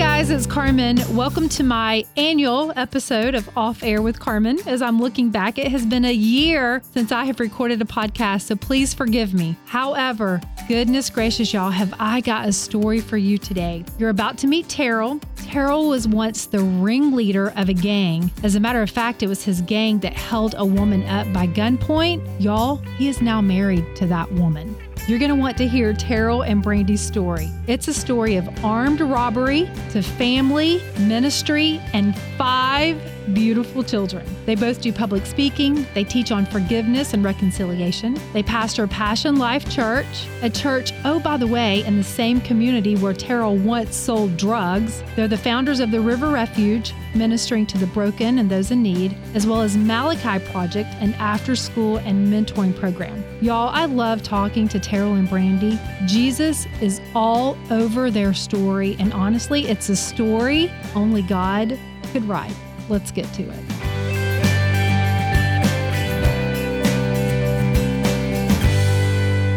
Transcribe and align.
guys, 0.00 0.30
it's 0.30 0.46
Carmen. 0.46 0.98
Welcome 1.14 1.46
to 1.50 1.62
my 1.62 2.06
annual 2.16 2.72
episode 2.74 3.34
of 3.34 3.54
Off 3.54 3.82
Air 3.82 4.00
with 4.00 4.18
Carmen. 4.18 4.58
As 4.66 4.80
I'm 4.80 4.98
looking 4.98 5.28
back, 5.28 5.58
it 5.58 5.70
has 5.70 5.84
been 5.84 6.06
a 6.06 6.12
year 6.12 6.80
since 6.92 7.12
I 7.12 7.26
have 7.26 7.38
recorded 7.38 7.82
a 7.82 7.84
podcast, 7.84 8.44
so 8.44 8.56
please 8.56 8.94
forgive 8.94 9.34
me. 9.34 9.56
However, 9.66 10.40
goodness 10.68 11.10
gracious, 11.10 11.52
y'all, 11.52 11.70
have 11.70 11.92
I 11.98 12.22
got 12.22 12.48
a 12.48 12.52
story 12.52 13.02
for 13.02 13.18
you 13.18 13.36
today. 13.36 13.84
You're 13.98 14.08
about 14.08 14.38
to 14.38 14.46
meet 14.46 14.70
Terrell. 14.70 15.20
Terrell 15.36 15.86
was 15.86 16.08
once 16.08 16.46
the 16.46 16.60
ringleader 16.60 17.52
of 17.56 17.68
a 17.68 17.74
gang. 17.74 18.30
As 18.42 18.54
a 18.54 18.60
matter 18.60 18.80
of 18.80 18.88
fact, 18.88 19.22
it 19.22 19.26
was 19.26 19.44
his 19.44 19.60
gang 19.60 19.98
that 19.98 20.14
held 20.14 20.54
a 20.56 20.64
woman 20.64 21.02
up 21.08 21.30
by 21.30 21.46
gunpoint. 21.46 22.40
Y'all, 22.40 22.76
he 22.96 23.08
is 23.08 23.20
now 23.20 23.42
married 23.42 23.84
to 23.96 24.06
that 24.06 24.32
woman. 24.32 24.74
You're 25.06 25.18
going 25.18 25.30
to 25.30 25.34
want 25.34 25.56
to 25.58 25.66
hear 25.66 25.92
Terrell 25.92 26.42
and 26.42 26.62
Brandy's 26.62 27.00
story. 27.00 27.50
It's 27.66 27.88
a 27.88 27.94
story 27.94 28.36
of 28.36 28.64
armed 28.64 29.00
robbery 29.00 29.68
to 29.90 30.02
family, 30.02 30.80
ministry, 31.00 31.80
and 31.92 32.16
five 32.36 33.00
beautiful 33.34 33.82
children. 33.82 34.26
They 34.46 34.54
both 34.54 34.80
do 34.80 34.92
public 34.92 35.26
speaking, 35.26 35.86
they 35.94 36.04
teach 36.04 36.32
on 36.32 36.46
forgiveness 36.46 37.14
and 37.14 37.24
reconciliation. 37.24 38.18
They 38.32 38.42
pastor 38.42 38.86
Passion 38.86 39.36
Life 39.36 39.68
Church, 39.70 40.26
a 40.42 40.50
church, 40.50 40.92
oh, 41.04 41.20
by 41.20 41.36
the 41.36 41.46
way, 41.46 41.84
in 41.84 41.96
the 41.96 42.04
same 42.04 42.40
community 42.40 42.96
where 42.96 43.14
Terrell 43.14 43.56
once 43.56 43.96
sold 43.96 44.36
drugs. 44.36 45.02
They're 45.16 45.28
the 45.28 45.36
founders 45.36 45.80
of 45.80 45.90
the 45.90 46.00
River 46.00 46.28
Refuge, 46.28 46.92
ministering 47.14 47.66
to 47.66 47.78
the 47.78 47.86
broken 47.88 48.38
and 48.38 48.50
those 48.50 48.70
in 48.70 48.82
need, 48.82 49.16
as 49.34 49.46
well 49.46 49.62
as 49.62 49.76
Malachi 49.76 50.44
Project, 50.50 50.88
an 51.00 51.14
after 51.14 51.56
school 51.56 51.98
and 51.98 52.32
mentoring 52.32 52.78
program. 52.78 53.24
Y'all, 53.40 53.70
I 53.70 53.86
love 53.86 54.22
talking 54.22 54.68
to 54.68 54.78
Terrell 54.78 55.14
and 55.14 55.28
Brandy. 55.28 55.78
Jesus 56.06 56.66
is 56.80 57.00
all 57.14 57.56
over 57.70 58.10
their 58.10 58.34
story, 58.34 58.96
and 58.98 59.12
honestly, 59.12 59.66
it's 59.66 59.88
a 59.88 59.96
story 59.96 60.70
only 60.94 61.22
God 61.22 61.78
could 62.12 62.24
write. 62.28 62.54
Let's 62.90 63.12
get 63.12 63.32
to 63.34 63.44
it. 63.44 63.64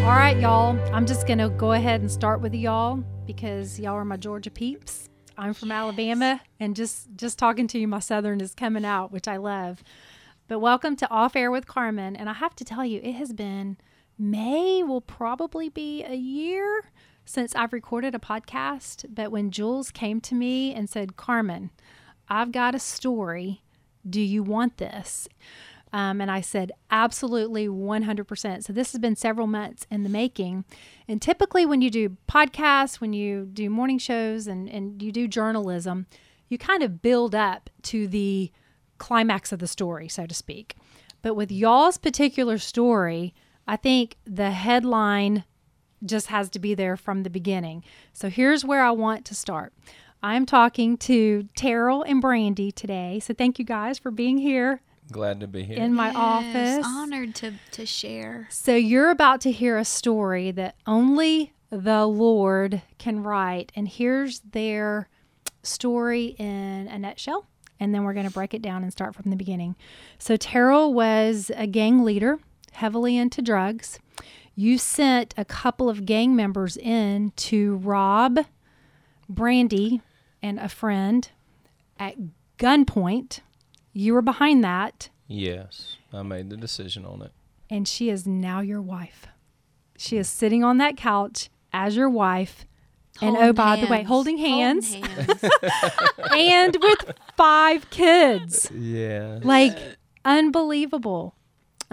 All 0.03 0.11
right, 0.11 0.37
y'all. 0.39 0.79
I'm 0.93 1.07
just 1.07 1.25
going 1.25 1.39
to 1.39 1.49
go 1.49 1.71
ahead 1.71 2.01
and 2.01 2.11
start 2.11 2.41
with 2.41 2.53
y'all 2.53 3.03
because 3.25 3.79
y'all 3.79 3.95
are 3.95 4.05
my 4.05 4.17
Georgia 4.17 4.51
peeps. 4.51 5.09
I'm 5.35 5.55
from 5.55 5.71
Alabama 5.71 6.41
and 6.59 6.75
just 6.75 7.07
just 7.15 7.39
talking 7.39 7.65
to 7.69 7.79
you 7.79 7.87
my 7.87 7.97
southern 7.97 8.39
is 8.39 8.53
coming 8.53 8.85
out, 8.85 9.11
which 9.11 9.27
I 9.27 9.37
love. 9.37 9.83
But 10.47 10.59
welcome 10.59 10.95
to 10.97 11.09
Off 11.09 11.35
Air 11.35 11.49
with 11.49 11.65
Carmen, 11.65 12.15
and 12.15 12.29
I 12.29 12.33
have 12.33 12.55
to 12.57 12.63
tell 12.63 12.85
you 12.85 12.99
it 13.01 13.13
has 13.13 13.33
been 13.33 13.77
May 14.15 14.83
will 14.83 15.01
probably 15.01 15.69
be 15.69 16.03
a 16.03 16.13
year 16.13 16.83
since 17.25 17.55
I've 17.55 17.73
recorded 17.73 18.13
a 18.13 18.19
podcast, 18.19 19.05
but 19.09 19.31
when 19.31 19.49
Jules 19.49 19.89
came 19.89 20.21
to 20.21 20.35
me 20.35 20.71
and 20.71 20.87
said, 20.87 21.15
"Carmen, 21.15 21.71
I've 22.33 22.51
got 22.51 22.73
a 22.73 22.79
story. 22.79 23.61
Do 24.09 24.19
you 24.19 24.41
want 24.41 24.77
this? 24.77 25.27
Um, 25.93 26.19
and 26.19 26.31
I 26.31 26.41
said, 26.41 26.71
absolutely 26.89 27.67
100%. 27.67 28.63
So 28.63 28.73
this 28.73 28.91
has 28.91 28.99
been 28.99 29.15
several 29.15 29.45
months 29.45 29.85
in 29.91 30.01
the 30.01 30.09
making. 30.09 30.65
And 31.07 31.21
typically, 31.21 31.67
when 31.67 31.83
you 31.83 31.91
do 31.91 32.17
podcasts, 32.27 32.99
when 32.99 33.13
you 33.13 33.45
do 33.45 33.69
morning 33.69 33.99
shows, 33.99 34.47
and, 34.47 34.67
and 34.67 34.99
you 34.99 35.11
do 35.11 35.27
journalism, 35.27 36.07
you 36.49 36.57
kind 36.57 36.81
of 36.81 37.03
build 37.03 37.35
up 37.35 37.69
to 37.83 38.07
the 38.07 38.51
climax 38.97 39.51
of 39.51 39.59
the 39.59 39.67
story, 39.67 40.07
so 40.07 40.25
to 40.25 40.33
speak. 40.33 40.75
But 41.21 41.35
with 41.35 41.51
y'all's 41.51 41.99
particular 41.99 42.57
story, 42.57 43.35
I 43.67 43.75
think 43.75 44.17
the 44.25 44.49
headline 44.49 45.43
just 46.03 46.27
has 46.27 46.49
to 46.49 46.59
be 46.59 46.73
there 46.73 46.97
from 46.97 47.21
the 47.21 47.29
beginning. 47.29 47.83
So 48.11 48.29
here's 48.29 48.65
where 48.65 48.83
I 48.83 48.91
want 48.91 49.25
to 49.25 49.35
start. 49.35 49.73
I'm 50.25 50.45
talking 50.45 50.95
to 50.99 51.49
Terrell 51.53 52.01
and 52.01 52.21
Brandy 52.21 52.71
today. 52.71 53.19
So 53.19 53.33
thank 53.33 53.59
you 53.59 53.65
guys 53.65 53.99
for 53.99 54.09
being 54.09 54.37
here. 54.37 54.81
Glad 55.11 55.41
to 55.41 55.47
be 55.47 55.63
here. 55.63 55.77
In 55.77 55.93
my 55.93 56.07
Yes, 56.07 56.15
office. 56.15 56.85
Honored 56.87 57.35
to 57.35 57.53
to 57.71 57.85
share. 57.85 58.47
So 58.49 58.73
you're 58.73 59.09
about 59.09 59.41
to 59.41 59.51
hear 59.51 59.77
a 59.77 59.83
story 59.83 60.51
that 60.51 60.75
only 60.87 61.51
the 61.69 62.05
Lord 62.05 62.81
can 62.99 63.21
write. 63.21 63.73
And 63.75 63.85
here's 63.85 64.39
their 64.39 65.09
story 65.61 66.35
in 66.39 66.87
a 66.87 66.97
nutshell. 66.97 67.45
And 67.81 67.93
then 67.93 68.05
we're 68.05 68.13
going 68.13 68.27
to 68.27 68.31
break 68.31 68.53
it 68.53 68.61
down 68.61 68.81
and 68.81 68.93
start 68.93 69.13
from 69.13 69.29
the 69.29 69.35
beginning. 69.35 69.75
So 70.19 70.37
Terrell 70.37 70.93
was 70.93 71.51
a 71.55 71.67
gang 71.67 72.05
leader, 72.05 72.39
heavily 72.71 73.17
into 73.17 73.41
drugs. 73.41 73.99
You 74.55 74.77
sent 74.77 75.33
a 75.35 75.43
couple 75.43 75.89
of 75.89 76.05
gang 76.05 76.33
members 76.33 76.77
in 76.77 77.33
to 77.35 77.75
rob 77.77 78.39
Brandy 79.27 80.01
and 80.43 80.59
a 80.59 80.69
friend 80.69 81.29
at 81.97 82.15
gunpoint. 82.59 83.39
You 83.93 84.13
were 84.13 84.21
behind 84.21 84.63
that, 84.63 85.09
yes, 85.27 85.97
I 86.11 86.21
made 86.23 86.49
the 86.51 86.57
decision 86.57 87.05
on 87.05 87.21
it. 87.23 87.31
and 87.69 87.87
she 87.87 88.09
is 88.09 88.27
now 88.27 88.59
your 88.59 88.81
wife. 88.81 89.25
She 89.97 90.17
is 90.17 90.27
sitting 90.27 90.63
on 90.63 90.77
that 90.79 90.97
couch 90.97 91.49
as 91.71 91.95
your 91.95 92.09
wife. 92.09 92.65
And 93.21 93.37
oh, 93.37 93.39
Holding 93.39 93.53
by 93.53 93.75
the 93.77 93.85
way, 93.87 93.97
hands. 93.97 94.07
holding 94.07 94.37
hands 94.39 94.93
hands. 94.95 95.43
and 96.31 96.75
with 96.81 97.13
five 97.37 97.87
kids. 97.91 98.71
Yeah. 98.71 99.39
Like, 99.43 99.77
unbelievable. 100.25 101.35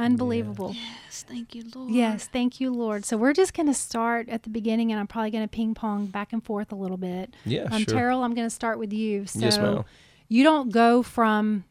Unbelievable. 0.00 0.74
yes, 0.74 1.24
thank 1.28 1.54
you, 1.54 1.64
Lord. 1.74 1.90
Yes, 1.90 2.26
thank 2.32 2.60
you, 2.60 2.70
Lord. 2.72 3.04
So 3.04 3.16
we're 3.16 3.32
just 3.32 3.54
going 3.54 3.66
to 3.66 3.74
start 3.74 4.28
at 4.28 4.42
the 4.42 4.50
beginning, 4.50 4.90
and 4.90 4.98
I'm 5.00 5.06
probably 5.06 5.30
going 5.30 5.44
to 5.44 5.48
ping 5.48 5.74
pong 5.74 6.06
back 6.06 6.32
and 6.32 6.42
forth 6.44 6.72
a 6.72 6.76
little 6.76 6.96
bit. 6.96 7.34
Yeah, 7.44 7.68
Um, 7.70 7.84
sure. 7.84 7.94
Terrell, 7.98 8.22
I'm 8.24 8.34
going 8.34 8.46
to 8.46 8.54
start 8.54 8.78
with 8.78 8.92
you. 8.92 9.26
So 9.26 9.38
Yes, 9.40 9.58
ma'am. 9.58 9.84
you 10.28 10.42
don't 10.44 10.70
go 10.72 11.02
from 11.02 11.64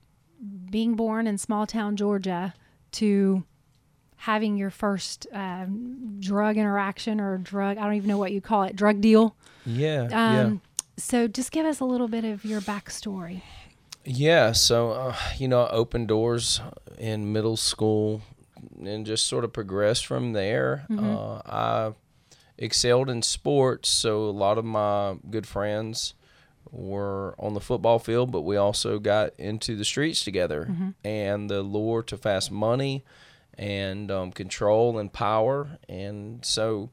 being 0.69 0.95
born 0.95 1.28
in 1.28 1.38
small 1.38 1.66
town 1.67 1.95
Georgia 1.95 2.53
to 2.94 3.44
having 4.23 4.57
your 4.57 4.69
first 4.69 5.28
um, 5.34 6.17
drug 6.19 6.57
interaction 6.57 7.19
or 7.22 7.38
drug, 7.38 7.78
I 7.78 7.84
don't 7.85 7.94
even 7.96 8.07
know 8.09 8.17
what 8.17 8.31
you 8.31 8.41
call 8.41 8.63
it, 8.63 8.75
drug 8.75 9.00
deal. 9.01 9.35
Yeah. 9.66 10.07
Um, 10.11 10.61
So 10.97 11.28
just 11.29 11.51
give 11.53 11.66
us 11.66 11.79
a 11.79 11.85
little 11.85 12.09
bit 12.09 12.25
of 12.25 12.44
your 12.44 12.59
backstory. 12.59 13.41
Yeah. 14.06 14.52
So, 14.52 14.92
uh, 14.92 15.16
you 15.38 15.48
know, 15.48 15.64
I 15.64 15.70
opened 15.72 16.08
doors 16.08 16.62
in 16.98 17.32
middle 17.32 17.58
school 17.58 18.22
and 18.84 19.06
just 19.06 19.28
sort 19.28 19.44
of 19.44 19.54
progressed 19.54 20.06
from 20.06 20.34
there. 20.34 20.86
Uh, 21.00 21.42
I 21.46 21.94
excelled 22.58 23.09
in 23.09 23.22
sports. 23.22 23.90
So, 23.90 24.24
a 24.24 24.32
lot 24.32 24.58
of 24.58 24.66
my 24.66 25.18
good 25.30 25.48
friends 25.48 26.14
were 26.72 27.36
on 27.40 27.54
the 27.54 27.59
football 27.59 28.00
field, 28.00 28.32
but 28.32 28.42
we 28.42 28.56
also 28.56 29.00
got 29.00 29.32
into 29.40 29.76
the 29.76 29.86
streets 29.86 30.24
together. 30.24 30.66
And 31.04 31.50
the 31.50 31.62
lure 31.64 32.04
to 32.04 32.18
fast 32.18 32.52
money 32.52 33.04
and 33.58 34.09
um, 34.12 34.32
control 34.32 34.98
and 35.00 35.12
power. 35.12 35.78
And 35.90 36.46
so 36.46 36.92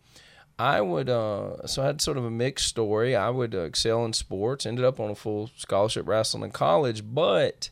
I 0.58 0.80
would, 0.80 1.10
uh, 1.10 1.66
so 1.66 1.82
I 1.82 1.86
had 1.86 2.00
sort 2.00 2.16
of 2.16 2.24
a 2.24 2.30
mixed 2.30 2.66
story. 2.66 3.14
I 3.14 3.28
would 3.28 3.54
uh, 3.54 3.60
excel 3.60 4.04
in 4.04 4.14
sports, 4.14 4.64
ended 4.64 4.84
up 4.84 4.98
on 4.98 5.10
a 5.10 5.14
full 5.14 5.50
scholarship 5.56 6.08
wrestling 6.08 6.44
in 6.44 6.50
college, 6.50 7.02
but 7.04 7.68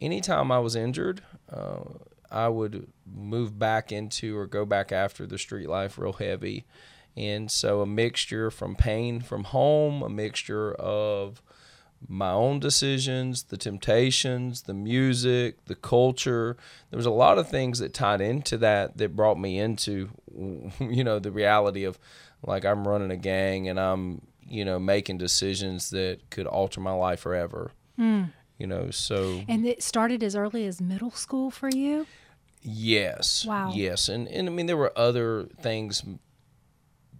anytime 0.00 0.52
I 0.52 0.60
was 0.60 0.76
injured, 0.76 1.22
uh, 1.52 1.80
I 2.30 2.48
would 2.48 2.86
move 3.04 3.58
back 3.58 3.90
into 3.90 4.36
or 4.36 4.46
go 4.46 4.64
back 4.64 4.92
after 4.92 5.26
the 5.26 5.38
street 5.38 5.68
life 5.68 5.98
real 5.98 6.12
heavy. 6.12 6.64
And 7.16 7.50
so 7.50 7.80
a 7.80 7.86
mixture 7.86 8.50
from 8.50 8.76
pain 8.76 9.20
from 9.20 9.44
home, 9.44 10.02
a 10.02 10.08
mixture 10.08 10.72
of 10.74 11.42
my 12.08 12.30
own 12.30 12.60
decisions, 12.60 13.44
the 13.44 13.56
temptations, 13.56 14.62
the 14.62 14.74
music, 14.74 15.64
the 15.66 15.74
culture. 15.74 16.56
There 16.90 16.96
was 16.96 17.06
a 17.06 17.10
lot 17.10 17.36
of 17.36 17.48
things 17.48 17.78
that 17.80 17.92
tied 17.92 18.20
into 18.20 18.56
that 18.58 18.96
that 18.96 19.16
brought 19.16 19.38
me 19.38 19.58
into, 19.58 20.10
you 20.80 21.04
know, 21.04 21.18
the 21.18 21.32
reality 21.32 21.84
of 21.84 21.98
like 22.42 22.64
I'm 22.64 22.86
running 22.86 23.10
a 23.10 23.16
gang 23.16 23.68
and 23.68 23.78
I'm, 23.78 24.22
you 24.46 24.64
know, 24.64 24.78
making 24.78 25.18
decisions 25.18 25.90
that 25.90 26.30
could 26.30 26.46
alter 26.46 26.80
my 26.80 26.92
life 26.92 27.20
forever. 27.20 27.72
You 27.98 28.66
know, 28.66 28.90
so 28.90 29.44
And 29.48 29.64
it 29.66 29.82
started 29.82 30.22
as 30.22 30.34
early 30.36 30.66
as 30.66 30.80
middle 30.80 31.10
school 31.10 31.50
for 31.50 31.68
you? 31.70 32.06
Yes. 32.62 33.44
Wow. 33.46 33.72
Yes, 33.74 34.08
and 34.08 34.28
and 34.28 34.48
I 34.48 34.52
mean 34.52 34.66
there 34.66 34.76
were 34.76 34.92
other 34.96 35.48
things 35.62 36.02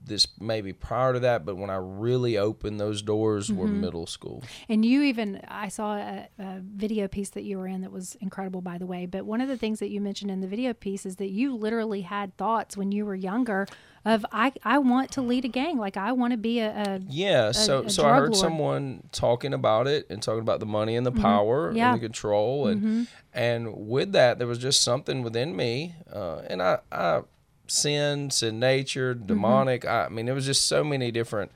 this 0.04 0.26
maybe 0.40 0.72
prior 0.72 1.12
to 1.12 1.20
that, 1.20 1.44
but 1.44 1.56
when 1.56 1.70
I 1.70 1.76
really 1.76 2.36
opened 2.36 2.80
those 2.80 3.00
doors 3.02 3.52
were 3.52 3.66
Mm-hmm. 3.66 3.80
middle 3.80 4.06
school. 4.06 4.42
And 4.68 4.84
you 4.84 5.02
even, 5.02 5.40
I 5.46 5.68
saw 5.68 5.94
a, 5.96 6.28
a 6.38 6.60
video 6.60 7.06
piece 7.06 7.30
that 7.30 7.44
you 7.44 7.58
were 7.58 7.68
in 7.68 7.82
that 7.82 7.92
was 7.92 8.16
incredible, 8.20 8.60
by 8.60 8.76
the 8.78 8.86
way. 8.86 9.06
But 9.06 9.24
one 9.24 9.40
of 9.40 9.48
the 9.48 9.56
things 9.56 9.78
that 9.78 9.88
you 9.90 10.00
mentioned 10.00 10.30
in 10.30 10.40
the 10.40 10.48
video 10.48 10.72
piece 10.72 11.06
is 11.06 11.16
that 11.16 11.28
you 11.30 11.54
literally 11.54 12.00
had 12.00 12.36
thoughts 12.36 12.76
when 12.76 12.90
you 12.90 13.04
were 13.06 13.14
younger 13.14 13.66
of, 14.04 14.24
I, 14.32 14.52
I 14.64 14.78
want 14.78 15.10
to 15.12 15.20
lead 15.22 15.44
a 15.44 15.48
gang. 15.48 15.76
Like, 15.78 15.96
I 15.96 16.12
want 16.12 16.32
to 16.32 16.36
be 16.38 16.60
a, 16.60 16.70
a 16.70 17.00
Yeah, 17.08 17.52
so 17.52 17.82
a 17.84 17.90
so 17.90 18.04
I 18.06 18.14
heard 18.16 18.20
lord. 18.20 18.32
Mm-hmm. 18.32 18.40
someone 18.40 19.02
talking 19.12 19.52
about 19.52 19.86
it 19.86 20.06
and 20.10 20.22
talking 20.22 20.40
about 20.40 20.60
the 20.60 20.66
money 20.66 20.96
and 20.96 21.04
the 21.06 21.12
power 21.12 21.72
Yeah. 21.74 21.84
Mm-hmm. 21.86 21.92
and 21.94 22.02
the 22.02 22.06
control 22.06 22.66
and 22.68 23.06
and 23.34 23.88
with 23.88 24.12
that 24.12 24.38
there 24.38 24.46
was 24.48 24.58
just 24.58 24.82
something 24.82 25.22
within 25.22 25.54
me 25.54 25.94
uh, 26.12 26.38
and 26.48 26.62
I 26.62 26.78
I 26.90 27.20
sin, 27.66 28.30
sin 28.30 28.58
nature, 28.58 29.14
Mm-hmm. 29.14 29.26
demonic. 29.26 29.84
I, 29.84 30.06
I 30.06 30.08
mean, 30.08 30.26
there 30.26 30.34
was 30.34 30.46
just 30.46 30.66
so 30.66 30.82
many 30.82 31.10
different 31.10 31.52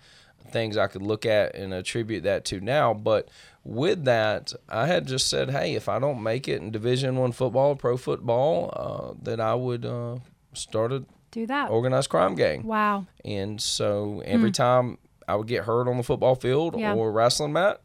things 0.50 0.76
I 0.76 0.86
could 0.86 1.02
look 1.02 1.26
at 1.26 1.54
and 1.56 1.72
attribute 1.74 2.22
that 2.24 2.44
to 2.46 2.60
now. 2.60 2.94
But 2.94 3.28
with 3.64 4.04
that, 4.04 4.52
I 4.68 4.86
had 4.86 5.06
just 5.08 5.28
said, 5.28 5.50
hey, 5.50 5.74
if 5.74 5.88
I 5.88 5.98
don't 5.98 6.22
make 6.22 6.46
it 6.46 6.60
in 6.60 6.70
Division 6.70 7.16
One 7.16 7.32
football, 7.32 7.74
pro 7.74 7.96
football, 7.96 8.70
uh, 8.76 9.18
that 9.24 9.40
I 9.40 9.54
would 9.54 9.84
uh, 9.84 10.18
start 10.52 10.92
a 10.92 11.04
Do 11.34 11.46
that. 11.48 11.70
organized 11.70 12.10
crime 12.10 12.36
gang. 12.36 12.62
Wow. 12.62 13.06
And 13.24 13.60
so 13.60 14.22
every 14.24 14.50
hmm. 14.50 14.52
time 14.52 14.98
I 15.26 15.34
would 15.34 15.48
get 15.48 15.64
hurt 15.64 15.88
on 15.88 15.96
the 15.96 16.04
football 16.04 16.36
field 16.36 16.78
Yeah. 16.78 16.94
or 16.94 17.10
wrestling 17.10 17.52
mat, 17.52 17.80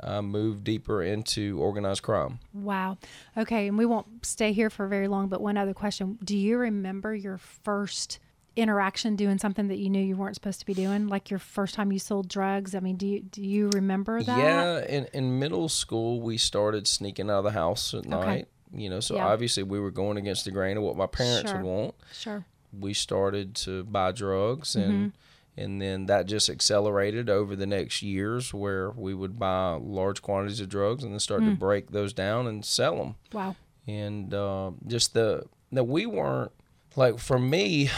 I 0.00 0.20
moved 0.20 0.62
deeper 0.64 1.02
into 1.02 1.58
organized 1.60 2.02
crime. 2.02 2.38
Wow. 2.54 2.98
Okay, 3.36 3.68
and 3.68 3.76
we 3.76 3.86
won't 3.86 4.24
stay 4.24 4.52
here 4.52 4.70
for 4.70 4.86
very 4.86 5.08
long, 5.08 5.28
but 5.28 5.40
one 5.40 5.56
other 5.56 5.74
question. 5.74 6.18
Do 6.22 6.36
you 6.36 6.58
remember 6.58 7.14
your 7.14 7.38
first 7.38 8.18
interaction 8.54 9.16
doing 9.16 9.38
something 9.38 9.68
that 9.68 9.78
you 9.78 9.88
knew 9.88 10.02
you 10.02 10.16
weren't 10.16 10.34
supposed 10.34 10.60
to 10.60 10.66
be 10.66 10.74
doing? 10.74 11.08
Like 11.08 11.30
your 11.30 11.38
first 11.38 11.74
time 11.74 11.90
you 11.90 11.98
sold 11.98 12.28
drugs? 12.28 12.74
I 12.74 12.80
mean, 12.80 12.96
do 12.96 13.06
you 13.06 13.20
do 13.20 13.42
you 13.42 13.70
remember 13.74 14.22
that? 14.22 14.38
Yeah, 14.38 14.84
in, 14.86 15.06
in 15.12 15.38
middle 15.38 15.68
school, 15.68 16.20
we 16.20 16.38
started 16.38 16.86
sneaking 16.86 17.30
out 17.30 17.38
of 17.38 17.44
the 17.44 17.50
house 17.52 17.94
at 17.94 18.06
night. 18.06 18.48
You 18.74 18.88
know, 18.88 19.00
so 19.00 19.16
Yeah. 19.16 19.26
obviously 19.26 19.62
we 19.62 19.78
were 19.78 19.90
going 19.90 20.16
against 20.16 20.46
the 20.46 20.50
grain 20.50 20.78
of 20.78 20.82
what 20.82 20.96
my 20.96 21.06
parents 21.06 21.50
Sure. 21.50 21.60
would 21.60 21.66
want. 21.66 21.94
Sure. 22.12 22.44
We 22.78 22.94
started 22.94 23.54
to 23.56 23.84
buy 23.84 24.12
drugs, 24.12 24.74
and 24.76 24.92
Mm-hmm. 24.92 25.60
and 25.60 25.82
then 25.82 26.06
that 26.06 26.26
just 26.26 26.48
accelerated 26.48 27.28
over 27.28 27.54
the 27.56 27.66
next 27.66 28.02
years, 28.02 28.54
where 28.54 28.90
we 28.90 29.12
would 29.14 29.38
buy 29.38 29.74
large 29.80 30.22
quantities 30.22 30.60
of 30.60 30.68
drugs 30.68 31.04
and 31.04 31.12
then 31.12 31.20
start 31.20 31.42
Mm. 31.42 31.50
to 31.50 31.56
break 31.56 31.90
those 31.90 32.12
down 32.12 32.46
and 32.46 32.64
sell 32.64 32.96
them. 32.96 33.14
Wow. 33.32 33.56
and 33.86 34.32
uh, 34.32 34.70
just 34.86 35.12
the 35.14 35.44
that 35.72 35.84
we 35.84 36.06
weren't 36.06 36.52
like 36.96 37.18
for 37.18 37.38
me 37.38 37.90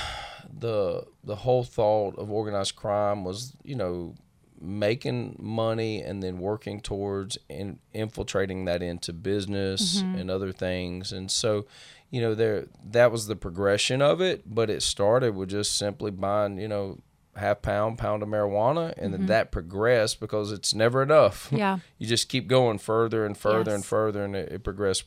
the 0.60 1.04
the 1.22 1.36
whole 1.36 1.64
thought 1.64 2.16
of 2.18 2.30
organized 2.30 2.74
crime 2.76 3.24
was 3.24 3.52
you 3.64 3.74
know 3.74 4.14
making 4.60 5.36
money 5.38 6.00
and 6.00 6.22
then 6.22 6.38
working 6.38 6.80
towards 6.80 7.36
in, 7.48 7.78
infiltrating 7.92 8.64
that 8.64 8.82
into 8.82 9.12
business 9.12 10.00
and 10.00 10.30
other 10.30 10.52
things 10.52 11.12
and 11.12 11.30
so 11.30 11.66
you 12.14 12.20
know 12.20 12.34
there 12.34 12.66
that 12.92 13.10
was 13.10 13.26
the 13.26 13.34
progression 13.36 14.00
of 14.00 14.20
it 14.20 14.42
but 14.46 14.70
it 14.70 14.82
started 14.82 15.34
with 15.34 15.48
just 15.50 15.76
simply 15.76 16.10
buying 16.10 16.58
you 16.58 16.68
know 16.68 17.00
half 17.36 17.60
pound 17.62 17.98
pound 17.98 18.22
of 18.22 18.28
marijuana 18.28 18.94
and 18.96 19.12
then 19.12 19.26
that 19.26 19.50
progressed 19.50 20.20
because 20.20 20.52
it's 20.52 20.72
never 20.72 21.02
enough 21.02 21.48
Yeah. 21.52 21.78
you 21.98 22.06
just 22.06 22.28
keep 22.28 22.46
going 22.46 22.78
further 22.78 23.26
and 23.26 23.36
further 23.36 23.74
and 23.74 23.84
further 23.84 24.24
and 24.24 24.36
it, 24.36 24.52
it 24.52 24.62
progressed 24.64 25.04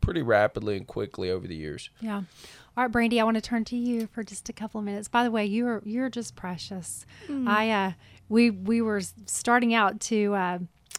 pretty 0.00 0.22
rapidly 0.22 0.76
and 0.76 0.86
quickly 0.86 1.30
over 1.30 1.46
the 1.46 1.54
years 1.56 1.90
Yeah. 2.00 2.22
All 2.76 2.84
right, 2.84 2.92
Brandy, 2.92 3.20
I 3.20 3.24
want 3.24 3.34
to 3.36 3.40
turn 3.40 3.64
to 3.66 3.76
you 3.76 4.06
for 4.06 4.22
just 4.22 4.48
a 4.48 4.52
couple 4.52 4.78
of 4.78 4.84
minutes. 4.84 5.08
By 5.08 5.24
the 5.24 5.32
way, 5.32 5.44
you're 5.44 5.82
you're 5.84 6.08
just 6.08 6.36
precious. 6.36 7.04
I 7.28 7.70
uh 7.70 7.92
we 8.28 8.50
we 8.50 8.80
were 8.80 9.00
starting 9.26 9.74
out 9.74 9.98
to 10.02 10.32
uh 10.34 10.58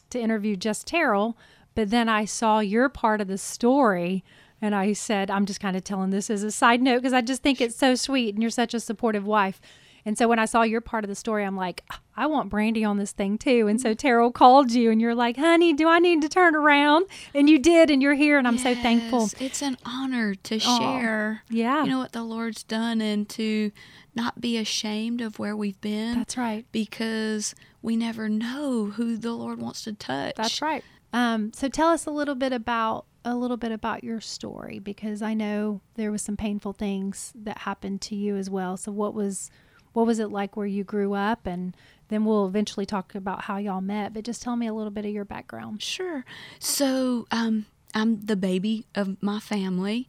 to 0.09 0.19
interview 0.19 0.57
just 0.57 0.87
Terrell, 0.87 1.37
but 1.75 1.89
then 1.89 2.09
I 2.09 2.25
saw 2.25 2.59
your 2.59 2.89
part 2.89 3.21
of 3.21 3.29
the 3.29 3.37
story 3.37 4.25
and 4.61 4.75
I 4.75 4.93
said, 4.93 5.31
I'm 5.31 5.45
just 5.45 5.59
kind 5.59 5.77
of 5.77 5.83
telling 5.83 6.09
this 6.09 6.29
as 6.29 6.43
a 6.43 6.51
side 6.51 6.81
note 6.81 6.97
because 6.97 7.13
I 7.13 7.21
just 7.21 7.41
think 7.41 7.61
it's 7.61 7.75
so 7.75 7.95
sweet 7.95 8.35
and 8.35 8.41
you're 8.41 8.49
such 8.49 8.73
a 8.73 8.79
supportive 8.79 9.25
wife. 9.25 9.59
And 10.05 10.17
so 10.17 10.27
when 10.27 10.39
I 10.39 10.45
saw 10.45 10.61
your 10.61 10.81
part 10.81 11.03
of 11.03 11.09
the 11.09 11.15
story, 11.15 11.43
I'm 11.43 11.55
like, 11.55 11.83
I 12.15 12.25
want 12.25 12.49
Brandy 12.49 12.83
on 12.83 12.97
this 12.97 13.11
thing 13.11 13.37
too. 13.37 13.67
And 13.67 13.79
so 13.79 13.93
Terrell 13.93 14.31
called 14.31 14.71
you 14.71 14.91
and 14.91 14.99
you're 14.99 15.15
like, 15.15 15.37
honey, 15.37 15.73
do 15.73 15.87
I 15.87 15.99
need 15.99 16.21
to 16.21 16.29
turn 16.29 16.55
around? 16.55 17.05
And 17.33 17.49
you 17.49 17.59
did, 17.59 17.89
and 17.89 18.01
you're 18.01 18.15
here, 18.15 18.37
and 18.37 18.47
I'm 18.47 18.57
so 18.57 18.73
thankful. 18.75 19.29
It's 19.39 19.61
an 19.61 19.77
honor 19.85 20.35
to 20.35 20.55
Aw. 20.55 20.79
share. 20.79 21.43
Yeah. 21.49 21.83
You 21.83 21.91
know 21.91 21.99
what 21.99 22.13
the 22.13 22.23
Lord's 22.23 22.63
done 22.63 23.01
and 23.01 23.27
to 23.29 23.71
not 24.15 24.41
be 24.41 24.57
ashamed 24.57 25.21
of 25.21 25.37
where 25.37 25.55
we've 25.55 25.79
been. 25.81 26.17
That's 26.17 26.37
right. 26.37 26.65
Because 26.71 27.53
we 27.81 27.95
never 27.95 28.29
know 28.29 28.85
who 28.95 29.17
the 29.17 29.33
Lord 29.33 29.59
wants 29.59 29.83
to 29.83 29.93
touch. 29.93 30.35
That's 30.35 30.61
right. 30.61 30.83
Um, 31.13 31.51
so 31.53 31.67
tell 31.67 31.89
us 31.89 32.05
a 32.05 32.11
little 32.11 32.35
bit 32.35 32.53
about 32.53 33.05
a 33.25 33.35
little 33.35 33.57
bit 33.57 33.71
about 33.71 34.03
your 34.03 34.21
story 34.21 34.79
because 34.79 35.21
I 35.21 35.33
know 35.33 35.81
there 35.95 36.11
was 36.11 36.21
some 36.21 36.37
painful 36.37 36.73
things 36.73 37.33
that 37.35 37.59
happened 37.59 38.01
to 38.01 38.15
you 38.15 38.35
as 38.35 38.49
well. 38.49 38.77
So 38.77 38.91
what 38.91 39.13
was 39.13 39.49
what 39.93 40.05
was 40.05 40.19
it 40.19 40.29
like 40.29 40.55
where 40.55 40.67
you 40.67 40.83
grew 40.83 41.13
up 41.13 41.45
and 41.45 41.75
then 42.09 42.25
we'll 42.25 42.45
eventually 42.45 42.85
talk 42.85 43.15
about 43.15 43.43
how 43.43 43.57
y'all 43.57 43.81
met, 43.81 44.13
but 44.13 44.23
just 44.23 44.41
tell 44.41 44.55
me 44.55 44.67
a 44.67 44.73
little 44.73 44.91
bit 44.91 45.05
of 45.05 45.11
your 45.11 45.25
background. 45.25 45.81
Sure. 45.81 46.25
So, 46.59 47.27
um, 47.31 47.65
I'm 47.95 48.21
the 48.21 48.35
baby 48.35 48.85
of 48.93 49.21
my 49.21 49.39
family, 49.39 50.05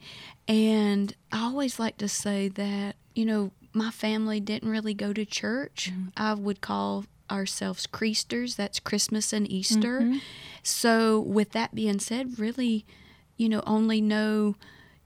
and 0.46 1.14
I 1.32 1.44
always 1.44 1.78
like 1.78 1.96
to 1.98 2.08
say 2.08 2.48
that, 2.48 2.96
you 3.14 3.24
know, 3.24 3.52
my 3.72 3.90
family 3.90 4.38
didn't 4.38 4.68
really 4.68 4.92
go 4.92 5.12
to 5.12 5.24
church. 5.24 5.90
I 6.16 6.34
would 6.34 6.60
call 6.60 7.06
ourselves 7.30 7.86
Creasters, 7.86 8.56
that's 8.56 8.80
Christmas 8.80 9.32
and 9.32 9.50
Easter. 9.50 10.00
So, 10.62 11.20
with 11.20 11.52
that 11.52 11.74
being 11.74 11.98
said, 12.00 12.38
really, 12.38 12.84
you 13.36 13.48
know, 13.48 13.62
only 13.66 14.00
know 14.00 14.56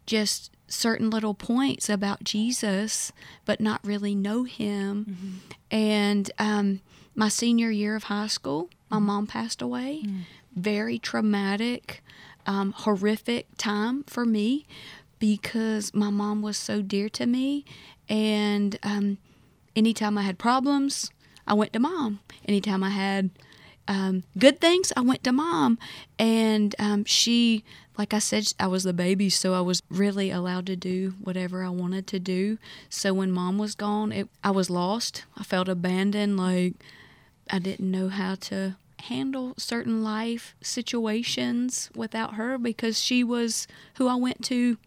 just 0.06 0.50
certain 0.66 1.10
little 1.10 1.34
points 1.34 1.88
about 1.88 2.24
Jesus, 2.24 3.12
but 3.44 3.60
not 3.60 3.80
really 3.84 4.14
know 4.14 4.44
him. 4.44 5.40
And 5.70 6.30
um, 6.38 6.80
my 7.14 7.28
senior 7.28 7.70
year 7.70 7.94
of 7.96 8.04
high 8.04 8.26
school, 8.26 8.70
my 8.90 8.98
mom 8.98 9.26
passed 9.26 9.62
away. 9.62 10.02
Very 10.56 10.98
traumatic, 10.98 12.02
um, 12.46 12.72
horrific 12.72 13.46
time 13.58 14.04
for 14.04 14.24
me 14.24 14.66
because 15.18 15.94
my 15.94 16.10
mom 16.10 16.42
was 16.42 16.56
so 16.56 16.82
dear 16.82 17.08
to 17.10 17.26
me. 17.26 17.64
And 18.08 18.78
um, 18.82 19.18
anytime 19.76 20.18
I 20.18 20.22
had 20.22 20.38
problems, 20.38 21.10
I 21.46 21.54
went 21.54 21.72
to 21.74 21.78
mom. 21.78 22.20
Anytime 22.46 22.82
I 22.82 22.90
had 22.90 23.30
um, 23.86 24.24
good 24.38 24.60
things, 24.60 24.92
I 24.96 25.00
went 25.02 25.24
to 25.24 25.32
mom. 25.32 25.78
And 26.18 26.74
um, 26.78 27.04
she, 27.04 27.64
like 27.98 28.14
I 28.14 28.18
said, 28.18 28.52
I 28.58 28.66
was 28.66 28.84
the 28.84 28.92
baby, 28.92 29.28
so 29.28 29.54
I 29.54 29.60
was 29.60 29.82
really 29.90 30.30
allowed 30.30 30.66
to 30.66 30.76
do 30.76 31.14
whatever 31.22 31.62
I 31.62 31.68
wanted 31.68 32.06
to 32.08 32.18
do. 32.18 32.58
So 32.88 33.12
when 33.12 33.30
mom 33.30 33.58
was 33.58 33.74
gone, 33.74 34.12
it, 34.12 34.28
I 34.42 34.50
was 34.50 34.70
lost. 34.70 35.24
I 35.36 35.42
felt 35.42 35.68
abandoned, 35.68 36.36
like 36.36 36.74
I 37.50 37.58
didn't 37.58 37.90
know 37.90 38.08
how 38.08 38.36
to 38.36 38.76
handle 39.00 39.52
certain 39.58 40.02
life 40.02 40.54
situations 40.62 41.90
without 41.94 42.34
her 42.34 42.56
because 42.56 43.02
she 43.02 43.22
was 43.22 43.66
who 43.96 44.08
I 44.08 44.14
went 44.14 44.42
to 44.46 44.78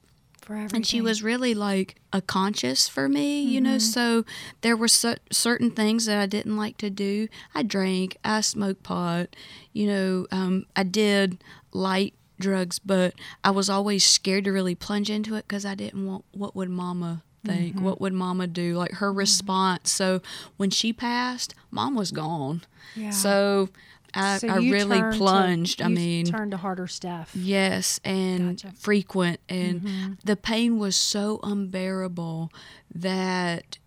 For 0.47 0.53
everything. 0.53 0.77
and 0.77 0.87
she 0.87 1.01
was 1.01 1.21
really 1.21 1.53
like 1.53 1.99
a 2.13 2.21
conscious 2.21 2.87
for 2.87 3.09
me 3.09 3.41
you 3.43 3.59
know? 3.59 3.71
Mm-hmm. 3.71 3.79
So 3.79 4.25
there 4.61 4.77
were 4.77 4.87
cer- 4.87 5.17
certain 5.29 5.71
things 5.71 6.05
that 6.05 6.17
i 6.17 6.25
didn't 6.25 6.55
like 6.55 6.77
to 6.77 6.89
do. 6.89 7.27
I 7.53 7.63
drank 7.63 8.17
i 8.23 8.41
smoked 8.41 8.83
pot 8.83 9.35
you 9.73 9.87
know? 9.87 10.27
Um, 10.31 10.65
i 10.75 10.83
did 10.83 11.43
light 11.73 12.13
drugs 12.39 12.79
but 12.79 13.13
i 13.43 13.51
was 13.51 13.69
always 13.69 14.05
scared 14.05 14.45
to 14.45 14.51
really 14.51 14.75
plunge 14.75 15.09
into 15.09 15.35
it 15.35 15.45
because 15.47 15.65
i 15.65 15.75
didn't 15.75 16.05
want 16.05 16.23
what 16.31 16.55
would 16.55 16.69
mama 16.69 17.23
think? 17.47 17.75
Mm-hmm. 17.75 17.85
What 17.85 18.01
would 18.01 18.13
mama 18.13 18.47
do? 18.47 18.75
Like 18.75 18.93
her 18.93 19.09
mm-hmm. 19.09 19.19
response. 19.19 19.91
So 19.91 20.21
when 20.57 20.69
she 20.69 20.93
passed 20.93 21.55
mom 21.71 21.95
was 21.95 22.11
gone. 22.11 22.63
Yeah. 22.95 23.11
so 23.11 23.69
i, 24.13 24.37
So 24.37 24.47
I 24.47 24.57
really 24.57 24.97
turned 24.99 25.13
to- 25.13 25.17
plunged 25.17 25.81
i 25.81 25.87
mean 25.87 26.25
turned 26.25 26.51
to 26.51 26.57
harder 26.57 26.87
stuff. 26.87 27.31
Yes, 27.35 27.99
and 28.03 28.57
Gotcha. 28.57 28.67
Mm-hmm. 28.67 28.75
frequent. 28.77 29.39
And 29.49 30.17
the 30.23 30.35
pain 30.35 30.79
was 30.79 30.95
so 30.95 31.39
unbearable 31.43 32.51
that 32.93 33.77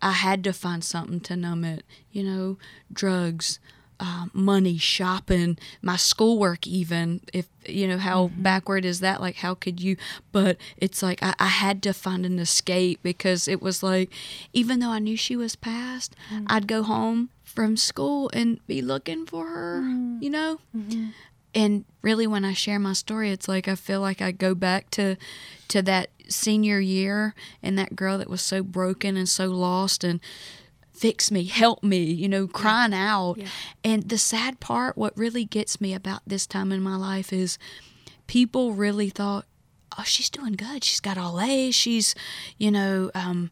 I 0.00 0.12
had 0.12 0.44
to 0.44 0.52
find 0.52 0.82
something 0.84 1.20
to 1.20 1.36
numb 1.36 1.64
it. 1.64 1.84
You 2.12 2.22
know, 2.24 2.58
drugs, 2.92 3.58
uh, 4.00 4.26
money, 4.32 4.78
shopping, 4.78 5.58
my 5.82 5.96
schoolwork, 5.96 6.66
even. 6.68 7.20
If, 7.32 7.48
you 7.66 7.88
know, 7.88 7.98
how 7.98 8.28
Mm-hmm. 8.28 8.42
backward 8.42 8.84
is 8.84 9.00
that? 9.00 9.20
Like, 9.20 9.36
how 9.36 9.54
could 9.54 9.80
you? 9.80 9.96
But 10.30 10.56
it's 10.76 11.02
like 11.02 11.20
I, 11.22 11.34
I 11.40 11.46
had 11.48 11.82
to 11.84 11.92
find 11.92 12.24
an 12.24 12.38
escape 12.38 13.00
because 13.02 13.48
it 13.48 13.60
was 13.60 13.82
like, 13.82 14.10
even 14.52 14.78
though 14.80 14.90
I 14.90 15.00
knew 15.00 15.16
she 15.16 15.36
was 15.36 15.56
passed, 15.56 16.14
Mm. 16.32 16.44
I'd 16.48 16.68
go 16.68 16.82
home 16.84 17.30
from 17.58 17.76
school 17.76 18.30
and 18.32 18.64
be 18.68 18.80
looking 18.80 19.26
for 19.26 19.44
her, 19.48 19.80
Mm-hmm. 19.82 20.22
you 20.22 20.30
know? 20.30 20.60
and 21.54 21.84
really 22.02 22.26
when 22.26 22.44
i 22.44 22.52
share 22.52 22.78
my 22.78 22.92
story 22.92 23.30
it's 23.32 23.48
like 23.48 23.66
i 23.66 23.74
feel 23.74 24.00
like 24.02 24.20
i 24.22 24.30
go 24.30 24.54
back 24.54 24.90
to 24.90 25.16
to 25.66 25.80
that 25.82 26.08
senior 26.28 26.78
year 26.78 27.34
and 27.62 27.76
that 27.78 27.96
girl 27.96 28.18
that 28.18 28.28
was 28.30 28.42
so 28.42 28.62
broken 28.62 29.16
and 29.16 29.28
so 29.28 29.46
lost 29.46 30.04
and 30.04 30.20
fix 30.92 31.30
me 31.32 31.44
help 31.44 31.82
me 31.82 32.02
you 32.04 32.28
know 32.28 32.46
crying 32.46 32.92
out 32.94 33.34
Yeah. 33.38 33.48
and 33.82 34.08
the 34.08 34.18
sad 34.18 34.60
part 34.60 34.96
what 34.98 35.16
really 35.16 35.44
gets 35.46 35.80
me 35.80 35.94
about 35.94 36.20
this 36.26 36.46
time 36.46 36.70
in 36.70 36.80
my 36.82 36.96
life 36.96 37.32
is 37.32 37.58
people 38.28 38.74
really 38.74 39.08
thought 39.10 39.46
oh 39.96 40.04
she's 40.04 40.30
doing 40.30 40.52
good 40.52 40.84
she's 40.84 41.00
got 41.00 41.16
all 41.16 41.40
a's 41.40 41.74
she's 41.74 42.14
you 42.58 42.70
know 42.70 43.10
um 43.14 43.50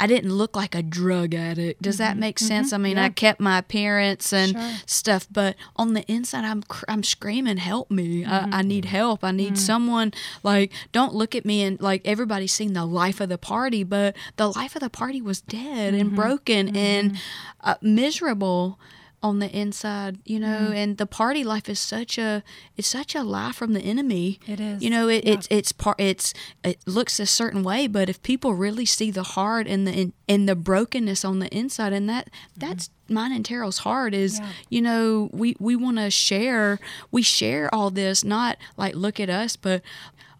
I 0.00 0.06
didn't 0.06 0.32
look 0.32 0.56
like 0.56 0.74
a 0.74 0.82
drug 0.82 1.34
addict. 1.34 1.80
Does 1.80 1.98
that 1.98 2.12
mm-hmm. 2.12 2.20
make 2.20 2.36
mm-hmm. 2.36 2.46
sense? 2.46 2.72
I 2.72 2.78
mean, 2.78 2.98
I 2.98 3.10
kept 3.10 3.40
my 3.40 3.58
appearance 3.58 4.32
and 4.32 4.52
Sure. 4.52 4.72
stuff, 4.86 5.28
but 5.30 5.56
on 5.76 5.94
the 5.94 6.02
inside, 6.10 6.44
I'm 6.44 6.62
cr- 6.62 6.84
I'm 6.88 7.02
screaming, 7.04 7.58
"Help 7.58 7.90
me! 7.90 8.24
I, 8.24 8.38
I 8.38 8.42
mm-hmm. 8.42 8.68
need 8.68 8.84
help! 8.86 9.22
I 9.22 9.30
need 9.30 9.54
mm. 9.54 9.58
someone!" 9.58 10.12
Like, 10.42 10.72
don't 10.92 11.14
look 11.14 11.34
at 11.34 11.44
me 11.44 11.62
and 11.62 11.80
like 11.80 12.02
everybody's 12.04 12.52
seen 12.52 12.72
the 12.72 12.84
life 12.84 13.20
of 13.20 13.28
the 13.28 13.38
party, 13.38 13.84
but 13.84 14.16
the 14.36 14.50
life 14.50 14.74
of 14.74 14.82
the 14.82 14.90
party 14.90 15.22
was 15.22 15.40
dead 15.40 15.94
and 15.94 16.14
broken 16.14 16.76
and 16.76 17.16
uh, 17.60 17.76
miserable. 17.80 18.78
On 19.24 19.38
the 19.38 19.50
inside, 19.58 20.18
you 20.26 20.38
know, 20.38 20.68
mm. 20.70 20.74
and 20.74 20.98
the 20.98 21.06
party 21.06 21.42
life 21.42 21.66
is 21.66 21.80
such 21.80 22.18
a 22.18 22.42
it's 22.76 22.86
such 22.86 23.14
a 23.14 23.22
lie 23.22 23.52
from 23.52 23.72
the 23.72 23.80
enemy. 23.80 24.38
It 24.46 24.60
is. 24.60 24.82
You 24.82 24.90
know, 24.90 25.08
it, 25.08 25.24
Yeah. 25.24 25.32
it's 25.32 25.48
it's 25.50 25.72
part 25.72 25.98
it's 25.98 26.34
it 26.62 26.78
looks 26.84 27.18
a 27.18 27.24
certain 27.24 27.62
way, 27.62 27.86
but 27.86 28.10
if 28.10 28.22
people 28.22 28.52
really 28.52 28.84
see 28.84 29.10
the 29.10 29.22
heart 29.22 29.66
and 29.66 29.88
the 29.88 30.12
and 30.28 30.46
the 30.46 30.54
brokenness 30.54 31.24
on 31.24 31.38
the 31.38 31.48
inside, 31.56 31.94
and 31.94 32.06
that 32.10 32.26
mm-hmm. 32.26 32.68
that's 32.68 32.90
mine 33.08 33.32
and 33.32 33.46
Terrell's 33.46 33.78
heart 33.78 34.12
is, 34.12 34.38
Yeah. 34.38 34.48
you 34.68 34.82
know, 34.82 35.30
we 35.32 35.56
we 35.58 35.74
want 35.74 35.96
to 35.96 36.10
share 36.10 36.78
we 37.10 37.22
share 37.22 37.74
all 37.74 37.88
this, 37.88 38.24
not 38.24 38.58
like 38.76 38.94
look 38.94 39.18
at 39.18 39.30
us, 39.30 39.56
but 39.56 39.80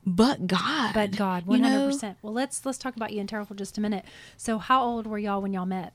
but 0.07 0.47
God, 0.47 0.93
But 0.93 1.17
God, 1.17 1.45
you 1.49 1.57
know? 1.57 1.71
hundred 1.71 1.87
percent. 1.93 2.19
Well, 2.21 2.35
let's 2.35 2.67
let's 2.67 2.77
talk 2.77 2.97
about 2.97 3.15
you 3.15 3.21
and 3.21 3.29
Terrell 3.29 3.47
for 3.47 3.55
just 3.55 3.79
a 3.79 3.81
minute. 3.81 4.05
So, 4.37 4.59
how 4.59 4.85
old 4.85 5.07
were 5.07 5.19
y'all 5.19 5.41
when 5.41 5.55
y'all 5.55 5.65
met? 5.65 5.95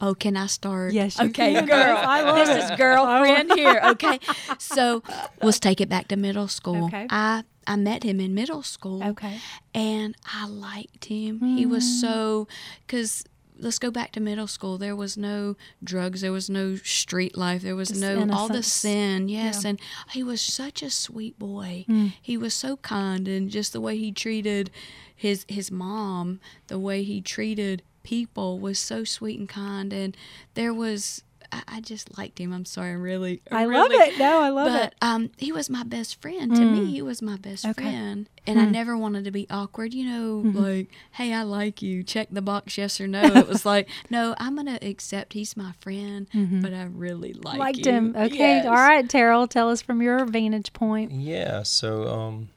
Oh, 0.00 0.14
can 0.14 0.36
I 0.36 0.46
start? 0.46 0.92
Yes, 0.92 1.18
you 1.18 1.26
okay, 1.28 1.52
can. 1.54 1.66
girl. 1.66 1.96
I 1.96 2.22
love 2.22 2.36
this 2.36 2.48
it. 2.48 2.72
is 2.72 2.78
girlfriend 2.78 3.52
here. 3.52 3.80
Okay, 3.84 4.18
so 4.58 5.02
let's 5.42 5.60
take 5.60 5.80
it 5.80 5.88
back 5.88 6.08
to 6.08 6.16
middle 6.16 6.48
school. 6.48 6.86
Okay. 6.86 7.06
I 7.10 7.44
I 7.66 7.76
met 7.76 8.02
him 8.02 8.20
in 8.20 8.34
middle 8.34 8.62
school. 8.62 9.02
Okay. 9.04 9.38
and 9.74 10.16
I 10.24 10.46
liked 10.46 11.04
him. 11.06 11.40
He 11.56 11.66
was 11.66 11.84
Mm. 11.84 12.00
so 12.00 12.48
because. 12.86 13.24
Let's 13.62 13.78
go 13.78 13.90
back 13.90 14.12
to 14.12 14.20
middle 14.20 14.46
school. 14.46 14.78
There 14.78 14.96
was 14.96 15.18
no 15.18 15.54
drugs. 15.84 16.22
There 16.22 16.32
was 16.32 16.48
no 16.48 16.76
street 16.76 17.36
life. 17.36 17.60
There 17.60 17.76
was 17.76 17.88
Just 17.90 18.00
no 18.00 18.26
all 18.32 18.48
the 18.48 18.62
sin. 18.62 19.28
Yes, 19.28 19.64
Yeah. 19.64 19.68
and 19.70 19.80
he 20.12 20.22
was 20.22 20.40
such 20.40 20.82
a 20.82 20.88
sweet 20.88 21.38
boy. 21.38 21.84
Mm. 21.86 22.14
He 22.22 22.38
was 22.38 22.54
so 22.54 22.78
kind, 22.78 23.28
and 23.28 23.50
just 23.50 23.74
the 23.74 23.80
way 23.82 23.98
he 23.98 24.12
treated 24.12 24.70
his 25.14 25.44
his 25.46 25.70
mom, 25.70 26.40
the 26.68 26.78
way 26.78 27.02
he 27.02 27.20
treated 27.20 27.82
people 28.02 28.58
was 28.58 28.78
so 28.78 29.04
sweet 29.04 29.38
and 29.38 29.48
kind. 29.48 29.92
And 29.92 30.16
there 30.54 30.72
was, 30.74 31.22
I, 31.52 31.62
I 31.68 31.80
just 31.80 32.16
liked 32.16 32.38
him. 32.38 32.52
I'm 32.52 32.64
sorry, 32.64 32.92
I'm 32.92 33.02
really, 33.02 33.42
I 33.50 33.62
really, 33.64 33.96
love 33.96 34.08
it. 34.08 34.18
No, 34.18 34.40
I 34.40 34.48
love 34.50 34.72
but 34.72 34.82
it. 34.88 34.94
um, 35.02 35.30
he 35.38 35.50
was 35.52 35.68
my 35.68 35.82
best 35.82 36.20
friend. 36.22 36.54
To 36.56 36.64
me, 36.64 36.84
he 36.92 37.02
was 37.02 37.20
my 37.22 37.36
best 37.36 37.64
Okay. 37.66 37.82
friend, 37.82 38.28
and 38.46 38.58
I 38.60 38.66
never 38.66 38.96
wanted 38.96 39.24
to 39.24 39.30
be 39.30 39.46
awkward. 39.50 39.92
You 39.92 40.06
know, 40.06 40.50
like, 40.60 40.90
hey, 41.12 41.32
I 41.34 41.42
like 41.42 41.82
you. 41.82 42.02
Check 42.02 42.28
the 42.30 42.42
box, 42.42 42.78
yes 42.78 43.00
or 43.00 43.06
no. 43.08 43.22
It 43.36 43.48
was 43.48 43.64
like, 43.72 43.88
no, 44.10 44.34
I'm 44.38 44.54
gonna 44.56 44.78
accept 44.80 45.32
he's 45.32 45.56
my 45.56 45.72
friend, 45.80 46.28
but 46.62 46.72
I 46.72 46.84
really 46.84 47.32
like 47.32 47.58
Liked 47.58 47.78
you. 47.78 47.92
him. 47.92 48.14
Okay. 48.16 48.56
Yes. 48.58 48.66
All 48.66 48.72
right, 48.74 49.08
Terrell. 49.08 49.48
Tell 49.48 49.70
us 49.70 49.82
from 49.82 50.00
your 50.02 50.24
vantage 50.26 50.72
point. 50.72 51.10
Yeah, 51.12 51.64
so 51.64 52.06
um, 52.08 52.50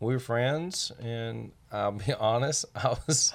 we 0.00 0.12
were 0.14 0.20
friends, 0.20 0.92
and 1.00 1.50
I'll 1.72 1.92
be 1.92 2.12
honest, 2.18 2.64
I 2.76 2.96
was, 3.08 3.32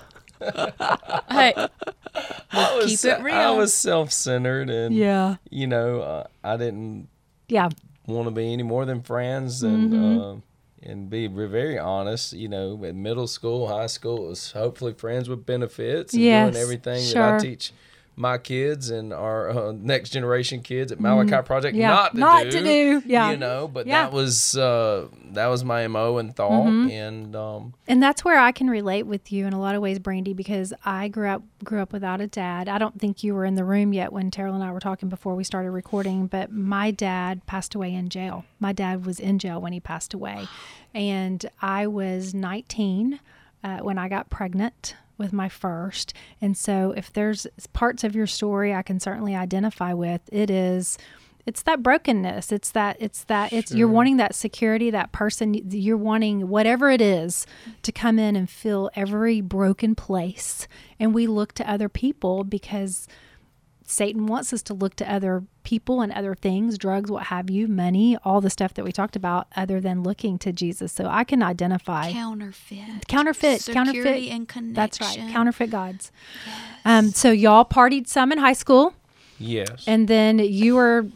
Hey, 1.30 1.54
I 2.16 2.76
was, 2.76 3.02
keep 3.02 3.12
it 3.12 3.22
real. 3.22 3.36
I 3.36 3.50
was 3.52 3.74
self-centered, 3.74 4.70
and 4.70 4.96
Yeah. 4.96 5.38
you 5.50 5.68
know, 5.68 6.02
uh, 6.02 6.28
I 6.44 6.58
didn't 6.58 7.08
Yeah. 7.48 7.70
want 8.08 8.28
to 8.28 8.32
be 8.32 8.52
any 8.52 8.64
more 8.64 8.86
than 8.86 9.02
friends, 9.02 9.64
and 9.64 9.94
uh, 9.94 10.36
and 10.84 11.10
be 11.10 11.28
very 11.28 11.78
honest. 11.78 12.34
You 12.34 12.48
know, 12.50 12.84
in 12.84 13.02
middle 13.02 13.28
school, 13.28 13.68
high 13.68 13.88
school, 13.88 14.26
it 14.26 14.30
was 14.30 14.52
hopefully 14.52 14.94
friends 14.94 15.30
with 15.30 15.46
benefits 15.46 16.14
and 16.14 16.24
Yes, 16.24 16.54
doing 16.54 16.62
everything 16.62 17.10
that. 17.12 17.36
I 17.36 17.38
teach 17.38 17.72
my 18.18 18.38
kids 18.38 18.89
and 18.89 19.13
our 19.13 19.50
uh, 19.50 19.72
next 19.72 20.10
generation 20.12 20.62
kids 20.62 20.91
at 20.91 21.00
Malachi 21.00 21.41
Project 21.46 21.74
Mm-hmm. 21.75 21.82
Yeah, 21.82 21.88
not 21.89 22.12
to 22.13 22.20
not 22.20 22.44
do. 22.44 22.51
to 22.51 22.62
do, 22.63 23.03
yeah. 23.06 23.32
you 23.32 23.38
know. 23.38 23.68
But 23.68 23.88
Yeah. 23.88 24.03
that 24.03 24.12
was 24.13 24.56
uh, 24.58 25.08
that 25.32 25.48
was 25.48 25.63
my 25.63 25.88
mo 25.88 26.18
and 26.18 26.36
thought, 26.36 26.65
Mm-hmm. 26.68 26.89
and 26.89 27.36
um, 27.36 27.74
And 27.88 28.03
that's 28.03 28.24
where 28.25 28.38
I 28.38 28.51
can 28.51 28.70
relate 28.70 29.03
with 29.08 29.32
you 29.32 29.48
in 29.48 29.53
a 29.53 29.60
lot 29.60 29.75
of 29.75 29.82
ways, 29.82 29.98
Brandy, 30.00 30.34
because 30.34 30.74
I 30.86 31.08
grew 31.08 31.30
up 31.30 31.41
grew 31.63 31.82
up 31.82 31.94
without 31.94 32.22
a 32.22 32.27
dad. 32.27 32.68
I 32.68 32.77
don't 32.77 33.00
think 33.00 33.24
you 33.24 33.34
were 33.34 33.46
in 33.46 33.56
the 33.56 33.63
room 33.63 33.94
yet 33.94 34.12
when 34.12 34.30
Terrell 34.30 34.56
and 34.56 34.63
I 34.63 34.72
were 34.72 34.80
talking 34.80 35.08
before 35.10 35.34
we 35.36 35.44
started 35.44 35.72
recording, 35.72 36.27
but 36.27 36.51
my 36.51 36.91
dad 36.91 37.46
passed 37.48 37.74
away 37.75 37.94
in 37.94 38.10
jail. 38.10 38.44
My 38.60 38.74
dad 38.74 39.06
was 39.06 39.20
in 39.20 39.39
jail 39.39 39.62
when 39.62 39.72
he 39.74 39.80
passed 39.80 40.13
away, 40.13 40.48
and 40.94 41.46
I 41.62 41.88
was 41.88 42.34
19 42.34 43.20
uh, 43.63 43.77
when 43.80 43.98
I 43.98 44.10
got 44.10 44.30
pregnant 44.30 44.96
with 45.22 45.32
my 45.32 45.48
first. 45.48 46.13
And 46.42 46.58
so, 46.58 46.94
if 46.98 47.13
there's 47.13 47.48
parts 47.72 48.04
of 48.04 48.16
your 48.16 48.28
story 48.28 48.74
I 48.74 48.82
can 48.82 49.00
certainly 49.00 49.36
identify 49.36 49.94
with, 49.94 50.22
it 50.32 50.50
is 50.50 50.98
it's 51.46 51.63
that 51.63 51.82
brokenness. 51.82 52.51
It's 52.51 52.72
that 52.72 52.98
it's 53.00 53.24
that 53.25 53.54
it's 53.54 53.72
you're 53.72 53.88
wanting 53.88 54.18
that 54.18 54.36
security 54.36 54.92
that 54.92 55.12
person 55.12 55.54
you're 55.54 55.98
wanting 55.98 56.50
whatever 56.50 56.90
it 56.90 57.01
is 57.01 57.48
to 57.84 57.92
come 57.92 58.20
in 58.20 58.36
and 58.36 58.50
fill 58.50 58.90
every 58.96 59.42
broken 59.42 59.96
place. 59.96 60.68
And 61.00 61.13
we 61.13 61.28
look 61.28 61.54
to 61.54 61.70
other 61.70 61.90
people 61.90 62.44
because 62.44 63.08
satan 63.92 64.26
wants 64.26 64.54
us 64.54 64.62
to 64.62 64.74
look 64.74 64.96
to 64.96 65.12
other 65.12 65.44
people 65.64 66.02
and 66.02 66.12
other 66.14 66.34
things 66.36 66.78
drugs 66.78 67.12
what 67.12 67.24
have 67.24 67.50
you 67.50 67.68
money 67.68 68.18
all 68.24 68.42
the 68.42 68.50
stuff 68.50 68.74
that 68.74 68.84
we 68.86 68.92
talked 68.92 69.16
about 69.16 69.48
other 69.56 69.80
than 69.80 70.02
looking 70.04 70.38
to 70.40 70.52
jesus 70.52 70.92
so 70.92 71.06
i 71.08 71.24
can 71.24 71.44
identify 71.44 72.12
counterfeit, 72.12 73.08
counterfeit 73.08 73.62
security 73.62 73.92
counterfeit 74.02 74.32
and 74.32 74.48
connection. 74.48 74.74
that's 74.74 75.00
right 75.02 75.32
counterfeit 75.32 75.70
gods 75.70 76.12
um 76.86 77.10
so 77.12 77.32
y'all 77.32 77.66
partied 77.66 78.08
some 78.08 78.32
in 78.32 78.38
high 78.38 78.54
school 78.54 78.94
yes, 79.38 79.86
and 79.88 80.08
then 80.08 80.38
you 80.38 80.76
were, 80.76 81.08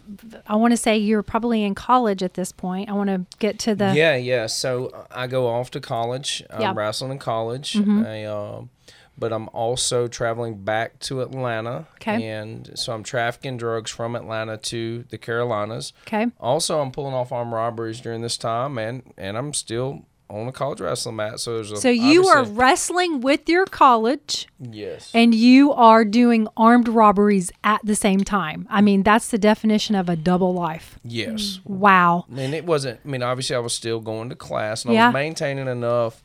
I 0.48 0.56
want 0.56 0.72
to 0.72 0.78
say 0.78 0.98
you 0.98 1.16
were 1.16 1.24
probably 1.24 1.64
in 1.64 1.76
college 1.76 2.24
at 2.24 2.34
this 2.34 2.52
point. 2.52 2.90
I 2.90 2.94
want 2.94 3.10
to 3.10 3.24
get 3.38 3.60
to 3.60 3.76
the. 3.76 3.94
yeah, 3.96 4.16
yeah. 4.16 4.48
So 4.48 4.88
uh, 4.88 5.06
I 5.12 5.28
go 5.28 5.48
off 5.48 5.70
to 5.72 5.80
college. 5.80 6.42
I'm 6.50 6.60
Yeah. 6.62 6.70
Mm-hmm. 6.70 6.78
wrestling 6.80 7.12
in 7.12 7.20
college. 7.20 7.74
Hmm. 7.74 8.04
I, 8.04 8.26
um, 8.26 8.70
but 9.18 9.32
I'm 9.34 9.48
also 9.50 10.08
traveling 10.08 10.64
back 10.64 11.00
to 11.00 11.22
Atlanta. 11.22 11.88
Okay. 11.96 12.28
And 12.28 12.72
so 12.76 12.94
I'm 12.94 13.04
trafficking 13.04 13.58
drugs 13.58 13.92
from 13.92 14.16
Atlanta 14.16 14.58
to 14.58 15.04
the 15.10 15.18
Carolinas. 15.18 15.94
Okay. 16.08 16.28
Also, 16.40 16.80
I'm 16.80 16.92
pulling 16.92 17.14
off 17.14 17.32
armed 17.32 17.54
robberies 17.54 18.02
during 18.02 18.22
this 18.22 18.38
time, 18.38 18.78
and 18.78 19.04
and 19.18 19.38
I'm 19.38 19.54
still 19.54 20.06
on 20.28 20.48
a 20.48 20.52
college 20.52 20.82
wrestling 20.82 21.18
mat. 21.18 21.40
So 21.40 21.54
there's 21.54 21.72
a 21.72 21.78
So 21.78 21.88
you 21.90 22.26
are 22.26 22.44
wrestling 22.44 23.22
with 23.22 23.48
your 23.48 23.66
college 23.68 24.48
yes, 24.60 25.12
and 25.14 25.36
you 25.36 25.72
are 25.72 26.04
doing 26.04 26.48
armed 26.58 26.88
robberies 26.88 27.52
at 27.64 27.80
the 27.84 27.96
same 27.96 28.22
time. 28.22 28.66
I 28.72 28.82
mean, 28.82 29.04
that's 29.04 29.30
the 29.30 29.38
definition 29.38 29.94
of 29.94 30.10
a 30.10 30.16
double 30.16 30.52
life. 30.54 30.98
yes. 31.04 31.60
Wow. 31.64 32.26
And 32.36 32.56
it 32.56 32.66
wasn't. 32.66 33.02
I 33.06 33.08
mean, 33.08 33.22
obviously, 33.22 33.56
I 33.56 33.60
was 33.60 33.74
still 33.76 34.00
going 34.00 34.30
to 34.30 34.36
class, 34.36 34.84
and 34.84 34.92
I 34.92 34.94
Yeah. 34.96 35.08
was 35.10 35.14
maintaining 35.14 35.68
enough 35.68 36.24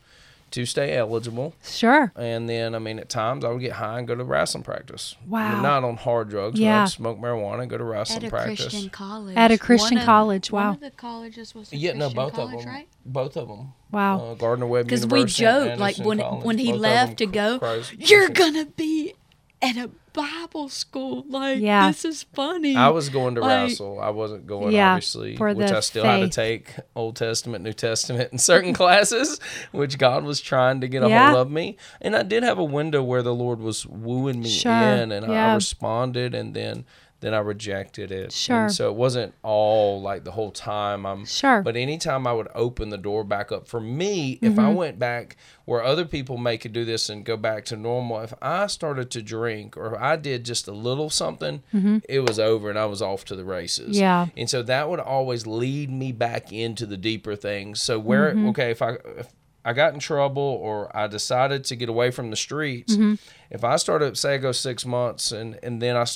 to 0.53 0.67
stay 0.67 0.97
eligible. 0.97 1.55
Sure. 1.63 2.13
And 2.17 2.49
then, 2.49 2.75
I 2.75 2.79
mean, 2.81 2.99
at 2.99 3.09
times 3.09 3.45
I 3.45 3.49
would 3.51 3.61
get 3.61 3.73
high 3.73 3.99
and 3.99 4.09
go 4.09 4.15
to 4.15 4.25
wrestling 4.25 4.65
practice. 4.65 5.17
I 5.23 5.29
Wow. 5.29 5.53
mean, 5.55 5.63
not 5.63 5.85
on 5.85 5.97
hard 5.97 6.29
drugs. 6.31 6.59
Yeah. 6.59 6.69
Yeah. 6.69 6.83
I'd 6.85 6.89
smoke 6.89 7.19
marijuana 7.21 7.61
and 7.63 7.71
go 7.71 7.79
to 7.79 7.85
wrestling 7.85 8.25
at 8.25 8.29
a 8.29 8.31
practice. 8.31 8.61
Christian 8.69 8.91
college. 8.91 9.37
At 9.37 9.51
a 9.53 9.59
Christian 9.59 9.97
One 9.97 10.03
of- 10.03 10.07
college, 10.07 10.51
wow. 10.51 10.67
One 10.67 10.75
of 10.75 10.81
the 10.81 10.91
colleges 10.91 11.55
was 11.55 11.73
a 11.73 11.77
yeah, 11.77 11.93
no, 11.93 12.11
both 12.11 12.35
college, 12.35 12.55
of 12.55 12.61
them. 12.63 12.69
right? 12.69 12.89
Both 13.07 13.37
of 13.37 13.49
them. 13.49 13.73
Wow. 13.93 14.21
Uh, 14.21 14.35
Gardner 14.35 14.67
Webb 14.67 14.87
Because 14.87 15.07
we 15.07 15.21
University. 15.21 15.43
joked, 15.45 15.79
like 15.81 15.97
when 15.99 16.19
College. 16.19 16.45
when 16.45 16.59
he 16.59 16.67
Both 16.67 16.75
of 16.77 16.81
left 16.81 17.17
to 17.19 17.27
go, 17.27 17.59
close- 17.59 17.93
you're 17.93 18.29
gonna 18.29 18.67
be 18.67 19.15
at 19.63 19.77
a 19.77 19.91
Bible 20.13 20.69
school. 20.69 21.25
Like 21.29 21.61
Yeah. 21.61 21.89
this 21.89 22.05
is 22.05 22.23
funny. 22.35 22.77
I 22.77 22.89
was 22.89 23.09
going 23.09 23.35
to 23.37 23.41
Like- 23.41 23.69
wrestle. 23.69 24.01
I 24.01 24.11
wasn't 24.11 24.47
going, 24.47 24.73
Yeah, 24.73 24.93
obviously, 24.95 25.37
which 25.37 25.71
I 25.71 25.81
still 25.81 26.05
had 26.05 26.21
to 26.21 26.29
take 26.29 26.75
Old 26.97 27.17
Testament, 27.17 27.65
New 27.65 27.73
Testament 27.73 28.33
in 28.33 28.39
certain 28.39 28.73
classes, 28.81 29.39
which 29.73 29.99
God 29.99 30.25
was 30.25 30.41
trying 30.41 30.81
to 30.81 30.89
get 30.89 31.03
a 31.03 31.09
Yeah. 31.09 31.33
hold 31.33 31.47
of 31.47 31.51
me. 31.53 31.77
And 32.01 32.17
I 32.17 32.23
did 32.23 32.43
have 32.43 32.59
a 32.59 32.65
window 32.65 33.03
where 33.03 33.23
the 33.23 33.35
Lord 33.35 33.61
was 33.61 33.87
wooing 33.87 34.41
me 34.41 34.49
Sure, 34.51 34.73
in, 34.73 35.13
and 35.13 35.27
yeah. 35.31 35.53
I 35.53 35.55
responded, 35.55 36.35
and 36.35 36.55
then 36.55 36.85
then 37.21 37.35
I 37.35 37.39
rejected 37.39 38.11
it. 38.13 38.33
Sure. 38.33 38.63
And 38.65 38.73
so 38.73 38.89
it 38.89 38.95
wasn't 38.97 39.35
all 39.43 40.01
like 40.01 40.25
the 40.25 40.31
whole 40.33 40.51
time. 40.51 41.05
I'm 41.07 41.25
Sure. 41.27 41.63
But 41.63 41.77
anytime 41.77 42.27
I 42.27 42.33
would 42.33 42.49
open 42.55 42.89
the 42.89 42.97
door 42.99 43.25
back 43.25 43.53
up 43.53 43.69
for 43.69 43.81
me, 43.81 44.39
if 44.43 44.53
Mm-hmm. 44.53 44.61
I 44.61 44.73
went 44.73 44.99
back 44.99 45.37
where 45.67 45.83
other 45.85 46.05
people 46.05 46.37
may 46.39 46.57
could 46.59 46.73
do 46.73 46.85
this 46.85 47.09
and 47.11 47.25
go 47.25 47.37
back 47.37 47.65
to 47.67 47.77
normal, 47.77 48.21
if 48.21 48.33
I 48.43 48.67
started 48.67 49.11
to 49.13 49.23
drink 49.23 49.77
or 49.77 49.95
if 49.95 50.01
I 50.01 50.17
did 50.17 50.45
just 50.45 50.67
a 50.67 50.73
little 50.73 51.11
something, 51.11 51.63
it 52.09 52.21
was 52.27 52.39
over 52.39 52.71
and 52.71 52.79
I 52.79 52.87
was 52.87 53.03
off 53.03 53.25
to 53.27 53.37
the 53.37 53.45
races. 53.45 53.97
Mm-hmm. 53.97 54.01
Yeah. 54.03 54.27
And 54.37 54.49
so 54.51 54.63
that 54.63 54.89
would 54.89 55.01
always 55.01 55.47
lead 55.47 55.91
me 55.91 56.13
back 56.13 56.53
into 56.53 56.87
the 56.87 56.97
deeper 56.97 57.37
things. 57.37 57.81
So 57.83 57.99
where 57.99 58.31
Mm-hmm. 58.31 58.49
okay, 58.51 58.71
if 58.71 58.81
I 58.83 58.93
if 59.19 59.29
I 59.63 59.75
got 59.75 59.93
in 59.93 60.01
trouble 60.01 60.43
or 60.43 60.95
I 60.97 61.07
decided 61.07 61.65
to 61.65 61.77
get 61.77 61.89
away 61.91 62.11
from 62.11 62.31
the 62.31 62.37
streets, 62.37 62.95
Mm-hmm. 62.95 63.15
if 63.51 63.63
I 63.63 63.77
started 63.77 64.17
say 64.17 64.35
I 64.35 64.39
go 64.39 64.53
6 64.53 64.87
months 64.87 65.33
and 65.33 65.59
and 65.63 65.83
then 65.83 65.97
I 65.97 66.07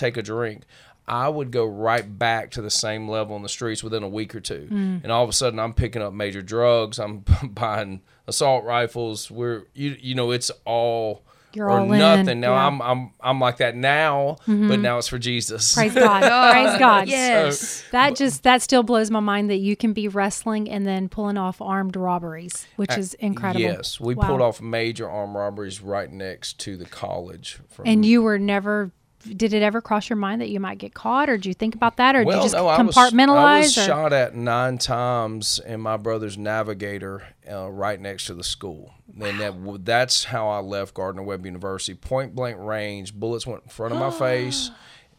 take 0.00 0.16
a 0.16 0.22
drink, 0.22 0.64
I 1.06 1.28
would 1.28 1.50
go 1.50 1.64
right 1.66 2.18
back 2.18 2.52
to 2.52 2.62
the 2.62 2.70
same 2.70 3.08
level 3.08 3.34
in 3.36 3.42
the 3.42 3.48
streets 3.48 3.82
within 3.82 4.02
a 4.02 4.08
week 4.08 4.34
or 4.34 4.40
two. 4.40 4.68
Mm. 4.70 5.02
And 5.02 5.10
all 5.12 5.24
of 5.24 5.30
a 5.30 5.32
sudden 5.32 5.58
I'm 5.58 5.72
picking 5.74 6.02
up 6.02 6.12
major 6.12 6.42
drugs, 6.42 6.98
I'm 6.98 7.24
buying 7.44 8.02
assault 8.26 8.64
rifles. 8.64 9.30
We're 9.30 9.64
you 9.74 9.96
you 10.00 10.14
know 10.14 10.30
it's 10.30 10.50
all 10.64 11.24
You're 11.52 11.66
or 11.66 11.80
all 11.80 11.92
in, 11.92 11.98
nothing. 11.98 12.38
Now 12.38 12.52
yeah. 12.54 12.70
Mm-hmm. 12.70 12.82
I'm 12.82 12.98
I'm 12.98 13.10
I'm 13.20 13.40
like 13.40 13.56
that 13.56 13.74
now, 13.74 14.36
but 14.46 14.78
now 14.78 14.98
it's 14.98 15.08
for 15.08 15.18
Jesus. 15.18 15.74
Praise 15.74 15.94
God. 16.06 16.20
Praise 16.52 16.78
God. 16.78 17.08
yes. 17.08 17.82
That 17.90 18.14
just 18.14 18.44
that 18.44 18.62
still 18.62 18.84
blows 18.84 19.10
my 19.10 19.18
mind 19.20 19.50
that 19.50 19.56
you 19.58 19.74
can 19.74 19.92
be 19.92 20.06
wrestling 20.06 20.70
and 20.70 20.86
then 20.86 21.08
pulling 21.08 21.36
off 21.38 21.60
armed 21.60 21.96
robberies, 21.96 22.68
which 22.76 22.96
is 22.96 23.14
incredible. 23.14 23.62
Yes, 23.62 23.98
we 23.98 24.14
Wow. 24.14 24.26
pulled 24.28 24.40
off 24.42 24.60
major 24.60 25.10
armed 25.10 25.34
robberies 25.34 25.80
right 25.80 26.12
next 26.12 26.60
to 26.60 26.76
the 26.76 26.86
college. 26.86 27.58
From, 27.68 27.88
And 27.88 28.06
you 28.06 28.22
were 28.22 28.38
never 28.38 28.92
did 29.22 29.52
it 29.52 29.62
ever 29.62 29.80
cross 29.80 30.08
your 30.08 30.16
mind 30.16 30.40
that 30.40 30.48
you 30.48 30.60
might 30.60 30.78
get 30.78 30.94
caught, 30.94 31.28
or 31.28 31.36
did 31.36 31.46
you 31.46 31.54
think 31.54 31.74
about 31.74 31.96
that, 31.96 32.16
or 32.16 32.24
well, 32.24 32.38
did 32.38 32.44
you 32.44 32.44
just 32.44 32.54
no, 32.54 32.68
I 32.68 32.80
was, 32.80 32.94
compartmentalize? 32.94 33.36
I 33.36 33.58
was 33.60 33.72
shot 33.72 34.12
at 34.12 34.34
nine 34.34 34.78
times 34.78 35.60
in 35.64 35.80
my 35.80 35.96
brother's 35.96 36.38
Navigator, 36.38 37.22
uh, 37.50 37.70
right 37.70 38.00
next 38.00 38.26
to 38.26 38.34
the 38.34 38.44
school. 38.44 38.94
And 39.20 39.40
that 39.40 39.84
that's 39.84 40.24
how 40.24 40.48
I 40.48 40.60
left 40.60 40.94
Gardner 40.94 41.22
Webb 41.22 41.44
University. 41.44 41.94
Point 41.94 42.34
blank 42.34 42.56
range, 42.58 43.14
bullets 43.14 43.46
went 43.46 43.64
in 43.64 43.68
front 43.68 43.92
of 43.92 44.00
my 44.00 44.10
face. 44.18 44.70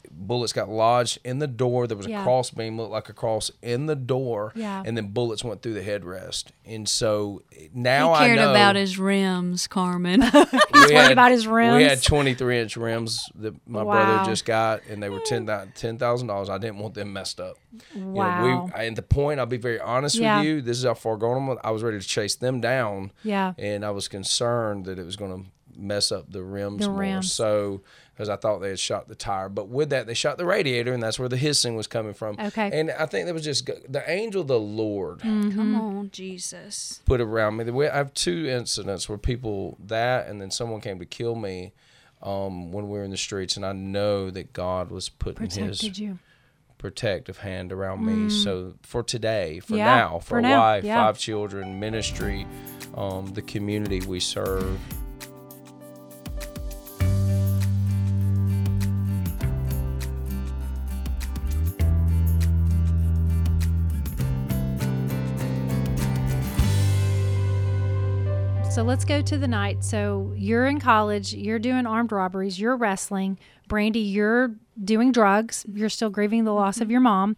Bullets 0.10 0.53
got 0.53 0.70
lodged 0.70 1.20
in 1.24 1.39
the 1.39 1.48
door. 1.48 1.88
There 1.88 1.98
was 1.98 2.05
a 2.05 2.10
Yeah. 2.10 2.24
cross 2.24 2.51
beam, 2.51 2.77
looked 2.77 2.91
like 2.91 3.10
a 3.10 3.13
cross 3.13 3.51
in 3.62 3.86
the 3.88 3.96
door, 3.96 4.53
Yeah. 4.55 4.84
and 4.86 4.96
then 4.96 5.08
bullets 5.08 5.43
went 5.43 5.62
through 5.62 5.74
the 5.74 5.81
headrest. 5.81 6.46
And 6.65 6.88
so 6.88 7.41
He 7.51 7.70
now 7.74 8.15
cared 8.17 8.38
I 8.39 8.43
know 8.43 8.51
about 8.51 8.75
his 8.75 8.98
rims, 9.00 9.67
Carmen. 9.67 10.22
we 10.74 10.93
worried 10.93 11.12
about 11.12 11.31
his 11.31 11.48
rims. 11.48 11.77
We 11.77 11.84
had 11.84 12.01
23 12.01 12.60
inch 12.60 12.77
rims 12.77 13.29
that 13.36 13.53
my 13.67 13.84
Wow. 13.84 13.93
brother 13.93 14.29
just 14.29 14.46
got, 14.46 14.81
and 14.89 15.01
they 15.01 15.10
were 15.10 15.20
mm. 15.20 15.74
ten 15.75 15.98
thousand 15.98 16.27
dollars. 16.27 16.50
I 16.50 16.58
didn't 16.58 16.79
want 16.79 16.93
them 16.93 17.12
messed 17.13 17.39
up. 17.39 17.58
You 17.96 18.01
know, 18.01 18.08
Wow. 18.12 18.65
we, 18.75 18.86
and 18.86 18.96
the 18.96 19.01
point, 19.01 19.39
I'll 19.39 19.46
be 19.46 19.58
very 19.58 19.79
honest 19.79 20.15
Yeah. 20.17 20.38
with 20.39 20.48
you. 20.48 20.62
This 20.62 20.77
is 20.77 20.84
how 20.86 20.93
far 20.93 21.17
gone. 21.17 21.58
I 21.63 21.72
was 21.72 21.84
ready 21.84 22.00
to 22.00 22.05
chase 22.08 22.36
them 22.36 22.62
down, 22.62 23.12
yeah. 23.24 23.53
and 23.58 23.84
I 23.86 23.91
was 23.91 24.08
concerned 24.08 24.86
that 24.86 25.00
it 25.00 25.05
was 25.05 25.15
going 25.15 25.31
to 25.43 25.50
mess 25.78 26.12
up 26.12 26.32
the 26.32 26.44
rims 26.44 26.82
The 26.82 26.90
more. 26.90 27.00
rims. 27.00 27.32
So. 27.32 27.82
Because 28.13 28.28
I 28.30 28.36
thought 28.36 28.60
they 28.60 28.70
had 28.70 28.78
shot 28.80 29.08
the 29.08 29.16
tire, 29.16 29.50
but 29.50 29.68
with 29.70 29.90
that 29.92 30.06
they 30.06 30.13
shot 30.13 30.38
the 30.38 30.46
radiator, 30.46 30.94
and 30.94 31.01
that's 31.01 31.18
where 31.18 31.30
the 31.30 31.38
hissing 31.38 31.75
was 31.75 31.88
coming 31.88 32.13
from. 32.13 32.36
Okay. 32.40 32.70
And 32.72 32.92
I 32.92 33.08
think 33.08 33.25
that 33.25 33.34
was 33.34 33.44
just 33.44 33.66
the 33.66 34.04
angel, 34.06 34.42
of 34.42 34.48
the 34.48 34.60
Lord, 34.60 35.20
Mm-hmm. 35.20 35.56
Come 35.58 35.75
on, 35.75 36.10
Jesus. 36.12 37.01
put 37.06 37.20
around 37.20 37.56
me. 37.58 37.88
I 37.88 37.96
have 37.96 38.13
two 38.13 38.46
incidents 38.48 39.10
where 39.10 39.18
people 39.18 39.78
that, 39.88 40.28
and 40.28 40.40
then 40.40 40.51
someone 40.51 40.82
came 40.82 41.00
to 41.00 41.06
kill 41.06 41.34
me 41.36 41.72
um, 42.22 42.72
when 42.72 42.90
we 42.90 43.00
were 43.00 43.04
in 43.06 43.10
the 43.12 43.18
streets, 43.18 43.56
and 43.56 43.66
I 43.66 43.72
know 43.72 44.30
that 44.30 44.54
God 44.54 44.92
was 44.92 45.10
putting 45.10 45.38
Protected 45.48 45.82
His 45.82 45.98
you. 46.00 46.20
protective 46.78 47.40
hand 47.40 47.72
around 47.72 48.06
me. 48.06 48.30
So 48.30 48.75
for 48.84 49.01
today, 49.01 49.62
for 49.62 49.78
Yeah, 49.78 49.86
now, 49.86 50.20
for, 50.20 50.25
for 50.25 50.40
a 50.40 50.42
now, 50.44 50.60
wife, 50.60 50.84
yeah. 50.84 50.98
five 51.01 51.18
children, 51.18 51.80
ministry, 51.80 52.46
um, 52.94 53.28
the 53.34 53.42
community 53.42 54.01
we 54.01 54.20
serve. 54.20 54.78
So 68.72 68.84
let's 68.84 69.04
go 69.04 69.22
to 69.22 69.38
the 69.38 69.50
night. 69.50 69.84
So 69.84 70.34
you're 70.38 70.66
in 70.66 70.80
college, 70.80 71.34
you're 71.34 71.60
doing 71.60 71.86
armed 71.86 72.13
robberies, 72.13 72.58
you're 72.58 72.78
wrestling. 72.78 73.38
Brandy, 73.68 74.00
you're 74.00 74.56
doing 74.82 75.12
drugs, 75.12 75.66
you're 75.74 75.90
still 75.90 76.10
grieving 76.10 76.46
the 76.46 76.54
loss 76.54 76.78
of 76.78 76.84
mm-hmm. 76.84 76.92
your 76.92 77.01
mom. 77.01 77.36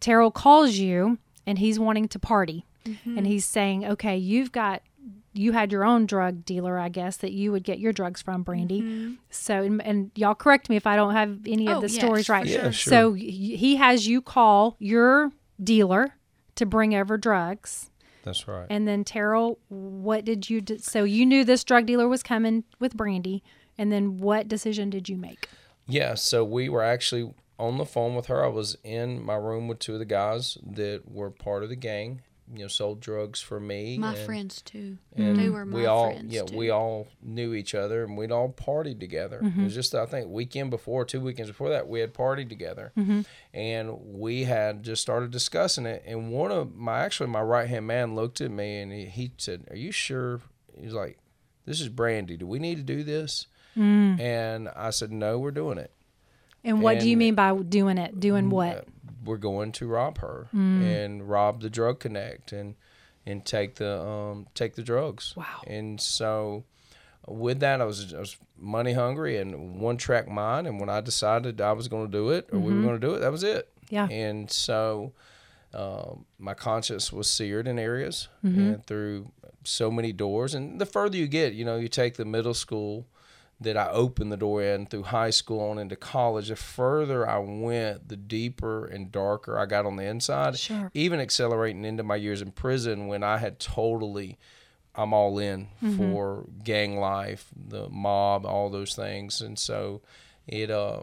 Terrell 0.00 0.32
calls 0.32 0.72
you 0.72 1.18
and 1.46 1.60
he's 1.60 1.78
wanting 1.78 2.08
to 2.08 2.18
party. 2.18 2.66
Mm-hmm. 2.84 3.18
And 3.18 3.24
he's 3.24 3.44
saying, 3.44 3.84
okay, 3.84 4.16
you've 4.16 4.50
got, 4.50 4.82
you 5.32 5.52
had 5.52 5.70
your 5.70 5.84
own 5.84 6.06
drug 6.06 6.44
dealer, 6.44 6.76
I 6.76 6.88
guess, 6.88 7.18
that 7.18 7.30
you 7.30 7.52
would 7.52 7.62
get 7.62 7.78
your 7.78 7.92
drugs 7.92 8.20
from, 8.20 8.42
Brandy. 8.42 8.82
Mm-hmm. 8.82 9.12
So, 9.30 9.62
and, 9.62 9.80
and 9.80 10.10
y'all 10.16 10.34
correct 10.34 10.68
me 10.68 10.74
if 10.74 10.88
I 10.88 10.96
don't 10.96 11.14
have 11.14 11.38
any 11.46 11.68
of 11.68 11.76
Oh, 11.76 11.80
the 11.82 11.88
yes, 11.88 12.00
stories 12.00 12.28
right. 12.28 12.46
for 12.46 12.52
Yeah, 12.52 12.62
sure. 12.62 12.72
sure. 12.72 12.90
So 12.90 13.12
he 13.12 13.76
has 13.76 14.08
you 14.08 14.20
call 14.20 14.74
your 14.80 15.30
dealer 15.62 16.16
to 16.56 16.66
bring 16.66 16.96
over 16.96 17.16
drugs. 17.16 17.90
That's 18.24 18.48
right. 18.48 18.66
And 18.70 18.88
then 18.88 19.04
Terrell, 19.04 19.58
what 19.68 20.24
did 20.24 20.48
you 20.50 20.60
do? 20.60 20.78
So 20.78 21.04
you 21.04 21.26
knew 21.26 21.44
this 21.44 21.62
drug 21.62 21.86
dealer 21.86 22.08
was 22.08 22.22
coming 22.22 22.64
with 22.80 22.96
Brandy, 22.96 23.42
and 23.78 23.92
then 23.92 24.18
what 24.18 24.48
decision 24.48 24.90
did 24.90 25.08
you 25.08 25.16
make? 25.16 25.48
Yeah, 25.86 26.14
so 26.14 26.42
we 26.44 26.68
were 26.68 26.82
actually 26.82 27.34
on 27.58 27.76
the 27.78 27.84
phone 27.84 28.14
with 28.14 28.26
her. 28.26 28.42
I 28.42 28.48
was 28.48 28.76
in 28.82 29.22
my 29.22 29.36
room 29.36 29.68
with 29.68 29.78
two 29.78 29.92
of 29.92 29.98
the 29.98 30.04
guys 30.06 30.56
that 30.64 31.02
were 31.06 31.30
part 31.30 31.62
of 31.62 31.68
the 31.68 31.76
gang. 31.76 32.22
You 32.52 32.62
know, 32.62 32.68
sold 32.68 33.00
drugs 33.00 33.40
for 33.40 33.58
me. 33.58 33.96
My 33.96 34.14
and- 34.14 34.26
friends 34.26 34.60
too. 34.60 34.98
and 35.16 35.38
They 35.38 35.48
were 35.48 35.64
my 35.64 35.76
we 35.76 35.86
all 35.86 36.10
friends 36.10 36.32
yeah 36.32 36.42
too. 36.42 36.56
we 36.56 36.70
all 36.70 37.08
knew 37.22 37.54
each 37.54 37.74
other 37.74 38.04
and 38.04 38.16
we'd 38.16 38.30
all 38.30 38.50
partied 38.50 39.00
together 39.00 39.38
it 39.38 39.44
mm-hmm. 39.44 39.64
was 39.64 39.74
just 39.74 39.94
i 39.94 40.04
think 40.06 40.28
weekend 40.28 40.70
before 40.70 41.04
two 41.04 41.20
weekends 41.20 41.50
before 41.50 41.70
that 41.70 41.88
we 41.88 42.00
had 42.00 42.12
partied 42.12 42.48
together 42.48 42.92
mm-hmm. 42.96 43.22
and 43.52 43.90
we 44.00 44.44
had 44.44 44.82
just 44.82 45.00
started 45.00 45.30
discussing 45.30 45.86
it 45.86 46.02
and 46.06 46.30
one 46.30 46.50
of 46.50 46.74
my 46.74 47.00
actually 47.00 47.28
my 47.28 47.40
right 47.40 47.68
hand 47.68 47.86
man 47.86 48.14
looked 48.14 48.40
at 48.40 48.50
me 48.50 48.80
and 48.80 48.92
he, 48.92 49.06
he 49.06 49.32
said 49.38 49.64
are 49.70 49.76
you 49.76 49.90
sure 49.92 50.40
he's 50.78 50.92
like 50.92 51.18
this 51.64 51.80
is 51.80 51.88
brandy 51.88 52.36
do 52.36 52.46
we 52.46 52.58
need 52.58 52.76
to 52.76 52.82
do 52.82 53.02
this 53.02 53.46
mm. 53.76 54.18
and 54.20 54.68
i 54.76 54.90
said 54.90 55.10
no 55.10 55.38
we're 55.38 55.50
doing 55.50 55.78
it 55.78 55.92
And 56.62 56.82
what 56.82 56.98
do 57.00 57.08
you 57.08 57.16
mean 57.16 57.34
by 57.34 57.54
doing 57.56 57.98
it? 57.98 58.18
Doing 58.18 58.46
mm, 58.46 58.52
uh, 58.52 58.56
what? 58.56 58.88
We're 59.24 59.36
going 59.38 59.72
to 59.72 59.86
rob 59.86 60.18
her 60.18 60.48
Mm. 60.54 60.82
and 60.82 61.28
rob 61.28 61.60
the 61.60 61.70
drug 61.70 61.98
connect 62.00 62.52
and 62.52 62.74
and 63.26 63.44
take 63.44 63.76
the 63.76 64.00
um 64.02 64.46
take 64.54 64.74
the 64.74 64.82
drugs. 64.82 65.34
Wow. 65.36 65.62
And 65.66 66.00
so 66.00 66.64
with 67.26 67.60
that 67.60 67.80
I 67.80 67.84
was 67.84 68.12
I 68.14 68.18
was 68.20 68.36
money 68.58 68.92
hungry 68.92 69.38
and 69.38 69.80
one 69.80 69.96
track 69.96 70.28
mind 70.28 70.66
and 70.66 70.78
when 70.78 70.88
I 70.88 71.00
decided 71.00 71.60
I 71.60 71.72
was 71.72 71.88
going 71.88 72.06
to 72.06 72.12
do 72.12 72.30
it 72.30 72.48
or 72.52 72.58
we 72.58 72.72
were 72.74 72.82
going 72.82 73.00
to 73.00 73.06
do 73.06 73.14
it 73.14 73.20
that 73.20 73.32
was 73.32 73.42
it. 73.42 73.68
Mm-hmm. 73.86 73.94
Yeah. 73.94 74.08
And 74.10 74.50
so 74.50 75.12
um, 75.72 76.24
my 76.38 76.54
conscience 76.54 77.12
was 77.12 77.30
seared 77.30 77.66
in 77.66 77.78
areas 77.78 78.28
Mm-hmm. 78.44 78.60
and 78.60 78.86
through 78.86 79.30
so 79.64 79.90
many 79.90 80.12
doors 80.12 80.54
and 80.54 80.78
the 80.80 80.86
further 80.86 81.16
you 81.16 81.26
get, 81.26 81.54
you 81.54 81.64
know, 81.64 81.76
you 81.76 81.88
take 81.88 82.14
the 82.16 82.24
middle 82.26 82.52
school 82.54 83.06
that 83.60 83.76
I 83.76 83.88
opened 83.90 84.32
the 84.32 84.36
door 84.36 84.62
in 84.62 84.86
through 84.86 85.04
high 85.04 85.30
school 85.30 85.60
on 85.70 85.78
into 85.78 85.96
college, 85.96 86.48
the 86.48 86.56
further 86.56 87.28
I 87.28 87.38
went, 87.38 88.08
the 88.08 88.16
deeper 88.16 88.84
and 88.84 89.10
darker 89.12 89.58
I 89.58 89.66
got 89.66 89.86
on 89.86 89.96
the 89.96 90.04
inside. 90.04 90.58
Sure. 90.58 90.90
Even 90.92 91.20
accelerating 91.20 91.84
into 91.84 92.02
my 92.02 92.16
years 92.16 92.42
in 92.42 92.50
prison 92.50 93.06
when 93.06 93.22
I 93.22 93.38
had 93.38 93.58
totally, 93.60 94.38
I'm 94.94 95.12
all 95.14 95.38
in 95.38 95.68
for 95.96 96.46
gang 96.62 96.98
life, 96.98 97.46
the 97.56 97.88
mob, 97.88 98.44
all 98.44 98.70
those 98.70 98.94
things. 98.94 99.40
And 99.40 99.58
so 99.58 100.02
it, 100.46 100.70
uh, 100.70 101.00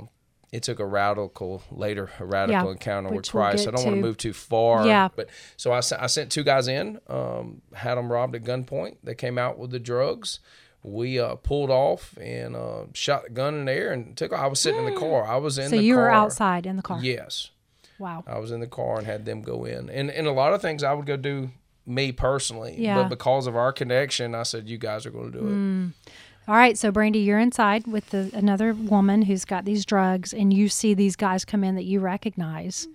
it 0.52 0.64
took 0.64 0.80
a 0.80 0.86
radical 0.86 1.64
later 1.72 2.10
a 2.20 2.26
radical 2.26 2.66
Yeah, 2.66 2.72
encounter 2.72 3.10
with 3.10 3.18
which 3.18 3.34
we'll 3.34 3.44
Christ. 3.44 3.68
I 3.70 3.72
don't 3.72 3.86
want 3.86 3.96
to. 3.96 4.02
to 4.02 4.08
move 4.08 4.18
too 4.18 4.34
far. 4.34 4.86
Yeah. 4.86 5.08
But 5.16 5.30
so 5.56 5.72
I, 5.72 5.80
sent- 5.80 6.02
I 6.04 6.08
sent 6.08 6.32
two 6.32 6.44
guys 6.44 6.68
in, 6.68 7.00
um, 7.08 7.62
had 7.74 7.96
them 7.96 8.12
robbed 8.12 8.36
at 8.36 8.44
gunpoint. 8.44 8.98
They 9.02 9.16
came 9.16 9.38
out 9.38 9.58
with 9.58 9.72
the 9.72 9.80
drugs. 9.80 10.42
We 10.84 11.20
uh, 11.20 11.36
pulled 11.36 11.70
off 11.70 12.17
and 12.20 12.56
uh, 12.56 12.86
shot 12.94 13.26
the 13.26 13.30
gun 13.30 13.54
in 13.56 13.65
the 13.65 13.72
air 13.72 13.91
and 13.91 14.17
took. 14.17 14.34
I 14.34 14.48
was 14.48 14.60
sitting 14.60 14.86
in 14.86 14.94
the 14.94 15.00
car. 15.00 15.24
I 15.26 15.38
was 15.38 15.58
in 15.60 15.70
So 15.70 15.76
the 15.78 15.84
you 15.84 15.96
car. 15.96 16.04
were 16.06 16.12
outside 16.12 16.65
in 16.65 16.76
the 16.76 16.82
car. 16.82 17.00
Yes, 17.02 17.52
Wow. 18.00 18.24
I 18.26 18.39
was 18.39 18.52
in 18.52 18.62
the 18.62 18.67
car 18.67 18.98
and 18.98 19.06
had 19.06 19.26
them 19.26 19.41
go 19.44 19.65
in. 19.65 19.89
And 19.91 20.10
and 20.10 20.26
a 20.26 20.32
lot 20.32 20.54
of 20.54 20.62
things 20.62 20.84
I 20.84 20.94
would 20.94 21.06
go 21.06 21.17
do 21.17 21.52
me 21.86 22.12
personally. 22.12 22.76
Yeah. 22.80 22.96
But 22.96 23.10
because 23.10 23.46
of 23.46 23.56
our 23.56 23.72
connection, 23.72 24.34
I 24.34 24.41
said 24.44 24.67
you 24.67 24.78
guys 24.80 25.06
are 25.06 25.12
going 25.12 25.32
to 25.32 25.39
do 25.39 25.48
it. 25.48 26.12
All 26.48 26.56
right. 26.56 26.76
So 26.76 26.91
Brandy, 26.91 27.20
you're 27.20 27.38
inside 27.39 27.86
with 27.86 28.10
the, 28.10 28.32
another 28.34 28.74
woman 28.74 29.22
who's 29.24 29.46
got 29.46 29.65
these 29.65 29.86
drugs, 29.86 30.34
and 30.34 30.52
you 30.52 30.67
see 30.67 30.96
these 30.96 31.15
guys 31.15 31.46
come 31.46 31.63
in 31.63 31.76
that 31.76 31.86
you 31.86 32.00
recognize, 32.00 32.88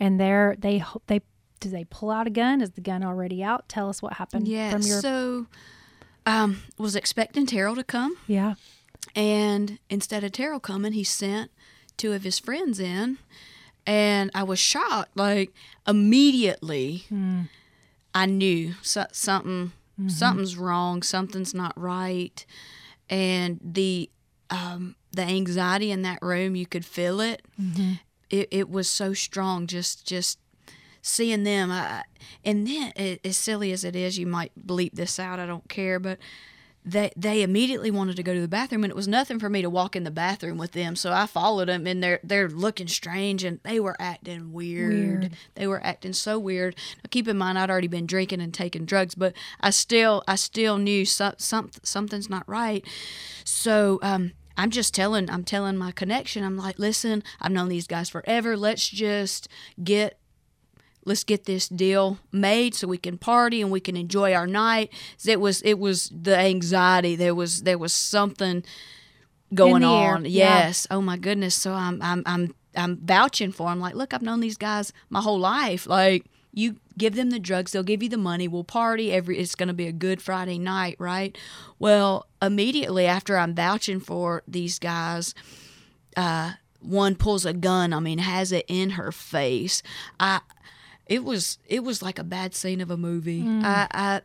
and 0.00 0.18
they're 0.18 0.56
they 0.58 0.82
they 1.06 1.20
do 1.60 1.68
they 1.70 1.84
pull 1.84 2.10
out 2.10 2.26
a 2.26 2.30
gun? 2.30 2.60
Is 2.60 2.70
the 2.72 2.80
gun 2.80 3.04
already 3.04 3.44
out? 3.44 3.68
Tell 3.68 3.88
us 3.88 4.02
what 4.02 4.14
happened 4.14 4.48
Yeah. 4.48 4.70
from 4.72 4.82
your 4.82 5.00
So, 5.00 5.46
um, 6.28 6.62
was 6.76 6.94
expecting 6.94 7.46
Terrell 7.46 7.74
to 7.76 7.82
come, 7.84 8.16
yeah. 8.26 8.54
and 9.14 9.78
instead 9.88 10.22
of 10.24 10.32
Terrell 10.32 10.60
coming, 10.60 10.92
he 10.92 11.04
sent 11.04 11.50
two 11.96 12.12
of 12.12 12.22
his 12.22 12.38
friends 12.38 12.78
in, 12.78 13.18
and 13.86 14.30
I 14.34 14.42
was 14.42 14.58
shocked. 14.58 15.16
Like 15.16 15.52
immediately, 15.86 17.04
I 18.14 18.26
knew 18.26 18.74
so- 18.82 19.06
something 19.12 19.72
something's 20.06 20.56
wrong. 20.56 21.02
Something's 21.02 21.54
not 21.54 21.72
right, 21.80 22.44
and 23.10 23.58
the 23.62 24.10
um, 24.50 24.94
the 25.12 25.22
anxiety 25.22 25.90
in 25.90 26.02
that 26.02 26.18
room, 26.22 26.54
you 26.56 26.66
could 26.66 26.84
feel 26.84 27.20
it. 27.20 27.42
It, 28.30 28.48
it 28.50 28.68
was 28.70 28.88
so 28.88 29.14
strong. 29.14 29.66
Just 29.66 30.06
just 30.06 30.38
seeing 31.02 31.44
them 31.44 31.70
I, 31.70 32.02
and 32.44 32.66
then 32.66 32.92
as 33.24 33.36
silly 33.36 33.72
as 33.72 33.84
it 33.84 33.96
is 33.96 34.18
you 34.18 34.26
might 34.26 34.52
bleep 34.66 34.92
this 34.94 35.18
out 35.18 35.38
i 35.38 35.46
don't 35.46 35.68
care 35.68 35.98
but 35.98 36.18
they 36.84 37.10
they 37.16 37.42
immediately 37.42 37.90
wanted 37.90 38.16
to 38.16 38.22
go 38.22 38.32
to 38.32 38.40
the 38.40 38.48
bathroom 38.48 38.84
and 38.84 38.90
it 38.90 38.96
was 38.96 39.08
nothing 39.08 39.38
for 39.38 39.50
me 39.50 39.62
to 39.62 39.70
walk 39.70 39.94
in 39.94 40.04
the 40.04 40.10
bathroom 40.10 40.58
with 40.58 40.72
them 40.72 40.96
so 40.96 41.12
i 41.12 41.26
followed 41.26 41.68
them 41.68 41.86
and 41.86 42.02
they're 42.02 42.20
they're 42.22 42.48
looking 42.48 42.88
strange 42.88 43.44
and 43.44 43.60
they 43.62 43.78
were 43.78 43.96
acting 43.98 44.52
weird, 44.52 44.92
Weird. 44.92 45.30
they 45.54 45.66
were 45.66 45.84
acting 45.84 46.12
so 46.12 46.38
weird 46.38 46.74
now, 46.96 47.08
keep 47.10 47.28
in 47.28 47.36
mind 47.36 47.58
i'd 47.58 47.70
already 47.70 47.88
been 47.88 48.06
drinking 48.06 48.40
and 48.40 48.54
taking 48.54 48.84
drugs 48.84 49.14
but 49.14 49.34
i 49.60 49.70
still 49.70 50.22
i 50.26 50.36
still 50.36 50.78
knew 50.78 51.04
so, 51.04 51.34
some, 51.36 51.70
something's 51.82 52.30
not 52.30 52.48
right 52.48 52.84
so 53.44 53.98
um 54.02 54.32
I'm 54.56 54.70
just 54.70 54.92
telling 54.92 55.30
I'm 55.30 55.44
telling 55.44 55.76
my 55.76 55.92
connection. 55.92 56.42
I'm 56.42 56.56
like, 56.56 56.80
listen, 56.80 57.22
I've 57.40 57.52
known 57.52 57.68
these 57.68 57.86
guys 57.86 58.08
forever. 58.10 58.56
Let's 58.56 58.88
just 58.88 59.46
get 59.84 60.18
let's 61.08 61.24
get 61.24 61.44
this 61.44 61.68
deal 61.68 62.18
made 62.30 62.74
so 62.74 62.86
we 62.86 62.98
can 62.98 63.18
party 63.18 63.60
and 63.60 63.70
we 63.70 63.80
can 63.80 63.96
enjoy 63.96 64.32
our 64.34 64.46
night. 64.46 64.92
It 65.26 65.40
was 65.40 65.62
it 65.62 65.78
was 65.78 66.12
the 66.14 66.38
anxiety. 66.38 67.16
There 67.16 67.34
was 67.34 67.62
there 67.62 67.78
was 67.78 67.92
something 67.92 68.62
going 69.54 69.84
on. 69.84 70.24
yeah. 70.24 70.66
Yes. 70.66 70.86
Oh 70.90 71.00
my 71.00 71.16
goodness. 71.16 71.54
So 71.54 71.72
I'm 71.72 72.00
I'm 72.02 72.22
I'm 72.26 72.54
I'm 72.76 72.98
vouching 72.98 73.52
for 73.52 73.70
them. 73.70 73.80
Like, 73.80 73.94
look, 73.94 74.14
I've 74.14 74.22
known 74.22 74.40
these 74.40 74.56
guys 74.56 74.92
my 75.10 75.20
whole 75.20 75.38
life. 75.38 75.86
Like, 75.86 76.26
you 76.52 76.76
give 76.96 77.14
them 77.14 77.30
the 77.30 77.38
drugs, 77.38 77.72
they'll 77.72 77.82
give 77.82 78.02
you 78.02 78.08
the 78.08 78.16
money. 78.16 78.48
We'll 78.48 78.64
party 78.64 79.12
every. 79.12 79.38
It's 79.38 79.54
going 79.54 79.68
to 79.68 79.74
be 79.74 79.86
a 79.86 79.92
good 79.92 80.22
Friday 80.22 80.58
night, 80.58 80.96
right? 80.98 81.36
Well, 81.78 82.26
immediately 82.42 83.06
after 83.06 83.36
I'm 83.36 83.54
vouching 83.54 84.00
for 84.00 84.42
these 84.48 84.78
guys, 84.78 85.34
uh, 86.16 86.52
one 86.80 87.16
pulls 87.16 87.44
a 87.44 87.52
gun. 87.52 87.92
I 87.92 88.00
mean, 88.00 88.18
has 88.18 88.52
it 88.52 88.64
in 88.68 88.90
her 88.90 89.12
face. 89.12 89.82
I. 90.20 90.40
It 91.08 91.24
was 91.24 91.58
it 91.66 91.82
was 91.82 92.02
like 92.02 92.18
a 92.18 92.24
bad 92.24 92.54
scene 92.54 92.80
of 92.80 92.90
a 92.90 92.96
movie. 92.96 93.42
Mm. 93.42 93.64
I, 93.64 93.88
I 93.90 94.20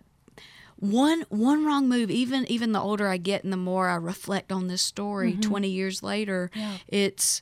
one 0.84 1.24
one 1.30 1.63
wrong 1.63 1.88
move 1.88 2.12
even 2.12 2.46
even 2.52 2.74
the 2.74 2.82
older 2.82 3.08
i 3.08 3.15
get 3.15 3.41
and 3.46 3.54
the 3.54 3.58
more 3.58 3.88
i 3.88 3.96
reflect 3.96 4.52
on 4.52 4.67
this 4.67 4.82
story 4.82 5.32
mm-hmm. 5.32 5.39
20 5.39 5.69
years 5.69 6.04
later 6.04 6.52
Yeah. 6.54 6.78
it's 6.89 7.41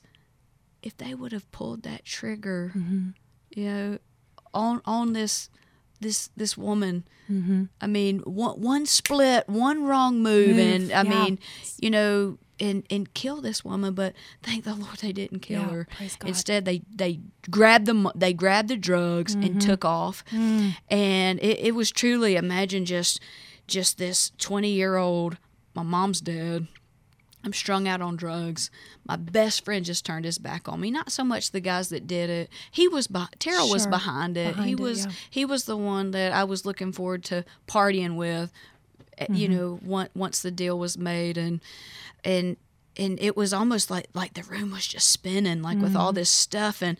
if 0.80 0.96
they 0.96 1.12
would 1.12 1.32
have 1.32 1.50
pulled 1.50 1.82
that 1.82 2.04
trigger 2.04 2.72
mm-hmm. 2.72 3.08
you 3.50 3.64
know 3.64 3.98
on 4.54 4.80
on 4.84 5.12
this 5.12 5.50
this 6.00 6.30
this 6.36 6.56
woman 6.56 7.02
mm-hmm. 7.28 7.64
i 7.80 7.88
mean 7.88 8.20
one 8.20 8.60
one 8.60 8.86
split 8.86 9.48
one 9.48 9.82
wrong 9.82 10.22
move, 10.22 10.50
Move, 10.50 10.58
and 10.58 10.92
i 10.92 11.02
yeah. 11.02 11.24
mean 11.24 11.38
you 11.78 11.90
know 11.90 12.38
and 12.62 12.84
and 12.90 13.12
kill 13.14 13.40
this 13.42 13.64
woman 13.64 13.92
but 13.94 14.14
thank 14.42 14.64
the 14.64 14.74
lord 14.74 14.96
they 14.98 15.12
didn't 15.12 15.40
kill 15.40 15.60
Yeah, 15.62 15.68
her. 15.70 15.88
instead 16.24 16.64
they 16.64 16.82
they 16.94 17.20
grabbed 17.50 17.86
the 17.86 18.12
they 18.14 18.32
grabbed 18.32 18.68
the 18.68 18.76
drugs 18.76 19.34
Mm-hmm. 19.34 19.44
and 19.46 19.60
took 19.62 19.84
off. 19.84 20.24
Mm. 20.30 20.76
and 20.90 21.38
it, 21.40 21.58
it 21.68 21.74
was 21.74 21.90
truly 21.90 22.36
imagine 22.36 22.84
just 22.84 23.20
just 23.66 23.98
this 23.98 24.32
20 24.38 24.70
year 24.70 24.96
old 24.96 25.36
my 25.74 25.82
mom's 25.82 26.20
dead. 26.20 26.66
I'm 27.44 27.52
strung 27.52 27.88
out 27.88 28.00
on 28.00 28.14
drugs. 28.14 28.70
My 29.04 29.16
best 29.16 29.64
friend 29.64 29.84
just 29.84 30.06
turned 30.06 30.24
his 30.24 30.38
back 30.38 30.68
on 30.68 30.80
me. 30.80 30.92
Not 30.92 31.10
so 31.10 31.24
much 31.24 31.50
the 31.50 31.58
guys 31.60 31.88
that 31.88 32.06
did 32.06 32.30
it. 32.30 32.48
He 32.70 32.86
was 32.86 33.08
be- 33.08 33.24
terrell 33.40 33.68
was 33.68 33.84
behind 33.88 34.36
it. 34.36 34.50
Behind 34.54 34.66
he 34.68 34.72
it, 34.74 34.78
was 34.80 35.06
yeah. 35.06 35.12
he 35.28 35.44
was 35.44 35.64
the 35.64 35.76
one 35.76 36.12
that 36.12 36.30
i 36.32 36.44
was 36.44 36.64
looking 36.64 36.92
forward 36.92 37.24
to 37.24 37.44
partying 37.66 38.14
with 38.14 38.52
eh, 39.30 39.34
you 39.34 39.48
Mm-hmm. 39.48 39.56
know 39.58 39.78
once 39.84 40.10
once 40.14 40.40
the 40.42 40.50
deal 40.50 40.78
was 40.78 40.96
made 40.98 41.36
and 41.38 41.60
and 42.24 42.56
and 42.96 43.18
it 43.20 43.36
was 43.36 43.52
almost 43.52 43.90
like 43.90 44.06
like 44.14 44.34
the 44.34 44.42
room 44.44 44.70
was 44.70 44.86
just 44.86 45.10
spinning 45.10 45.62
like 45.62 45.78
with 45.80 45.92
Mm-hmm. 45.92 46.00
all 46.00 46.12
this 46.12 46.30
stuff 46.30 46.82
and 46.82 46.96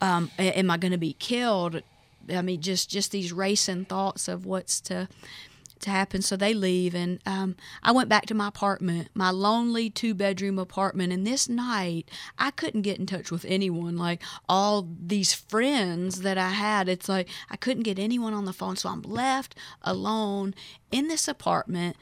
um 0.00 0.30
am 0.38 0.70
i 0.70 0.76
going 0.76 0.92
to 0.92 0.98
be 0.98 1.12
killed 1.14 1.82
i 2.34 2.42
mean 2.42 2.60
just 2.60 2.88
just 2.90 3.12
these 3.12 3.32
racing 3.32 3.84
thoughts 3.84 4.28
of 4.28 4.44
what's 4.46 4.80
to 4.80 5.08
to 5.80 5.90
happen 5.90 6.22
so 6.22 6.36
they 6.36 6.54
leave 6.54 6.94
and 6.94 7.20
um, 7.26 7.56
i 7.82 7.92
went 7.92 8.08
back 8.08 8.26
to 8.26 8.34
my 8.34 8.48
apartment 8.48 9.08
my 9.14 9.30
lonely 9.30 9.90
two 9.90 10.14
bedroom 10.14 10.58
apartment 10.58 11.12
and 11.12 11.26
this 11.26 11.48
night 11.48 12.08
i 12.38 12.50
couldn't 12.50 12.82
get 12.82 12.98
in 12.98 13.06
touch 13.06 13.30
with 13.30 13.44
anyone 13.48 13.96
like 13.96 14.22
all 14.48 14.88
these 15.00 15.32
friends 15.34 16.22
that 16.22 16.38
i 16.38 16.50
had 16.50 16.88
it's 16.88 17.08
like 17.08 17.28
i 17.50 17.56
couldn't 17.56 17.82
get 17.82 17.98
anyone 17.98 18.32
on 18.34 18.44
the 18.44 18.52
phone 18.52 18.76
so 18.76 18.88
i'm 18.88 19.02
left 19.02 19.54
alone 19.82 20.54
in 20.90 21.08
this 21.08 21.28
apartment 21.28 21.96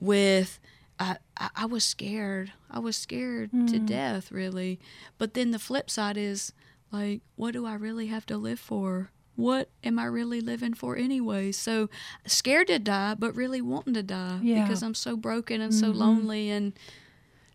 with 0.00 0.58
I, 0.98 1.18
I 1.36 1.50
I 1.54 1.66
was 1.66 1.84
scared. 1.84 2.52
I 2.70 2.78
was 2.78 2.96
scared 2.96 3.50
to 3.68 3.78
death, 3.78 4.32
really. 4.32 4.80
But 5.18 5.34
then 5.34 5.50
the 5.50 5.58
flip 5.58 5.90
side 5.90 6.16
is 6.16 6.52
like, 6.90 7.20
what 7.34 7.52
do 7.52 7.66
I 7.66 7.74
really 7.74 8.06
have 8.06 8.24
to 8.26 8.38
live 8.38 8.58
for? 8.58 9.10
What 9.36 9.68
am 9.84 9.98
I 9.98 10.04
really 10.06 10.40
living 10.40 10.74
for 10.74 10.96
anyway? 10.96 11.52
So 11.52 11.88
scared 12.26 12.66
to 12.68 12.78
die, 12.78 13.14
but 13.14 13.34
really 13.36 13.60
wanting 13.60 13.94
to 13.94 14.02
die 14.02 14.40
Yeah. 14.42 14.62
because 14.64 14.82
I'm 14.82 14.94
so 14.94 15.16
broken 15.16 15.60
and 15.60 15.72
so 15.74 15.88
lonely. 15.88 16.50
And 16.50 16.72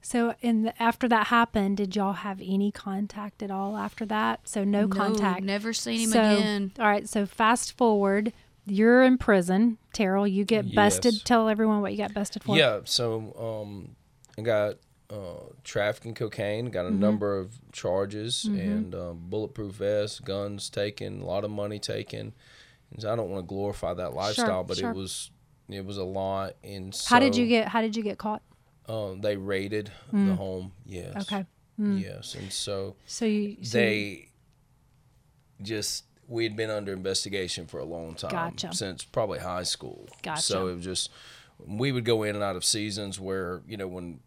So, 0.04 0.34
in 0.42 0.64
the, 0.64 0.82
after 0.82 1.08
that 1.10 1.28
happened, 1.28 1.78
did 1.78 1.96
y'all 1.96 2.14
have 2.14 2.42
any 2.44 2.72
contact 2.72 3.44
at 3.44 3.52
all 3.52 3.78
after 3.78 4.04
that? 4.08 4.48
So, 4.48 4.64
no, 4.64 4.88
contact. 4.88 5.44
Never 5.44 5.74
seen 5.74 6.02
him 6.02 6.10
so, 6.10 6.20
again. 6.38 6.72
All 6.80 6.88
right. 6.88 7.08
So, 7.08 7.26
fast 7.28 7.78
forward. 7.78 8.34
You're 8.66 9.04
in 9.04 9.18
prison, 9.20 9.78
Terrell. 9.94 10.28
You 10.28 10.44
get 10.46 10.74
busted. 10.74 11.24
Tell 11.26 11.50
everyone 11.50 11.82
what 11.82 11.92
you 11.92 11.98
got 11.98 12.14
busted 12.14 12.44
for. 12.44 12.58
Yeah, 12.58 12.82
so 12.86 13.62
um, 13.64 13.96
I 14.38 14.42
got 14.42 14.76
uh, 15.12 15.44
trafficking 15.64 16.14
cocaine, 16.16 16.68
got 16.72 16.86
a 16.86 16.90
Mm-hmm. 16.90 17.00
number 17.00 17.38
of 17.38 17.54
charges, 17.72 18.46
and 18.46 18.96
uh, 18.96 19.12
bulletproof 19.14 19.74
vests, 19.76 20.20
guns 20.20 20.70
taken, 20.70 21.22
a 21.22 21.26
lot 21.26 21.44
of 21.44 21.52
money 21.52 21.80
taken. 21.80 22.34
And 22.92 23.02
so 23.02 23.12
I 23.12 23.16
don't 23.16 23.30
want 23.30 23.44
to 23.44 23.48
glorify 23.48 23.94
that 23.96 24.14
lifestyle, 24.14 24.64
but 24.64 24.78
sure. 24.78 24.92
it 24.92 24.96
was 24.96 25.32
it 25.70 25.86
was 25.86 25.98
a 25.98 26.04
lot. 26.04 26.56
And 26.64 26.94
so, 26.96 27.10
How 27.16 27.20
did 27.20 27.36
you 27.36 27.48
get? 27.48 27.68
How 27.68 27.82
did 27.82 27.96
you 27.96 28.04
get 28.04 28.18
caught? 28.18 28.42
Um, 28.88 29.22
they 29.22 29.38
raided 29.38 29.92
the 30.12 30.36
home. 30.36 30.72
Yes. 30.86 31.14
Mm. 31.16 31.22
Okay. 31.22 31.46
Yes, 31.78 32.36
and 32.36 32.52
so 32.52 32.96
So 33.06 33.26
you. 33.26 33.58
So 33.64 33.78
you- 33.80 33.84
they 33.84 34.28
just 35.62 36.06
we 36.28 36.44
had 36.44 36.56
been 36.56 36.70
under 36.70 36.94
investigation 36.94 37.68
for 37.68 37.80
a 37.80 37.84
long 37.86 38.16
time 38.16 38.32
Gotcha. 38.32 38.74
since 38.74 39.04
probably 39.04 39.40
high 39.40 39.64
school 39.64 40.08
Gotcha. 40.24 40.42
so 40.42 40.68
it 40.68 40.76
was 40.76 40.86
just 40.86 41.10
we 41.66 41.92
would 41.92 42.06
go 42.06 42.24
in 42.24 42.36
and 42.36 42.44
out 42.44 42.56
of 42.56 42.64
seasons 42.66 43.20
where 43.20 43.62
you 43.68 43.78
know 43.78 43.88
when 43.88 44.20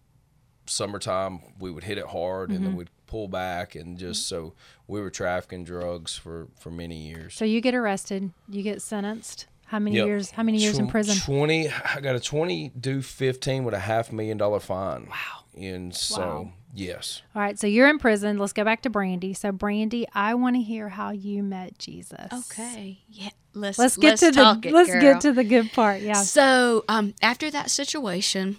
summertime 0.66 1.40
we 1.58 1.70
would 1.70 1.84
hit 1.84 1.98
it 1.98 2.06
hard 2.06 2.50
and 2.50 2.58
Mm-hmm. 2.58 2.64
then 2.68 2.76
we'd 2.76 2.90
pull 3.06 3.28
back 3.28 3.74
and 3.74 3.98
just 3.98 4.26
so 4.28 4.54
we 4.88 5.00
were 5.00 5.10
trafficking 5.10 5.62
drugs 5.64 6.16
for 6.16 6.48
for 6.58 6.70
many 6.70 6.96
years 6.96 7.34
so 7.34 7.44
you 7.44 7.60
get 7.60 7.74
arrested. 7.74 8.30
You 8.48 8.62
get 8.62 8.82
sentenced. 8.82 9.46
How 9.66 9.78
many 9.78 9.96
Yep. 9.96 10.06
years? 10.06 10.30
How 10.32 10.42
many 10.42 10.58
years 10.58 10.78
in 10.78 10.86
prison? 10.88 11.16
20 11.16 11.68
i 11.68 12.00
got 12.00 12.16
a 12.16 12.20
20 12.20 12.70
do 12.78 13.02
15 13.02 13.64
with 13.64 13.74
a 13.74 13.78
half 13.78 14.10
million 14.12 14.36
dollar 14.38 14.60
fine 14.60 15.06
wow 15.10 15.44
and 15.56 15.94
so 15.94 16.18
Wow. 16.20 16.52
yes 16.74 17.22
All 17.34 17.42
right. 17.42 17.58
So 17.58 17.66
you're 17.66 17.88
in 17.88 17.98
prison. 17.98 18.38
Let's 18.38 18.52
go 18.52 18.64
back 18.64 18.82
to 18.82 18.90
Brandy. 18.90 19.32
So 19.34 19.52
Brandy, 19.52 20.06
I 20.12 20.34
want 20.34 20.56
to 20.56 20.62
hear 20.62 20.88
how 20.88 21.10
you 21.12 21.42
met 21.44 21.78
Jesus. 21.78 22.32
Okay. 22.32 22.98
Yeah. 23.08 23.30
Let's 23.54 23.78
Let's 23.78 23.96
get 23.96 24.18
to 24.18 24.32
the 24.32 24.60
it, 24.64 24.72
let's 24.72 24.90
girl. 24.90 25.00
get 25.00 25.20
to 25.20 25.32
the 25.32 25.44
good 25.44 25.72
part. 25.72 26.00
Yeah. 26.00 26.14
So 26.14 26.84
um, 26.88 27.14
after 27.22 27.50
that 27.52 27.70
situation 27.70 28.56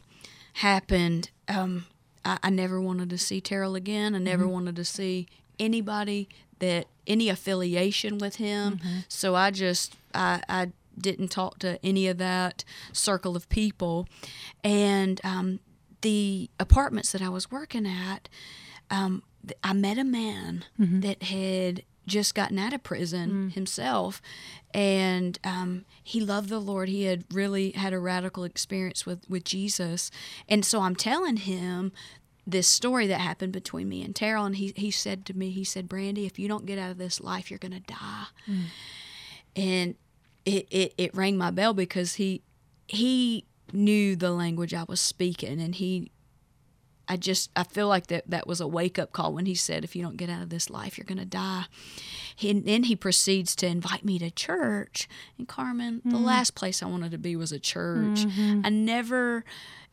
happened, 0.53 1.29
um, 1.49 1.85
I, 2.25 2.37
I 2.43 2.49
never 2.49 2.81
wanted 2.81 3.09
to 3.11 3.17
see 3.17 3.39
Terrell 3.39 3.75
again. 3.75 4.15
I 4.15 4.19
never 4.19 4.47
wanted 4.47 4.75
to 4.77 4.83
see 4.85 5.27
anybody 5.59 6.27
that 6.59 6.87
any 7.07 7.29
affiliation 7.29 8.17
with 8.17 8.37
him. 8.37 8.79
So 9.07 9.35
I 9.35 9.51
just 9.51 9.95
I, 10.13 10.41
I 10.49 10.71
didn't 10.97 11.27
talk 11.29 11.59
to 11.59 11.77
any 11.85 12.07
of 12.07 12.17
that 12.17 12.63
circle 12.93 13.35
of 13.35 13.47
people, 13.49 14.07
and 14.63 15.19
um, 15.23 15.59
the 16.01 16.49
apartments 16.59 17.11
that 17.11 17.21
I 17.21 17.29
was 17.29 17.51
working 17.51 17.85
at. 17.85 18.27
Um, 18.89 19.23
I 19.63 19.73
met 19.73 19.97
a 19.99 20.03
man 20.03 20.65
that 21.01 21.21
had 21.23 21.83
just 22.07 22.35
gotten 22.35 22.59
out 22.59 22.73
of 22.73 22.83
prison 22.83 23.49
himself, 23.51 24.21
and 24.73 25.39
um, 25.43 25.85
he 26.03 26.19
loved 26.21 26.49
the 26.49 26.59
Lord. 26.59 26.89
He 26.89 27.03
had 27.03 27.23
really 27.33 27.71
had 27.71 27.93
a 27.93 27.99
radical 27.99 28.43
experience 28.43 29.05
with 29.05 29.27
with 29.29 29.43
Jesus, 29.43 30.11
and 30.47 30.63
so 30.65 30.81
I'm 30.81 30.95
telling 30.95 31.37
him 31.37 31.91
this 32.47 32.67
story 32.67 33.07
that 33.07 33.19
happened 33.21 33.53
between 33.53 33.89
me 33.89 34.03
and 34.03 34.15
Terrell, 34.15 34.45
and 34.45 34.55
he 34.55 34.71
he 34.75 34.91
said 34.91 35.25
to 35.25 35.33
me, 35.33 35.49
he 35.49 35.63
said, 35.63 35.89
Brandy, 35.89 36.25
if 36.25 36.37
you 36.37 36.47
don't 36.47 36.65
get 36.65 36.77
out 36.77 36.91
of 36.91 36.97
this 36.97 37.19
life, 37.19 37.49
you're 37.49 37.57
gonna 37.59 37.79
die, 37.79 38.25
and 39.55 39.95
it, 40.45 40.67
it 40.69 40.93
it 40.97 41.15
rang 41.15 41.37
my 41.37 41.51
bell 41.51 41.73
because 41.73 42.15
he 42.15 42.41
he 42.87 43.45
knew 43.73 44.15
the 44.15 44.29
language 44.31 44.73
I 44.73 44.83
was 44.87 45.01
speaking, 45.01 45.59
and 45.59 45.73
he 45.75 46.11
I 47.07 47.17
just 47.17 47.49
I 47.55 47.63
feel 47.63 47.87
like 47.87 48.07
that 48.07 48.29
that 48.29 48.47
was 48.47 48.59
a 48.61 48.67
wake 48.67 48.97
up 48.97 49.11
call 49.11 49.33
when 49.33 49.45
he 49.45 49.55
said, 49.55 49.83
"If 49.83 49.95
you 49.95 50.01
don't 50.01 50.17
get 50.17 50.29
out 50.29 50.41
of 50.41 50.49
this 50.49 50.69
life, 50.69 50.97
you're 50.97 51.05
gonna 51.05 51.25
die." 51.25 51.65
He, 52.35 52.49
and 52.49 52.65
then 52.65 52.83
he 52.83 52.95
proceeds 52.95 53.55
to 53.57 53.67
invite 53.67 54.03
me 54.03 54.19
to 54.19 54.31
church. 54.31 55.07
And 55.37 55.47
Carmen, 55.47 56.01
the 56.03 56.11
mm-hmm. 56.15 56.25
last 56.25 56.55
place 56.55 56.81
I 56.83 56.87
wanted 56.87 57.11
to 57.11 57.17
be 57.17 57.35
was 57.35 57.51
a 57.51 57.59
church. 57.59 58.25
Mm-hmm. 58.25 58.61
I 58.65 58.69
never 58.69 59.45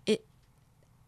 it. 0.06 0.24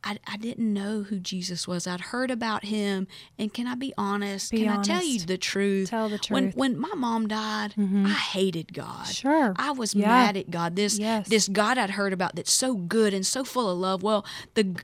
I, 0.07 0.19
I 0.27 0.37
didn't 0.37 0.71
know 0.71 1.03
who 1.03 1.19
Jesus 1.19 1.67
was. 1.67 1.87
I'd 1.87 2.01
heard 2.01 2.31
about 2.31 2.65
him, 2.65 3.07
and 3.39 3.53
can 3.53 3.67
I 3.67 3.75
be 3.75 3.95
honest? 3.97 4.51
Be 4.51 4.59
can 4.65 4.79
I 4.79 4.83
tell 4.83 5.03
you 5.03 5.19
the 5.21 5.39
truth? 5.39 5.89
Tell 5.89 6.11
the 6.11 6.19
truth. 6.19 6.35
when 6.35 6.53
when 6.53 6.79
my 6.79 6.93
mom 6.95 7.27
died, 7.27 7.73
mm-hmm. 7.73 8.07
I 8.07 8.13
hated 8.13 8.75
God. 8.75 9.07
Sure. 9.07 9.55
I 9.57 9.71
was 9.73 9.95
Yeah. 9.95 10.09
mad 10.09 10.37
at 10.37 10.51
God. 10.51 10.77
This 10.77 10.99
Yes. 10.99 11.29
this 11.29 11.49
God 11.49 11.79
I'd 11.79 11.91
heard 11.91 12.13
about 12.13 12.37
that's 12.37 12.53
so 12.53 12.75
good 12.75 13.15
and 13.15 13.25
so 13.25 13.45
full 13.45 13.71
of 13.71 13.79
love. 13.79 14.03
Well, 14.03 14.27
the 14.53 14.77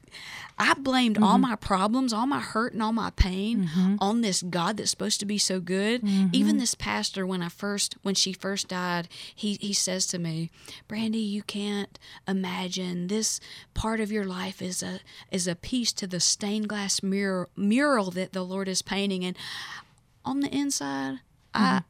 I 0.60 0.74
blamed 0.74 1.16
all 1.16 1.38
Mm-hmm. 1.38 1.40
my 1.42 1.56
problems, 1.56 2.12
all 2.12 2.26
my 2.26 2.40
hurt 2.40 2.74
and 2.74 2.82
all 2.82 2.92
my 2.92 3.10
pain 3.10 3.70
on 3.98 4.20
this 4.20 4.42
God 4.42 4.76
that's 4.76 4.90
supposed 4.90 5.18
to 5.20 5.26
be 5.26 5.38
so 5.38 5.58
good. 5.58 6.02
Mm-hmm. 6.02 6.28
Even 6.32 6.58
this 6.58 6.74
pastor 6.74 7.26
when 7.26 7.42
I 7.42 7.48
first 7.48 7.96
when 8.02 8.14
she 8.14 8.34
first 8.34 8.68
died, 8.68 9.08
he 9.34 9.54
he 9.60 9.72
says 9.72 10.06
to 10.08 10.18
me, 10.18 10.50
"Brandy, 10.86 11.18
you 11.18 11.42
can't 11.42 11.98
imagine 12.28 13.06
this 13.06 13.40
part 13.72 14.00
of 14.00 14.12
your 14.12 14.24
life 14.24 14.60
is 14.60 14.82
a 14.82 15.00
is 15.30 15.46
a 15.48 15.54
piece 15.54 15.92
to 15.94 16.06
the 16.06 16.20
stained 16.20 16.68
glass 16.68 17.02
mural 17.02 17.46
mural 17.56 18.10
that 18.10 18.32
the 18.34 18.44
Lord 18.44 18.68
is 18.68 18.82
painting 18.82 19.24
and 19.24 19.36
on 20.26 20.40
the 20.40 20.54
inside, 20.54 21.20
I 21.54 21.82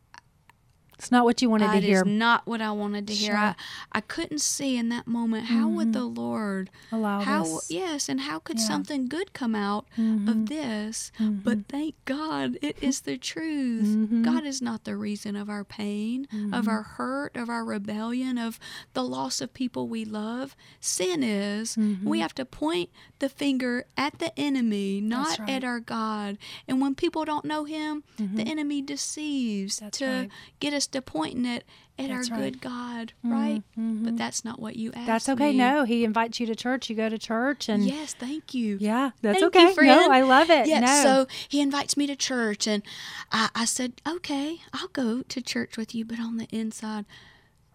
It's 1.01 1.11
not 1.11 1.25
what 1.25 1.41
you 1.41 1.49
wanted 1.49 1.73
to 1.73 1.81
hear. 1.81 2.03
That 2.05 2.11
is 2.11 2.19
not 2.19 2.47
what 2.47 2.61
I 2.61 2.73
wanted 2.73 3.07
to 3.07 3.15
hear. 3.15 3.35
I, 3.35 3.55
I 3.91 4.03
couldn't 4.03 4.43
see 4.43 4.77
in 4.77 4.91
that 4.91 5.07
moment 5.07 5.47
how 5.47 5.67
would 5.67 5.93
mm-hmm. 5.93 5.93
the 5.93 6.05
Lord 6.05 6.69
Allow 6.93 7.21
how 7.21 7.45
this. 7.45 7.71
yes, 7.71 8.11
and 8.11 8.21
how 8.21 8.39
could 8.39 8.59
Yeah. 8.59 8.67
something 8.67 9.09
good 9.09 9.33
come 9.33 9.55
out 9.55 9.87
Mhm. 9.97 10.29
of 10.29 10.35
mm-hmm. 10.37 10.45
this? 10.45 11.11
But 11.19 11.25
mm-hmm. 11.25 11.61
thank 11.63 11.95
God 12.05 12.59
it 12.61 12.77
is 12.83 13.01
the 13.01 13.17
truth. 13.17 13.87
Mhm. 13.87 14.23
God 14.23 14.45
is 14.45 14.61
not 14.61 14.85
the 14.85 14.95
reason 14.95 15.37
of 15.37 15.49
our 15.49 15.65
pain, 15.65 16.29
of 16.53 16.69
our 16.69 16.83
hurt, 16.83 17.35
of 17.35 17.49
our 17.49 17.65
rebellion, 17.65 18.37
of 18.37 18.61
the 18.93 19.03
loss 19.03 19.41
of 19.41 19.55
people 19.55 19.89
we 19.89 20.05
love. 20.05 20.55
Sin 20.81 21.23
is. 21.23 21.79
We 22.05 22.21
have 22.21 22.35
to 22.35 22.45
point 22.45 22.91
the 23.21 23.31
finger 23.31 23.87
at 23.97 24.19
the 24.19 24.39
enemy, 24.39 25.01
not 25.01 25.39
right. 25.39 25.49
at 25.49 25.65
our 25.65 25.81
God. 25.81 26.37
And 26.69 26.79
when 26.83 26.95
people 26.95 27.25
don't 27.25 27.47
know 27.47 27.65
him, 27.65 28.05
the 28.19 28.43
enemy 28.43 28.83
deceives 28.83 29.79
That's 29.79 29.97
to 29.99 30.05
right. 30.07 30.31
get 30.59 30.75
us 30.75 30.87
to 30.93 31.03
pointing 31.03 31.47
it 31.47 31.65
at 31.99 32.09
That's 32.09 32.31
our 32.31 32.37
right. 32.39 32.53
good 32.53 32.61
God, 32.61 33.13
right? 33.23 33.63
But 33.77 34.17
that's 34.17 34.45
not 34.45 34.59
what 34.59 34.77
you 34.77 34.91
asked. 34.95 35.07
That's 35.07 35.29
okay. 35.29 35.53
me. 35.53 35.59
No, 35.59 35.85
he 35.85 36.05
invites 36.05 36.41
you 36.41 36.47
to 36.47 36.55
church. 36.57 36.89
You 36.91 36.97
go 36.97 37.09
to 37.09 37.19
church, 37.19 37.69
and 37.69 37.85
Yes, 37.85 38.15
thank 38.15 38.55
you. 38.55 38.79
yeah, 38.81 39.11
that's 39.23 39.41
Thank 39.41 39.55
okay. 39.55 39.69
you, 39.69 39.75
friend. 39.75 39.89
No, 40.01 40.11
I 40.11 40.23
love 40.23 40.51
it. 40.51 40.67
Yeah, 40.67 40.81
no. 40.81 41.03
so 41.03 41.27
he 41.49 41.61
invites 41.61 41.97
me 41.97 42.07
to 42.07 42.17
church, 42.17 42.67
and 42.67 42.83
I, 43.31 43.51
I 43.55 43.65
said, 43.67 44.01
okay, 44.09 44.61
I'll 44.73 44.89
go 44.89 45.23
to 45.23 45.43
church 45.43 45.77
with 45.77 45.95
you, 45.95 46.05
but 46.05 46.19
on 46.19 46.39
the 46.39 46.47
inside, 46.51 47.05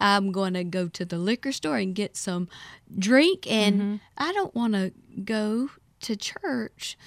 I'm 0.00 0.32
going 0.32 0.54
to 0.54 0.64
go 0.64 0.88
to 0.88 1.04
the 1.04 1.18
liquor 1.18 1.52
store 1.52 1.76
and 1.78 1.94
get 1.94 2.16
some 2.16 2.48
drink, 2.98 3.46
and 3.50 3.80
Mm-hmm. 3.80 3.96
I 4.18 4.32
don't 4.32 4.54
want 4.54 4.74
to 4.74 4.92
go 5.24 5.70
to 6.00 6.16
church. 6.16 6.98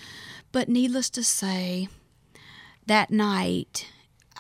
But 0.51 0.67
needless 0.69 1.09
to 1.11 1.23
say, 1.23 1.89
that 2.87 3.11
night, 3.11 3.85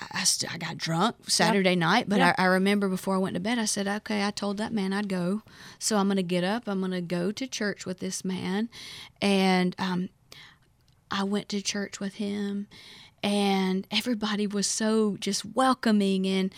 I, 0.01 0.19
I, 0.21 0.23
st- 0.23 0.53
I 0.53 0.57
got 0.57 0.77
drunk 0.77 1.15
Saturday 1.27 1.75
night, 1.75 2.07
but 2.07 2.19
Yep. 2.19 2.35
I, 2.37 2.43
I 2.43 2.45
remember 2.45 2.87
before 2.89 3.15
I 3.15 3.19
went 3.19 3.33
to 3.35 3.39
bed, 3.39 3.59
I 3.59 3.65
said, 3.65 3.87
okay, 3.87 4.25
I 4.25 4.31
told 4.31 4.57
that 4.57 4.73
man 4.73 4.93
I'd 4.93 5.09
go. 5.09 5.41
So 5.77 5.97
I'm 5.97 6.07
going 6.07 6.17
to 6.17 6.23
get 6.23 6.43
up, 6.43 6.63
I'm 6.67 6.79
going 6.79 6.91
to 6.91 7.01
go 7.01 7.31
to 7.31 7.47
church 7.47 7.85
with 7.85 7.99
this 7.99 8.23
man. 8.25 8.69
And 9.21 9.75
um, 9.79 10.09
I 11.11 11.23
went 11.23 11.49
to 11.49 11.61
church 11.61 11.99
with 11.99 12.15
him, 12.15 12.67
and 13.23 13.85
everybody 13.91 14.47
was 14.47 14.67
so 14.67 15.17
just 15.19 15.43
welcoming 15.45 16.25
and 16.27 16.53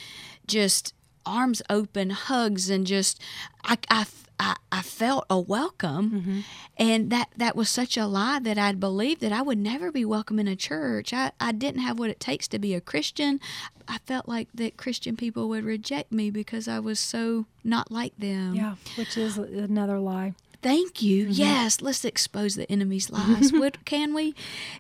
just 0.47 0.93
arms 1.26 1.62
open, 1.70 2.10
hugs, 2.12 2.70
and 2.70 2.86
just 2.86 3.22
I, 3.64 3.78
I, 3.90 4.06
I, 4.40 4.56
I 4.72 4.82
felt 4.82 5.26
a 5.30 5.40
welcome. 5.40 6.44
And 6.78 7.12
that, 7.12 7.30
that 7.38 7.56
was 7.56 7.70
such 7.70 7.96
a 7.96 8.08
lie 8.08 8.40
that 8.40 8.58
I'd 8.58 8.80
believed 8.80 9.22
that 9.22 9.32
I 9.32 9.42
would 9.42 9.58
never 9.60 9.92
be 9.92 10.04
welcome 10.04 10.40
in 10.40 10.48
a 10.48 10.56
church. 10.56 11.14
I, 11.14 11.32
I 11.40 11.52
didn't 11.52 11.82
have 11.82 12.00
what 12.00 12.10
it 12.10 12.20
takes 12.20 12.48
to 12.50 12.60
be 12.60 12.74
a 12.74 12.82
Christian. 12.82 13.40
I 13.88 14.00
felt 14.00 14.28
like 14.28 14.48
that 14.56 14.78
Christian 14.78 15.16
people 15.16 15.48
would 15.50 15.64
reject 15.64 16.12
me 16.12 16.32
because 16.32 16.68
I 16.68 16.80
was 16.80 17.00
so 17.00 17.46
not 17.64 17.92
like 17.92 18.18
them. 18.18 18.56
yeah, 18.56 18.76
which 18.96 19.18
is 19.18 19.38
another 19.38 20.00
lie. 20.00 20.34
Thank 20.64 21.02
you. 21.02 21.24
Mm-hmm. 21.26 21.34
Yes, 21.34 21.82
let's 21.82 22.06
expose 22.06 22.56
the 22.56 22.72
enemy's 22.72 23.10
lies. 23.12 23.52
what 23.52 23.84
can 23.86 24.14
we? 24.14 24.34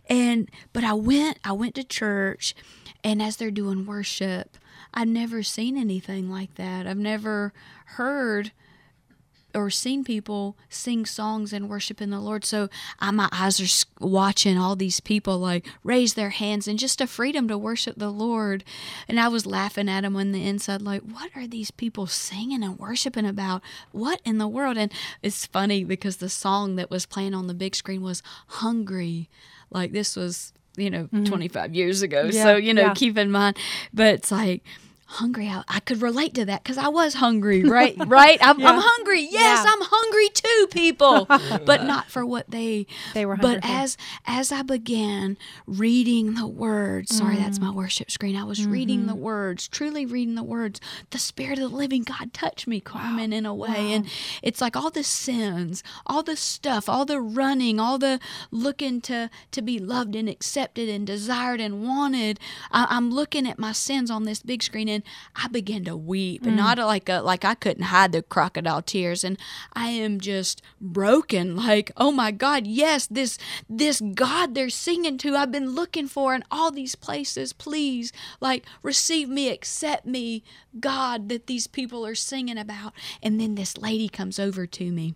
And 0.09 0.49
but 0.73 0.83
I 0.83 0.93
went 0.93 1.39
I 1.43 1.51
went 1.53 1.75
to 1.75 1.83
church 1.83 2.55
and 3.03 3.21
as 3.21 3.37
they're 3.37 3.51
doing 3.51 3.85
worship, 3.85 4.57
I've 4.93 5.07
never 5.07 5.43
seen 5.43 5.77
anything 5.77 6.29
like 6.29 6.55
that. 6.55 6.87
I've 6.87 6.97
never 6.97 7.53
heard 7.85 8.51
or 9.53 9.69
seen 9.69 10.03
people 10.03 10.57
sing 10.69 11.05
songs 11.05 11.53
and 11.53 11.69
worship 11.69 12.01
in 12.01 12.09
the 12.09 12.19
Lord. 12.19 12.45
So 12.45 12.69
I, 12.99 13.11
my 13.11 13.29
eyes 13.31 13.59
are 13.59 14.05
watching 14.05 14.57
all 14.57 14.75
these 14.75 14.99
people 14.99 15.37
like 15.39 15.67
raise 15.83 16.13
their 16.13 16.29
hands 16.29 16.67
and 16.67 16.79
just 16.79 17.01
a 17.01 17.07
freedom 17.07 17.47
to 17.47 17.57
worship 17.57 17.97
the 17.97 18.09
Lord. 18.09 18.63
And 19.07 19.19
I 19.19 19.27
was 19.27 19.45
laughing 19.45 19.89
at 19.89 20.01
them 20.01 20.15
on 20.15 20.31
the 20.31 20.47
inside, 20.47 20.81
like, 20.81 21.01
what 21.01 21.31
are 21.35 21.47
these 21.47 21.71
people 21.71 22.07
singing 22.07 22.63
and 22.63 22.79
worshiping 22.79 23.25
about? 23.25 23.61
What 23.91 24.21
in 24.25 24.37
the 24.37 24.47
world? 24.47 24.77
And 24.77 24.91
it's 25.21 25.45
funny 25.45 25.83
because 25.83 26.17
the 26.17 26.29
song 26.29 26.75
that 26.75 26.89
was 26.89 27.05
playing 27.05 27.33
on 27.33 27.47
the 27.47 27.53
big 27.53 27.75
screen 27.75 28.01
was 28.01 28.23
Hungry. 28.47 29.29
Like 29.69 29.91
this 29.91 30.15
was, 30.15 30.53
you 30.75 30.89
know, 30.89 31.07
mm. 31.13 31.25
25 31.25 31.75
years 31.75 32.01
ago. 32.01 32.29
Yeah, 32.31 32.43
so, 32.43 32.55
you 32.55 32.73
know, 32.73 32.81
yeah. 32.83 32.93
keep 32.93 33.17
in 33.17 33.31
mind. 33.31 33.57
But 33.93 34.15
it's 34.15 34.31
like, 34.31 34.63
hungry. 35.11 35.47
I, 35.47 35.63
I 35.67 35.79
could 35.81 36.01
relate 36.01 36.33
to 36.35 36.45
that 36.45 36.63
because 36.63 36.77
i 36.77 36.87
was 36.87 37.13
hungry 37.15 37.63
right? 37.77 37.95
Right? 38.07 38.39
I'm, 38.41 38.65
I'm 38.65 38.79
hungry. 38.81 39.21
Yes 39.29 39.63
Yeah. 39.65 39.71
i'm 39.73 39.80
people 40.71 41.25
but 41.65 41.83
not 41.83 42.09
for 42.09 42.25
what 42.25 42.49
they 42.49 42.87
They 43.13 43.25
were 43.25 43.35
but 43.37 43.61
hungry 43.63 43.69
for. 43.69 43.75
as 43.83 43.97
as 44.25 44.51
i 44.51 44.61
began 44.61 45.37
reading 45.67 46.33
the 46.35 46.47
words 46.47 47.15
sorry 47.15 47.35
that's 47.35 47.59
Mm. 47.59 47.63
my 47.63 47.71
worship 47.71 48.09
screen 48.09 48.35
i 48.35 48.43
was 48.43 48.65
reading 48.65 48.99
Mm-hmm. 48.99 49.07
the 49.09 49.15
words 49.15 49.67
truly 49.67 50.05
reading 50.05 50.35
the 50.35 50.43
words 50.43 50.79
the 51.11 51.17
spirit 51.19 51.59
of 51.59 51.69
the 51.71 51.75
living 51.77 52.03
god 52.03 52.33
touched 52.33 52.65
me 52.67 52.79
carmen 52.79 53.31
in 53.33 53.45
a 53.45 53.53
way. 53.53 53.93
And 53.93 54.07
it's 54.41 54.61
like 54.61 54.75
all 54.75 54.89
the 54.89 55.03
sins 55.03 55.83
all 56.05 56.23
the 56.23 56.35
stuff 56.35 56.87
all 56.89 57.05
the 57.05 57.19
running 57.21 57.79
all 57.79 57.97
the 57.99 58.19
looking 58.51 59.01
to 59.01 59.29
to 59.51 59.61
be 59.61 59.77
loved 59.79 60.15
and 60.15 60.27
accepted 60.29 60.87
and 60.89 61.05
desired 61.05 61.59
and 61.61 61.83
wanted. 61.83 62.39
I, 62.71 62.87
i'm 62.89 63.11
looking 63.11 63.47
at 63.47 63.59
my 63.59 63.71
sins 63.73 64.09
on 64.09 64.23
this 64.23 64.41
big 64.41 64.63
screen 64.63 64.87
and 64.89 65.03
i 65.35 65.47
began 65.47 65.83
to 65.85 65.95
weep. 65.95 66.45
And 66.45 66.55
not 66.55 66.77
like 66.77 67.09
a 67.09 67.19
like 67.21 67.43
i 67.45 67.53
couldn't 67.55 67.83
hide 67.83 68.11
the 68.11 68.21
crocodile 68.23 68.81
tears. 68.81 69.23
And 69.23 69.37
i 69.73 69.89
am 69.89 70.19
just 70.19 70.60
broken. 70.79 71.55
Like 71.55 71.91
oh 71.97 72.11
my 72.11 72.31
god 72.31 72.67
yes 72.67 73.07
this 73.07 73.37
this 73.69 74.01
god 74.13 74.55
they're 74.55 74.69
singing 74.69 75.17
to 75.19 75.35
i've 75.35 75.51
been 75.51 75.71
looking 75.71 76.07
for 76.07 76.33
in 76.33 76.43
all 76.51 76.71
these 76.71 76.95
places. 76.95 77.53
Please 77.53 78.11
like 78.39 78.65
receive 78.83 79.29
me 79.29 79.49
accept 79.49 80.05
me 80.05 80.43
god 80.79 81.29
that 81.29 81.47
these 81.47 81.67
people 81.67 82.05
are 82.05 82.15
singing 82.15 82.57
about. 82.57 82.93
And 83.21 83.39
then 83.39 83.55
this 83.55 83.77
lady 83.77 84.09
comes 84.09 84.39
over 84.39 84.65
to 84.67 84.91
me 84.91 85.15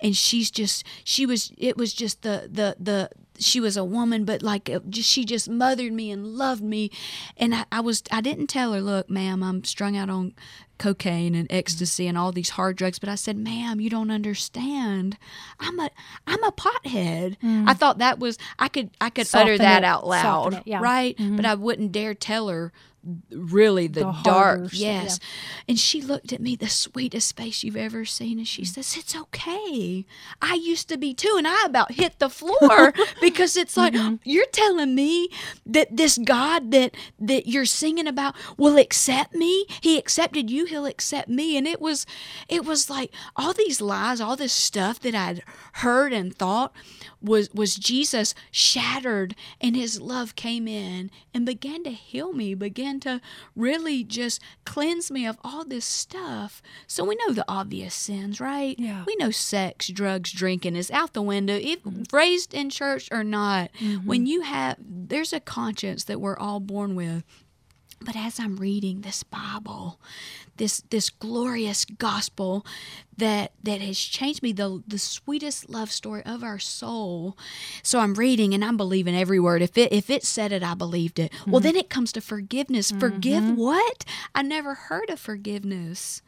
and 0.00 0.16
she's 0.16 0.50
just 0.50 0.84
she 1.04 1.26
was 1.26 1.52
it 1.56 1.76
was 1.76 1.92
just 1.92 2.22
the 2.22 2.48
the 2.50 2.76
the 2.78 3.10
she 3.38 3.60
was 3.60 3.76
a 3.76 3.84
woman 3.84 4.24
but 4.24 4.42
like 4.42 4.70
she 4.92 5.24
just 5.24 5.48
mothered 5.48 5.92
me 5.92 6.10
and 6.10 6.26
loved 6.26 6.62
me. 6.62 6.90
And 7.36 7.54
I, 7.54 7.64
I 7.70 7.80
was 7.80 8.02
i 8.10 8.20
didn't 8.20 8.46
tell 8.48 8.72
her 8.72 8.80
look 8.80 9.08
ma'am 9.10 9.42
i'm 9.42 9.64
strung 9.64 9.96
out 9.96 10.10
on 10.10 10.34
cocaine 10.78 11.34
and 11.34 11.48
mm-hmm. 11.48 11.58
ecstasy 11.58 12.06
and 12.06 12.18
all 12.18 12.32
these 12.32 12.50
hard 12.50 12.76
drugs 12.76 12.98
but 12.98 13.08
i 13.08 13.14
said 13.14 13.36
ma'am 13.36 13.80
you 13.80 13.90
don't 13.90 14.10
understand. 14.10 15.16
I'm 15.60 15.78
a 15.78 15.90
i'm 16.26 16.42
a 16.42 16.52
pothead. 16.52 17.36
Mm. 17.38 17.68
I 17.68 17.74
thought 17.74 17.98
that 17.98 18.18
was 18.18 18.38
i 18.58 18.68
could 18.68 18.90
i 19.00 19.10
could 19.10 19.26
Soften 19.26 19.48
utter 19.48 19.58
that 19.58 19.82
it, 19.82 19.86
out 19.86 20.06
loud 20.06 20.62
yeah. 20.64 20.80
right? 20.80 21.16
But 21.16 21.24
mm-hmm. 21.24 21.46
i 21.46 21.54
wouldn't 21.54 21.92
dare 21.92 22.14
tell 22.14 22.48
her 22.48 22.72
really 23.30 23.86
the, 23.86 24.00
The 24.04 24.16
dark 24.24 24.68
yes 24.72 25.18
and 25.68 25.78
she 25.78 26.00
looked 26.02 26.32
at 26.32 26.40
me 26.40 26.56
the 26.56 26.68
sweetest 26.68 27.36
face 27.36 27.62
you've 27.62 27.76
ever 27.76 28.04
seen 28.04 28.38
and 28.38 28.48
she 28.48 28.62
Mm. 28.62 28.66
says 28.74 28.96
it's 28.96 29.14
okay. 29.16 30.04
I 30.42 30.54
used 30.54 30.88
to 30.88 30.96
be 30.98 31.14
too 31.14 31.34
and 31.38 31.46
i 31.46 31.64
about 31.64 31.92
hit 31.92 32.18
the 32.18 32.28
floor 32.28 32.92
because 33.20 33.56
it's 33.56 33.76
like 33.76 33.94
Mm-hmm. 33.94 34.16
you're 34.24 34.46
telling 34.52 34.94
me 34.94 35.28
that 35.64 35.96
this 35.96 36.18
god 36.18 36.70
that 36.72 36.94
that 37.18 37.46
you're 37.46 37.64
singing 37.64 38.06
about 38.08 38.34
will 38.56 38.76
accept 38.78 39.34
me? 39.34 39.66
He 39.80 39.96
accepted 39.98 40.50
you 40.50 40.64
he'll 40.66 40.86
accept 40.86 41.28
me. 41.28 41.56
And 41.56 41.66
it 41.66 41.80
was 41.80 42.06
it 42.48 42.64
was 42.64 42.90
like 42.90 43.12
all 43.36 43.52
these 43.52 43.80
lies 43.80 44.20
all 44.20 44.36
this 44.36 44.52
stuff 44.52 44.98
that 45.00 45.14
i'd 45.14 45.42
heard 45.74 46.12
and 46.12 46.34
thought 46.36 46.72
was 47.22 47.48
was 47.54 47.76
jesus 47.76 48.34
shattered 48.50 49.34
and 49.60 49.76
his 49.76 50.00
love 50.00 50.34
came 50.34 50.66
in 50.68 51.10
and 51.32 51.46
began 51.46 51.82
to 51.84 51.90
heal 51.90 52.32
me 52.32 52.54
began 52.54 52.95
to 53.00 53.20
really 53.54 54.04
just 54.04 54.40
cleanse 54.64 55.10
me 55.10 55.26
of 55.26 55.38
all 55.42 55.64
this 55.64 55.84
stuff. 55.84 56.62
So 56.86 57.04
we 57.04 57.16
know 57.16 57.32
the 57.32 57.44
obvious 57.48 57.94
sins 57.94 58.40
right? 58.40 58.78
Yeah. 58.78 59.04
we 59.06 59.16
know 59.16 59.30
sex 59.30 59.88
drugs 59.88 60.32
drinking 60.32 60.76
is 60.76 60.90
out 60.90 61.12
the 61.12 61.22
window 61.22 61.58
if 61.60 61.80
raised 62.12 62.54
in 62.54 62.70
church 62.70 63.08
or 63.10 63.24
not. 63.24 63.70
Mm-hmm. 63.80 64.06
When 64.06 64.26
you 64.26 64.42
have 64.42 64.76
there's 64.80 65.32
a 65.32 65.40
conscience 65.40 66.04
that 66.04 66.20
we're 66.20 66.38
all 66.38 66.60
born 66.60 66.94
with 66.94 67.24
but 68.00 68.14
as 68.16 68.38
I'm 68.38 68.56
reading 68.56 69.00
this 69.00 69.22
Bible, 69.22 69.98
this 70.56 70.82
this 70.90 71.10
glorious 71.10 71.84
gospel 71.84 72.64
that 73.16 73.52
that 73.62 73.80
has 73.80 73.98
changed 73.98 74.42
me, 74.42 74.52
the 74.52 74.82
the 74.86 74.98
sweetest 74.98 75.70
love 75.70 75.90
story 75.90 76.22
of 76.24 76.44
our 76.44 76.58
soul. 76.58 77.36
So 77.82 78.00
I'm 78.00 78.14
reading 78.14 78.54
and 78.54 78.64
I'm 78.64 78.76
believing 78.76 79.16
every 79.16 79.40
word. 79.40 79.62
If 79.62 79.78
it 79.78 79.92
if 79.92 80.10
it 80.10 80.24
said 80.24 80.52
it, 80.52 80.62
I 80.62 80.74
believed 80.74 81.18
it. 81.18 81.32
Well, 81.46 81.60
mm-hmm. 81.60 81.66
then 81.66 81.76
it 81.76 81.90
comes 81.90 82.12
to 82.12 82.20
forgiveness. 82.20 82.90
Forgive 82.90 83.42
mm-hmm. 83.42 83.56
what? 83.56 84.04
I 84.34 84.42
never 84.42 84.74
heard 84.74 85.10
of 85.10 85.18
forgiveness. 85.18 86.22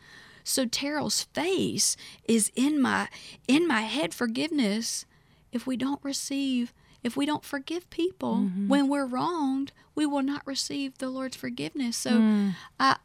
So 0.45 0.65
Terrell's 0.65 1.25
face 1.25 1.97
is 2.25 2.51
in 2.57 2.81
my 2.81 3.09
in 3.47 3.69
my 3.69 3.83
head. 3.83 4.15
Forgiveness. 4.15 5.05
If 5.51 5.67
we 5.67 5.79
don't 5.79 6.05
receive, 6.05 6.75
if 7.03 7.17
we 7.17 7.27
don't 7.27 7.45
forgive 7.45 7.89
people 7.91 8.37
mm-hmm. 8.37 8.69
when 8.69 8.89
we're 8.89 9.07
wronged, 9.07 9.73
we 9.95 10.07
will 10.07 10.23
not 10.23 10.47
receive 10.47 10.99
the 10.99 11.09
Lord's 11.09 11.37
forgiveness. 11.37 11.97
So 11.97 12.11
mm. 12.11 12.55
I 12.79 12.97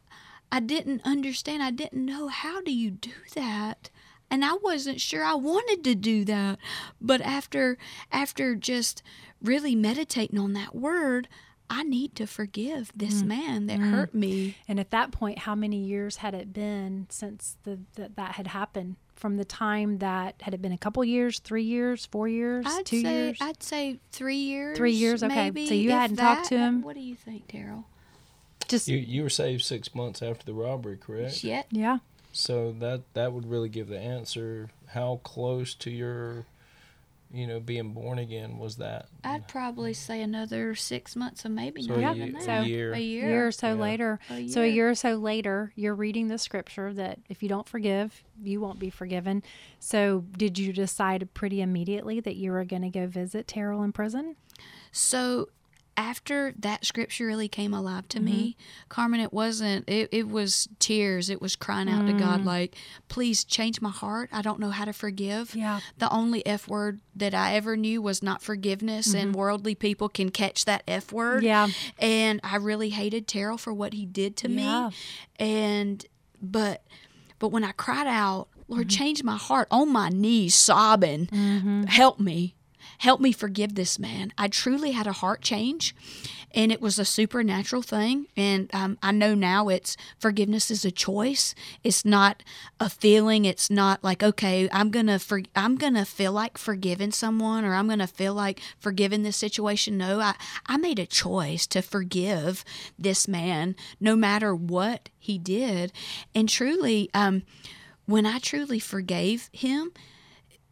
I 0.50 0.60
didn't 0.60 1.02
understand. 1.04 1.62
I 1.62 1.70
didn't 1.70 2.04
know 2.04 2.28
how 2.28 2.60
do 2.60 2.72
you 2.72 2.90
do 2.90 3.12
that? 3.34 3.90
And 4.30 4.44
I 4.44 4.54
wasn't 4.54 5.00
sure 5.00 5.24
I 5.24 5.34
wanted 5.34 5.84
to 5.84 5.94
do 5.94 6.24
that. 6.24 6.58
But 7.00 7.20
after 7.20 7.78
after 8.10 8.54
just 8.54 9.02
really 9.42 9.74
meditating 9.74 10.38
on 10.38 10.52
that 10.54 10.74
word, 10.74 11.28
I 11.70 11.82
need 11.82 12.14
to 12.16 12.26
forgive 12.26 12.92
this 12.94 13.22
mm. 13.22 13.26
man 13.26 13.66
that 13.66 13.78
mm. 13.78 13.90
hurt 13.90 14.14
me. 14.14 14.56
And 14.68 14.78
at 14.78 14.90
that 14.90 15.12
point, 15.12 15.40
how 15.40 15.54
many 15.54 15.78
years 15.78 16.16
had 16.16 16.34
it 16.34 16.52
been 16.52 17.06
since 17.10 17.56
the, 17.64 17.80
that 17.94 18.16
that 18.16 18.32
had 18.32 18.48
happened? 18.48 18.96
From 19.14 19.36
the 19.36 19.44
time 19.44 19.98
that 19.98 20.34
had 20.40 20.54
it 20.54 20.60
been 20.60 20.72
a 20.72 20.78
couple 20.78 21.04
years, 21.04 21.38
three 21.38 21.62
years, 21.62 22.04
four 22.06 22.28
years, 22.28 22.66
I'd 22.68 22.84
two 22.84 23.00
say 23.00 23.12
years? 23.26 23.38
I'd 23.40 23.62
say 23.62 23.98
three 24.12 24.36
years. 24.36 24.76
Three 24.76 24.92
years, 24.92 25.22
okay. 25.22 25.34
Maybe, 25.34 25.66
So 25.66 25.74
you 25.74 25.90
hadn't 25.92 26.16
talked 26.16 26.48
to 26.48 26.58
him? 26.58 26.82
What 26.82 26.94
do 26.94 27.00
you 27.00 27.14
think, 27.14 27.48
Terrell? 27.48 27.86
Just 28.68 28.88
You 28.88 28.96
you 28.98 29.22
were 29.22 29.30
saved 29.30 29.62
six 29.62 29.94
months 29.94 30.22
after 30.22 30.44
the 30.44 30.54
robbery, 30.54 30.96
correct? 30.96 31.44
Yet 31.44 31.66
yeah. 31.70 31.98
So 32.32 32.72
that 32.80 33.02
that 33.14 33.32
would 33.32 33.48
really 33.48 33.68
give 33.68 33.88
the 33.88 33.98
answer. 33.98 34.70
How 34.88 35.20
close 35.22 35.74
to 35.76 35.90
your, 35.90 36.46
you 37.34 37.46
know, 37.46 37.58
being 37.60 37.92
born 37.92 38.18
again 38.18 38.58
was 38.58 38.76
that? 38.76 39.08
I'd 39.24 39.48
probably 39.48 39.92
say 39.92 40.22
another 40.22 40.74
six 40.74 41.16
months, 41.16 41.44
or 41.44 41.48
maybe 41.48 41.82
So 41.82 41.96
not 41.96 42.14
a 42.14 42.16
even 42.16 42.34
ye- 42.36 42.46
that. 42.46 42.62
a 42.62 42.66
year. 42.66 42.92
A 42.92 42.96
A 42.96 43.00
year. 43.00 43.28
year 43.28 43.46
or 43.48 43.52
so 43.52 43.68
Yeah. 43.68 43.74
later. 43.74 44.20
A 44.30 44.48
So 44.48 44.60
a 44.60 44.64
year. 44.66 44.74
year 44.74 44.90
or 44.90 44.94
so 44.94 45.16
later, 45.16 45.72
you're 45.74 45.94
reading 45.94 46.28
the 46.28 46.38
scripture 46.38 46.92
that 46.94 47.18
if 47.28 47.42
you 47.42 47.48
don't 47.48 47.68
forgive, 47.68 48.22
you 48.42 48.60
won't 48.60 48.78
be 48.78 48.90
forgiven. 48.90 49.42
So 49.80 50.24
did 50.36 50.58
you 50.58 50.72
decide 50.72 51.28
pretty 51.34 51.60
immediately 51.60 52.20
that 52.20 52.36
you 52.36 52.52
were 52.52 52.64
going 52.64 52.82
to 52.82 52.90
go 52.90 53.06
visit 53.06 53.48
Terrell 53.48 53.82
in 53.82 53.92
prison? 53.92 54.36
So 54.92 55.48
after 55.96 56.52
that 56.58 56.84
scripture 56.84 57.26
really 57.26 57.48
came 57.48 57.72
alive 57.72 58.08
to 58.08 58.18
Mm-hmm. 58.18 58.24
me, 58.26 58.56
Carmen, 58.88 59.20
it 59.20 59.32
wasn't, 59.32 59.88
it, 59.88 60.08
it 60.12 60.28
was 60.28 60.68
tears. 60.78 61.30
It 61.30 61.40
was 61.40 61.54
crying 61.56 61.88
out 61.88 62.06
to 62.06 62.12
Mm. 62.12 62.18
God, 62.18 62.44
like, 62.44 62.74
please 63.08 63.44
change 63.44 63.80
my 63.80 63.90
heart. 63.90 64.28
I 64.32 64.42
don't 64.42 64.58
know 64.58 64.70
how 64.70 64.84
to 64.84 64.92
forgive. 64.92 65.54
Yeah. 65.54 65.80
The 65.98 66.10
only 66.10 66.44
F 66.46 66.66
word 66.68 67.00
that 67.14 67.32
I 67.34 67.54
ever 67.54 67.76
knew 67.76 68.02
was 68.02 68.22
not 68.22 68.42
forgiveness, 68.42 69.14
and 69.14 69.34
worldly 69.34 69.74
people 69.74 70.08
can 70.08 70.30
catch 70.30 70.64
that 70.64 70.82
F 70.88 71.12
word. 71.12 71.38
Mm-hmm. 71.44 71.46
Yeah. 71.46 71.68
And 71.98 72.40
I 72.42 72.56
really 72.56 72.90
hated 72.90 73.28
Terrell 73.28 73.58
for 73.58 73.72
what 73.72 73.92
he 73.92 74.04
did 74.06 74.36
to 74.38 74.50
Yeah. 74.50 74.88
me. 74.88 74.94
And, 75.38 76.04
but, 76.42 76.82
but 77.38 77.48
when 77.48 77.64
I 77.64 77.72
cried 77.72 78.06
out, 78.06 78.48
Lord, 78.66 78.88
Mm-hmm. 78.88 78.88
change 78.88 79.22
my 79.22 79.36
heart 79.36 79.68
on 79.70 79.92
my 79.92 80.08
knees, 80.08 80.54
sobbing, 80.54 81.28
help 81.88 82.18
me. 82.18 82.54
Help 82.98 83.20
me 83.20 83.32
forgive 83.32 83.74
this 83.74 83.98
man. 83.98 84.32
I 84.38 84.48
truly 84.48 84.92
had 84.92 85.06
a 85.06 85.12
heart 85.12 85.42
change, 85.42 85.94
and 86.52 86.70
it 86.70 86.80
was 86.80 86.98
a 86.98 87.04
supernatural 87.04 87.82
thing. 87.82 88.26
And 88.36 88.72
um, 88.74 88.98
I 89.02 89.12
know 89.12 89.34
now 89.34 89.68
it's 89.68 89.96
forgiveness 90.18 90.70
is 90.70 90.84
a 90.84 90.90
choice. 90.90 91.54
It's 91.82 92.04
not 92.04 92.42
a 92.80 92.88
feeling. 92.88 93.44
It's 93.44 93.70
not 93.70 94.02
like 94.02 94.22
okay, 94.22 94.68
I'm 94.72 94.90
gonna 94.90 95.18
for, 95.18 95.42
I'm 95.54 95.76
gonna 95.76 96.04
feel 96.04 96.32
like 96.32 96.58
forgiving 96.58 97.10
someone, 97.10 97.64
or 97.64 97.74
I'm 97.74 97.88
gonna 97.88 98.06
feel 98.06 98.34
like 98.34 98.60
forgiving 98.78 99.22
this 99.22 99.36
situation. 99.36 99.98
No, 99.98 100.20
I 100.20 100.34
I 100.66 100.76
made 100.76 100.98
a 100.98 101.06
choice 101.06 101.66
to 101.68 101.82
forgive 101.82 102.64
this 102.98 103.26
man, 103.28 103.76
no 104.00 104.16
matter 104.16 104.54
what 104.54 105.08
he 105.18 105.38
did, 105.38 105.92
and 106.34 106.48
truly, 106.48 107.10
um, 107.14 107.42
when 108.06 108.26
I 108.26 108.38
truly 108.38 108.78
forgave 108.78 109.48
him, 109.52 109.92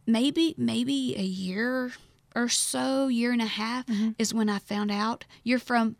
maybe 0.05 0.53
maybe 0.57 1.15
a 1.17 1.23
year 1.23 1.91
or 2.35 2.49
so, 2.49 3.07
year 3.07 3.31
and 3.31 3.41
a 3.41 3.45
half 3.45 3.85
mm-hmm. 3.85 4.11
is 4.17 4.33
when 4.33 4.49
I 4.49 4.59
found 4.59 4.91
out 4.91 5.25
you're 5.43 5.59
from 5.59 5.95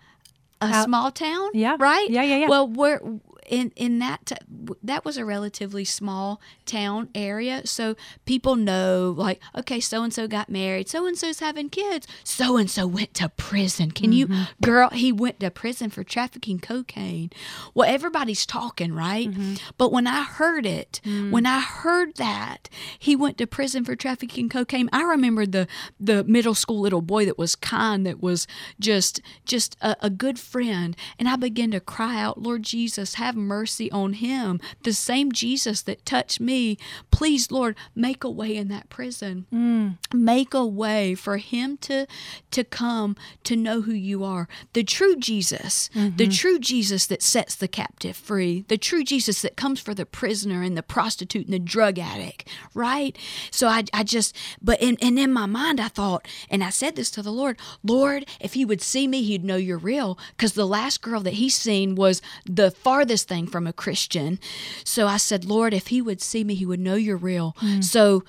a 0.62 0.66
Out- 0.66 0.86
small 0.86 1.12
town. 1.12 1.52
Yeah. 1.54 1.78
Right. 1.80 2.10
Yeah, 2.10 2.24
yeah, 2.24 2.38
yeah. 2.38 2.48
Well, 2.48 2.68
where 2.68 3.02
in 3.48 3.72
in 3.76 4.00
that 4.00 4.26
t- 4.26 4.36
that 4.82 5.06
was 5.06 5.18
a 5.18 5.26
relatively 5.26 5.86
small 5.86 6.42
town 6.66 7.10
area, 7.16 7.66
so 7.66 7.96
people 8.26 8.56
know 8.56 9.14
like 9.18 9.40
okay, 9.58 9.80
so 9.80 10.04
and 10.04 10.14
so 10.14 10.28
got 10.28 10.50
married, 10.50 10.90
so 10.90 11.06
and 11.06 11.18
so's 11.18 11.40
having 11.40 11.70
kids, 11.70 12.08
so 12.24 12.58
and 12.58 12.70
so 12.70 12.88
went 12.88 13.14
to 13.16 13.30
prison. 13.30 13.92
Can 13.92 14.12
you, 14.12 14.28
mm-hmm. 14.28 14.44
girl? 14.62 14.90
He 14.90 15.12
went 15.12 15.40
to 15.40 15.52
prison 15.52 15.90
for 15.90 16.04
trafficking 16.04 16.60
cocaine. 16.60 17.30
Well, 17.74 17.90
everybody's 17.90 18.46
talking, 18.46 18.94
right? 18.94 19.30
Mm-hmm. 19.30 19.56
But 19.78 19.92
when 19.92 20.08
I 20.08 20.24
heard 20.24 20.66
it, 20.66 21.02
mm. 21.04 21.32
when 21.32 21.46
I 21.46 21.60
heard 21.60 22.16
that 22.16 22.70
he 22.98 23.16
went 23.16 23.38
to 23.38 23.48
prison 23.48 23.86
for 23.86 23.96
trafficking 23.96 24.50
cocaine, 24.50 24.90
I 24.92 25.04
remembered 25.04 25.52
the 25.52 25.68
the 26.00 26.24
middle 26.24 26.56
school 26.56 26.80
little 26.80 27.02
boy 27.02 27.26
that 27.26 27.38
was 27.38 27.56
kind, 27.56 28.06
that 28.06 28.22
was 28.22 28.48
just 28.80 29.22
just 29.46 29.78
a, 29.82 29.96
a 30.02 30.10
good 30.10 30.40
friend, 30.40 30.96
and 31.20 31.28
I 31.28 31.36
began 31.36 31.72
to 31.72 31.80
cry 31.80 32.20
out, 32.20 32.42
Lord 32.42 32.64
Jesus, 32.64 33.16
have 33.16 33.33
mercy 33.36 33.92
on 33.92 34.14
him. 34.14 34.60
The 34.84 34.94
same 34.94 35.32
Jesus 35.32 35.82
that 35.84 36.06
touched 36.06 36.40
me, 36.40 36.78
please, 37.12 37.52
Lord, 37.52 37.76
make 37.96 38.24
a 38.24 38.30
way 38.30 38.56
in 38.56 38.68
that 38.70 38.90
prison. 38.90 39.46
Mm. 39.54 39.98
Make 40.14 40.54
a 40.54 40.66
way 40.66 41.16
for 41.16 41.38
him 41.38 41.78
to 41.78 42.08
to 42.52 42.64
come 42.64 43.16
to 43.44 43.56
know 43.56 43.82
who 43.82 43.94
you 43.94 44.24
are. 44.24 44.48
The 44.74 44.84
true 44.84 45.16
jesus 45.16 45.90
the 45.94 46.00
mm-hmm. 46.00 46.30
true 46.30 46.60
jesus 46.60 47.06
that 47.08 47.22
sets 47.22 47.56
the 47.56 47.68
captive 47.68 48.16
free 48.16 48.66
the 48.68 48.78
true 48.78 49.04
jesus 49.04 49.42
that 49.42 49.56
comes 49.56 49.80
for 49.80 49.94
the 49.94 50.06
prisoner 50.06 50.62
and 50.62 50.78
the 50.78 50.84
prostitute 50.84 51.46
and 51.46 51.54
the 51.54 51.60
drug 51.60 52.00
addict 52.00 52.48
right? 52.74 53.18
So 53.52 53.68
i, 53.68 53.84
I 53.94 54.04
just 54.04 54.36
but 54.62 54.82
in, 54.82 54.98
and 55.02 55.18
in 55.18 55.32
my 55.32 55.46
mind 55.46 55.80
i 55.80 55.88
thought 55.88 56.28
and 56.50 56.64
i 56.64 56.70
said 56.70 56.96
this 56.96 57.12
to 57.12 57.22
the 57.22 57.32
lord 57.32 57.60
lord 57.84 58.26
if 58.40 58.54
he 58.54 58.66
would 58.66 58.82
see 58.82 59.08
me 59.08 59.24
he'd 59.24 59.44
know 59.44 59.56
you're 59.56 59.78
real. 59.78 60.18
Because 60.32 60.54
the 60.54 60.68
last 60.68 61.02
girl 61.02 61.22
that 61.22 61.34
he 61.34 61.50
seen 61.50 61.96
was 61.96 62.22
the 62.46 62.72
farthest 62.72 63.23
thing 63.24 63.48
from 63.48 63.66
a 63.68 63.74
christian 63.74 64.40
so 64.84 65.08
i 65.08 65.18
said 65.18 65.46
lord 65.46 65.74
if 65.74 65.88
he 65.88 66.02
would 66.02 66.22
see 66.22 66.44
me 66.44 66.54
he 66.56 66.66
would 66.66 66.80
know 66.80 66.96
you're 66.96 67.18
real 67.18 67.56
so 67.82 68.24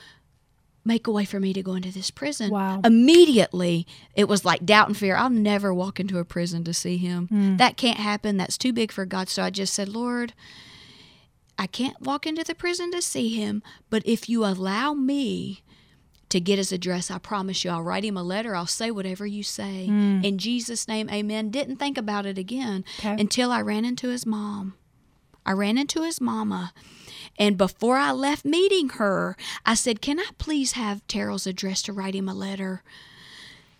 make 0.87 1.07
a 1.07 1.11
way 1.11 1.25
for 1.25 1.41
me 1.41 1.55
to 1.55 1.63
go 1.63 1.73
into 1.73 1.91
this 1.91 2.11
prison. 2.11 2.51
Wow. 2.51 2.83
Immediately, 2.85 3.87
it 4.15 4.29
was 4.29 4.45
like 4.45 4.67
doubt 4.67 4.87
and 4.89 4.95
fear. 4.95 5.17
I'll 5.17 5.31
never 5.31 5.73
walk 5.73 5.99
into 5.99 6.19
a 6.19 6.27
prison 6.27 6.63
to 6.65 6.75
see 6.75 6.99
him. 6.99 7.27
Hmm. 7.29 7.57
That 7.57 7.79
can't 7.79 7.97
happen. 7.97 8.37
That's 8.37 8.59
too 8.59 8.71
big 8.71 8.93
for 8.93 9.07
God. 9.07 9.31
So 9.31 9.43
I 9.43 9.49
just 9.49 9.73
said, 9.73 9.89
Lord, 9.89 10.35
I 11.59 11.67
can't 11.67 11.99
walk 12.03 12.27
into 12.27 12.45
the 12.45 12.55
prison 12.55 12.91
to 12.93 13.01
see 13.01 13.31
him, 13.31 13.63
but 13.89 14.03
if 14.05 14.29
you 14.29 14.45
allow 14.45 14.93
me 14.93 15.63
to 16.29 16.39
get 16.39 16.59
his 16.59 16.71
address, 16.71 17.11
I 17.11 17.17
promise 17.17 17.65
you, 17.65 17.71
I'll 17.71 17.81
write 17.83 18.05
him 18.05 18.19
a 18.19 18.23
letter. 18.23 18.55
I'll 18.55 18.67
say 18.67 18.91
whatever 18.91 19.25
you 19.25 19.43
say. 19.43 19.87
In 19.87 20.37
Jesus' 20.37 20.87
name, 20.87 21.09
amen. 21.09 21.49
Didn't 21.51 21.77
think 21.77 21.97
about 21.97 22.27
it 22.27 22.37
again 22.37 22.85
Okay. 22.99 23.17
until 23.19 23.51
I 23.53 23.63
ran 23.63 23.87
into 23.87 24.09
his 24.11 24.27
mom. 24.27 24.75
I 25.47 25.53
ran 25.53 25.79
into 25.79 26.03
his 26.03 26.21
mama. 26.21 26.73
And 27.39 27.57
before 27.57 27.97
I 27.97 28.13
left 28.13 28.45
meeting 28.45 28.91
her, 28.91 29.37
I 29.67 29.75
said, 29.75 30.01
Can 30.01 30.21
I 30.21 30.29
please 30.39 30.73
have 30.73 31.07
Terrell's 31.09 31.47
address 31.47 31.83
to 31.83 31.93
write 31.93 32.15
him 32.15 32.29
a 32.29 32.35
letter? 32.35 32.83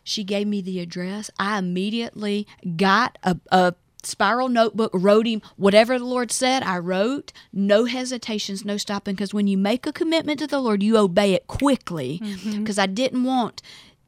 She 0.03 0.25
gave 0.25 0.47
me 0.47 0.61
the 0.61 0.81
address. 0.81 1.31
I 1.39 1.59
immediately 1.59 2.47
got 2.77 3.17
a, 3.23 3.39
a 3.51 3.75
spiral 4.03 4.49
notebook, 4.49 4.91
wrote 4.93 5.27
him 5.27 5.41
whatever 5.57 5.99
the 5.99 6.05
Lord 6.05 6.31
said. 6.31 6.63
I 6.63 6.79
wrote, 6.79 7.33
no 7.53 7.87
hesitations, 7.87 8.65
no 8.65 8.77
stopping, 8.77 9.15
because 9.15 9.33
when 9.33 9.47
you 9.47 9.57
make 9.57 9.87
a 9.87 9.93
commitment 9.93 10.41
to 10.41 10.47
the 10.47 10.61
Lord, 10.61 10.83
you 10.83 10.99
obey 10.99 11.33
it 11.33 11.47
quickly. 11.47 12.21
Mm-hmm. 12.23 12.59
Because 12.59 12.79
I 12.79 12.87
didn't 12.87 13.25
want 13.25 13.63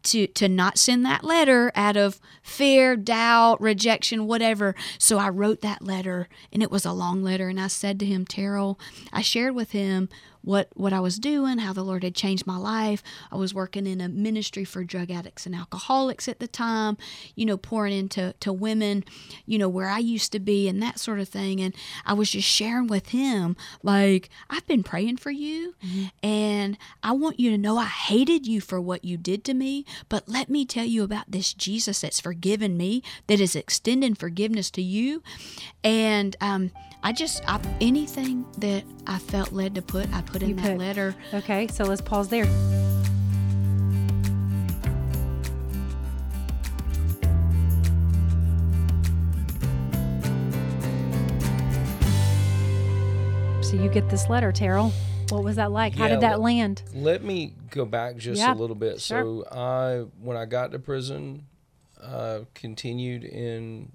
to 0.06 0.26
to 0.26 0.48
not 0.48 0.78
send 0.78 1.04
that 1.04 1.24
letter 1.24 1.70
out 1.74 1.96
of 1.96 2.20
fear, 2.42 2.96
doubt, 2.96 3.60
rejection, 3.60 4.26
whatever. 4.26 4.74
So 4.98 5.18
I 5.18 5.28
wrote 5.28 5.60
that 5.60 5.82
letter 5.82 6.28
and 6.52 6.62
it 6.62 6.70
was 6.70 6.84
a 6.84 6.92
long 6.92 7.22
letter 7.22 7.48
and 7.48 7.60
I 7.60 7.68
said 7.68 7.98
to 8.00 8.06
him, 8.06 8.24
Terrell, 8.24 8.78
I 9.12 9.22
shared 9.22 9.54
with 9.54 9.72
him 9.72 10.08
what 10.46 10.68
what 10.74 10.92
I 10.92 11.00
was 11.00 11.18
doing, 11.18 11.58
how 11.58 11.72
the 11.72 11.82
Lord 11.82 12.04
had 12.04 12.14
changed 12.14 12.46
my 12.46 12.56
life. 12.56 13.02
I 13.32 13.36
was 13.36 13.52
working 13.52 13.84
in 13.86 14.00
a 14.00 14.08
ministry 14.08 14.64
for 14.64 14.84
drug 14.84 15.10
addicts 15.10 15.44
and 15.44 15.56
alcoholics 15.56 16.28
at 16.28 16.38
the 16.38 16.46
time, 16.46 16.96
you 17.34 17.44
know, 17.44 17.56
pouring 17.56 17.92
into 17.92 18.32
to 18.38 18.52
women, 18.52 19.04
you 19.44 19.58
know, 19.58 19.68
where 19.68 19.88
I 19.88 19.98
used 19.98 20.30
to 20.32 20.38
be 20.38 20.68
and 20.68 20.80
that 20.80 21.00
sort 21.00 21.18
of 21.18 21.28
thing. 21.28 21.60
And 21.60 21.74
I 22.06 22.12
was 22.12 22.30
just 22.30 22.46
sharing 22.46 22.86
with 22.86 23.08
him, 23.08 23.56
like, 23.82 24.30
I've 24.48 24.66
been 24.68 24.84
praying 24.84 25.16
for 25.16 25.32
you 25.32 25.74
and 26.22 26.78
I 27.02 27.10
want 27.10 27.40
you 27.40 27.50
to 27.50 27.58
know 27.58 27.76
I 27.76 27.86
hated 27.86 28.46
you 28.46 28.60
for 28.60 28.80
what 28.80 29.04
you 29.04 29.16
did 29.16 29.44
to 29.46 29.54
me, 29.54 29.84
but 30.08 30.28
let 30.28 30.48
me 30.48 30.64
tell 30.64 30.84
you 30.84 31.02
about 31.02 31.28
this 31.28 31.52
Jesus 31.52 32.02
that's 32.02 32.20
forgiven 32.20 32.76
me, 32.76 33.02
that 33.26 33.40
is 33.40 33.56
extending 33.56 34.14
forgiveness 34.14 34.70
to 34.70 34.82
you. 34.82 35.24
And 35.82 36.36
um, 36.40 36.70
I 37.02 37.12
just, 37.12 37.42
I, 37.48 37.60
anything 37.80 38.44
that 38.58 38.84
I 39.06 39.18
felt 39.18 39.52
led 39.52 39.74
to 39.76 39.82
put, 39.82 40.12
I 40.12 40.22
put 40.22 40.35
in 40.42 40.50
You 40.50 40.54
that 40.56 40.64
put- 40.72 40.78
letter. 40.78 41.14
Okay, 41.34 41.66
so 41.68 41.84
let's 41.84 42.00
pause 42.02 42.28
there. 42.28 42.46
So 53.62 53.74
you 53.74 53.88
get 53.88 54.08
this 54.08 54.28
letter, 54.28 54.52
Terrell. 54.52 54.92
What 55.30 55.42
was 55.42 55.56
that 55.56 55.72
like? 55.72 55.96
How 55.96 56.04
Yeah, 56.04 56.10
did 56.10 56.20
that 56.20 56.38
let- 56.40 56.44
land? 56.44 56.82
Let 56.94 57.24
me 57.24 57.52
go 57.70 57.84
back 57.84 58.16
just 58.16 58.40
Yeah, 58.40 58.54
a 58.54 58.54
little 58.54 58.76
bit. 58.76 59.00
sure. 59.00 59.22
So 59.22 59.44
I, 59.50 60.04
when 60.22 60.36
I 60.36 60.44
got 60.44 60.70
to 60.70 60.78
prison, 60.78 61.46
I 62.00 62.42
continued 62.54 63.24
in 63.24 63.90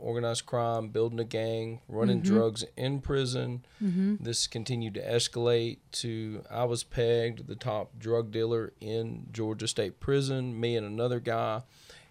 organized 0.00 0.46
crime, 0.46 0.88
building 0.88 1.18
a 1.20 1.24
gang, 1.24 1.80
running 1.88 2.22
Mm-hmm. 2.22 2.34
drugs 2.34 2.64
in 2.76 3.00
prison. 3.00 3.64
This 3.80 4.46
continued 4.46 4.94
to 4.94 5.02
escalate 5.02 5.78
to 5.92 6.42
I 6.50 6.64
was 6.64 6.82
pegged 6.84 7.46
the 7.46 7.54
top 7.56 7.98
drug 7.98 8.30
dealer 8.30 8.72
in 8.80 9.26
Georgia 9.32 9.68
State 9.68 10.00
Prison. 10.00 10.58
Me 10.58 10.76
and 10.76 10.86
another 10.86 11.20
guy, 11.20 11.62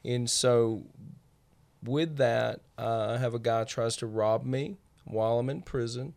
and 0.05 0.29
so 0.29 0.83
with 1.83 2.17
that, 2.17 2.61
uh, 2.77 3.13
I 3.15 3.17
have 3.17 3.33
a 3.33 3.39
guy 3.39 3.63
tries 3.63 3.95
to 3.97 4.07
rob 4.07 4.45
me 4.45 4.77
while 5.05 5.39
I'm 5.39 5.49
in 5.49 5.61
prison 5.61 6.13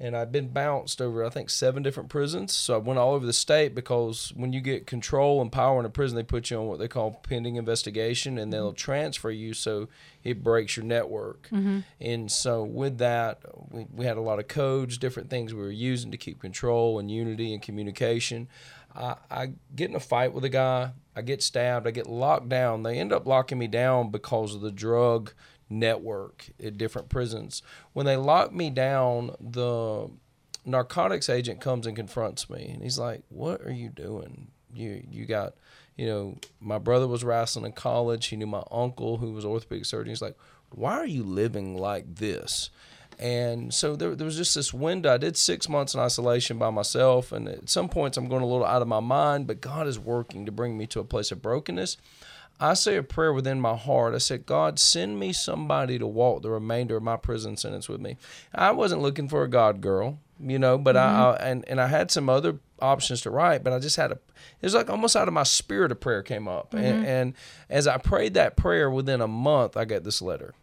and 0.00 0.16
I've 0.16 0.30
been 0.30 0.48
bounced 0.48 1.00
over 1.00 1.24
I 1.24 1.30
think 1.30 1.50
seven 1.50 1.82
different 1.82 2.08
prisons. 2.08 2.52
So 2.54 2.74
I 2.74 2.78
went 2.78 2.98
all 2.98 3.14
over 3.14 3.26
the 3.26 3.32
state 3.32 3.74
because 3.74 4.32
when 4.36 4.52
you 4.52 4.60
get 4.60 4.86
control 4.86 5.42
and 5.42 5.50
power 5.50 5.80
in 5.80 5.86
a 5.86 5.90
prison, 5.90 6.16
they 6.16 6.22
put 6.22 6.50
you 6.50 6.58
on 6.58 6.66
what 6.66 6.78
they 6.78 6.88
call 6.88 7.20
pending 7.28 7.56
investigation, 7.56 8.38
and 8.38 8.52
they'll 8.52 8.72
transfer 8.72 9.30
you 9.30 9.54
so 9.54 9.88
it 10.22 10.42
breaks 10.42 10.76
your 10.76 10.86
network. 10.86 11.48
Mm-hmm. 11.50 11.80
And 12.00 12.30
so 12.30 12.62
with 12.62 12.98
that, 12.98 13.42
we, 13.70 13.86
we 13.92 14.04
had 14.04 14.16
a 14.16 14.22
lot 14.22 14.38
of 14.38 14.48
codes, 14.48 14.98
different 14.98 15.30
things 15.30 15.52
we 15.52 15.60
were 15.60 15.70
using 15.70 16.10
to 16.10 16.16
keep 16.16 16.40
control 16.40 16.98
and 16.98 17.10
unity 17.10 17.52
and 17.52 17.62
communication. 17.62 18.48
I, 18.94 19.16
I 19.30 19.52
get 19.74 19.90
in 19.90 19.96
a 19.96 20.00
fight 20.00 20.32
with 20.32 20.44
a 20.44 20.48
guy. 20.48 20.92
I 21.14 21.22
get 21.22 21.42
stabbed. 21.42 21.86
I 21.86 21.90
get 21.90 22.06
locked 22.06 22.48
down. 22.48 22.84
They 22.84 22.98
end 22.98 23.12
up 23.12 23.26
locking 23.26 23.58
me 23.58 23.66
down 23.66 24.10
because 24.10 24.54
of 24.54 24.60
the 24.60 24.70
drug 24.70 25.32
network 25.70 26.46
at 26.62 26.78
different 26.78 27.08
prisons. 27.08 27.62
When 27.92 28.06
they 28.06 28.16
lock 28.16 28.52
me 28.52 28.70
down, 28.70 29.34
the 29.40 30.10
narcotics 30.64 31.28
agent 31.28 31.60
comes 31.60 31.86
and 31.86 31.96
confronts 31.96 32.48
me, 32.50 32.70
and 32.72 32.82
he's 32.82 32.98
like, 32.98 33.22
"What 33.28 33.62
are 33.62 33.72
you 33.72 33.88
doing? 33.88 34.48
You 34.72 35.04
you 35.10 35.26
got." 35.26 35.54
You 35.96 36.06
know, 36.06 36.36
my 36.60 36.78
brother 36.78 37.08
was 37.08 37.24
wrestling 37.24 37.66
in 37.66 37.72
college. 37.72 38.26
He 38.26 38.36
knew 38.36 38.46
my 38.46 38.62
uncle, 38.70 39.16
who 39.16 39.32
was 39.32 39.44
orthopedic 39.44 39.84
surgeon. 39.84 40.10
He's 40.10 40.22
like, 40.22 40.36
"Why 40.70 40.92
are 40.92 41.06
you 41.06 41.24
living 41.24 41.76
like 41.76 42.16
this?" 42.16 42.70
And 43.18 43.74
so 43.74 43.96
there, 43.96 44.14
there 44.14 44.24
was 44.24 44.36
just 44.36 44.54
this 44.54 44.72
window. 44.72 45.12
I 45.12 45.16
did 45.16 45.36
six 45.36 45.68
months 45.68 45.94
in 45.94 46.00
isolation 46.00 46.56
by 46.56 46.70
myself, 46.70 47.32
and 47.32 47.48
at 47.48 47.68
some 47.68 47.88
points 47.88 48.16
I'm 48.16 48.28
going 48.28 48.44
a 48.44 48.46
little 48.46 48.64
out 48.64 48.80
of 48.80 48.86
my 48.86 49.00
mind. 49.00 49.48
But 49.48 49.60
God 49.60 49.88
is 49.88 49.98
working 49.98 50.46
to 50.46 50.52
bring 50.52 50.78
me 50.78 50.86
to 50.88 51.00
a 51.00 51.04
place 51.04 51.32
of 51.32 51.42
brokenness. 51.42 51.96
I 52.60 52.74
say 52.74 52.96
a 52.96 53.02
prayer 53.02 53.32
within 53.32 53.60
my 53.60 53.76
heart. 53.76 54.14
I 54.14 54.18
said, 54.18 54.46
God, 54.46 54.78
send 54.78 55.18
me 55.18 55.32
somebody 55.32 55.98
to 55.98 56.06
walk 56.06 56.42
the 56.42 56.50
remainder 56.50 56.96
of 56.96 57.02
my 57.02 57.16
prison 57.16 57.56
sentence 57.56 57.88
with 57.88 58.00
me. 58.00 58.16
I 58.54 58.72
wasn't 58.72 59.02
looking 59.02 59.28
for 59.28 59.44
a 59.44 59.48
God 59.48 59.80
girl, 59.80 60.18
you 60.40 60.58
know, 60.58 60.76
but 60.76 60.96
mm-hmm. 60.96 61.20
I, 61.20 61.30
I, 61.30 61.50
and 61.50 61.68
and 61.68 61.80
I 61.80 61.86
had 61.86 62.10
some 62.10 62.28
other 62.28 62.58
options 62.80 63.20
to 63.22 63.30
write, 63.30 63.62
but 63.62 63.72
I 63.72 63.78
just 63.78 63.96
had 63.96 64.10
a. 64.12 64.14
It 64.14 64.66
was 64.66 64.74
like 64.74 64.90
almost 64.90 65.16
out 65.16 65.28
of 65.28 65.34
my 65.34 65.44
spirit, 65.44 65.92
a 65.92 65.94
prayer 65.94 66.22
came 66.22 66.48
up, 66.48 66.72
mm-hmm. 66.72 66.84
and, 66.84 67.06
and 67.06 67.34
as 67.68 67.86
I 67.86 67.98
prayed 67.98 68.34
that 68.34 68.56
prayer, 68.56 68.90
within 68.90 69.20
a 69.20 69.28
month, 69.28 69.76
I 69.76 69.84
get 69.84 70.04
this 70.04 70.20
letter. 70.20 70.54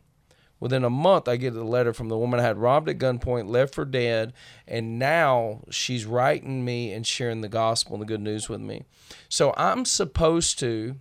Within 0.59 0.85
a 0.85 0.89
month, 0.89 1.27
I 1.27 1.35
get 1.35 1.53
a 1.53 1.63
letter 1.63 1.93
from 1.93 2.07
the 2.07 2.17
woman 2.17 2.39
I 2.39 2.43
had 2.43 2.57
robbed 2.57 2.89
at 2.89 2.97
gunpoint, 2.97 3.49
left 3.49 3.75
for 3.75 3.83
dead, 3.83 4.33
and 4.67 4.97
now 4.97 5.61
she's 5.69 6.05
writing 6.05 6.63
me 6.63 6.93
and 6.93 7.05
sharing 7.05 7.41
the 7.41 7.49
gospel 7.49 7.93
and 7.93 8.01
the 8.01 8.07
good 8.07 8.21
news 8.21 8.47
with 8.47 8.61
me. 8.61 8.83
So 9.27 9.53
I'm 9.57 9.83
supposed 9.83 10.57
to 10.59 10.95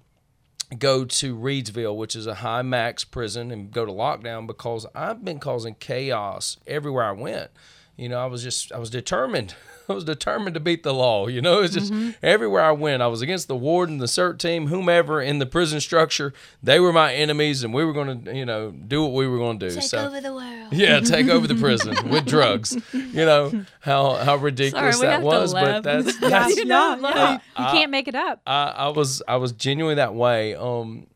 go 0.78 1.04
to 1.04 1.36
Reidsville, 1.36 1.96
which 1.96 2.16
is 2.16 2.26
a 2.26 2.36
high 2.36 2.62
max 2.62 3.04
prison, 3.04 3.50
and 3.50 3.70
go 3.70 3.84
to 3.84 3.92
lockdown 3.92 4.46
because 4.46 4.86
I've 4.94 5.24
been 5.24 5.38
causing 5.38 5.74
chaos 5.76 6.56
everywhere 6.66 7.04
I 7.04 7.12
went. 7.12 7.50
You 7.96 8.08
know, 8.08 8.18
I 8.18 8.26
was 8.26 8.42
just 8.42 8.72
I 8.72 8.78
was 8.78 8.90
determined. 8.90 9.54
I 9.88 9.92
was 9.92 10.04
determined 10.04 10.54
to 10.54 10.60
beat 10.60 10.82
the 10.82 10.94
law. 10.94 11.26
You 11.26 11.40
know, 11.40 11.60
it's 11.60 11.74
just 11.74 11.92
mm-hmm. 11.92 12.10
everywhere 12.22 12.62
I 12.62 12.72
went, 12.72 13.02
I 13.02 13.06
was 13.06 13.22
against 13.22 13.48
the 13.48 13.56
warden, 13.56 13.98
the 13.98 14.06
CERT 14.06 14.38
team, 14.38 14.68
whomever 14.68 15.20
in 15.20 15.38
the 15.38 15.46
prison 15.46 15.80
structure. 15.80 16.32
They 16.62 16.80
were 16.80 16.92
my 16.92 17.14
enemies, 17.14 17.64
and 17.64 17.74
we 17.74 17.84
were 17.84 17.92
going 17.92 18.24
to, 18.24 18.34
you 18.34 18.44
know, 18.44 18.70
do 18.70 19.02
what 19.02 19.12
we 19.12 19.26
were 19.26 19.38
going 19.38 19.58
to 19.58 19.68
do. 19.68 19.74
Take 19.74 19.84
so, 19.84 20.06
over 20.06 20.20
the 20.20 20.34
world. 20.34 20.50
Yeah, 20.74 21.00
take 21.00 21.28
over 21.28 21.46
the 21.46 21.54
prison 21.54 21.94
with 22.10 22.26
drugs. 22.26 22.76
You 22.92 23.24
know 23.24 23.64
how 23.80 24.14
how 24.14 24.36
ridiculous 24.36 24.96
Sorry, 24.96 25.08
that 25.08 25.22
was, 25.22 25.52
but 25.52 25.82
that's, 25.82 26.18
that's 26.18 26.56
you 26.56 26.64
know, 26.64 26.98
yeah, 27.00 27.32
you, 27.32 27.64
you 27.64 27.70
can't 27.70 27.90
make 27.90 28.08
it 28.08 28.14
up. 28.14 28.40
I, 28.46 28.64
I 28.76 28.88
was 28.88 29.22
I 29.28 29.36
was 29.36 29.52
genuinely 29.52 29.96
that 29.96 30.14
way. 30.14 30.54
Um, 30.54 31.06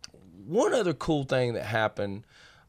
one 0.46 0.74
other 0.74 0.94
cool 0.94 1.24
thing 1.24 1.54
that 1.54 1.64
happened, 1.64 2.24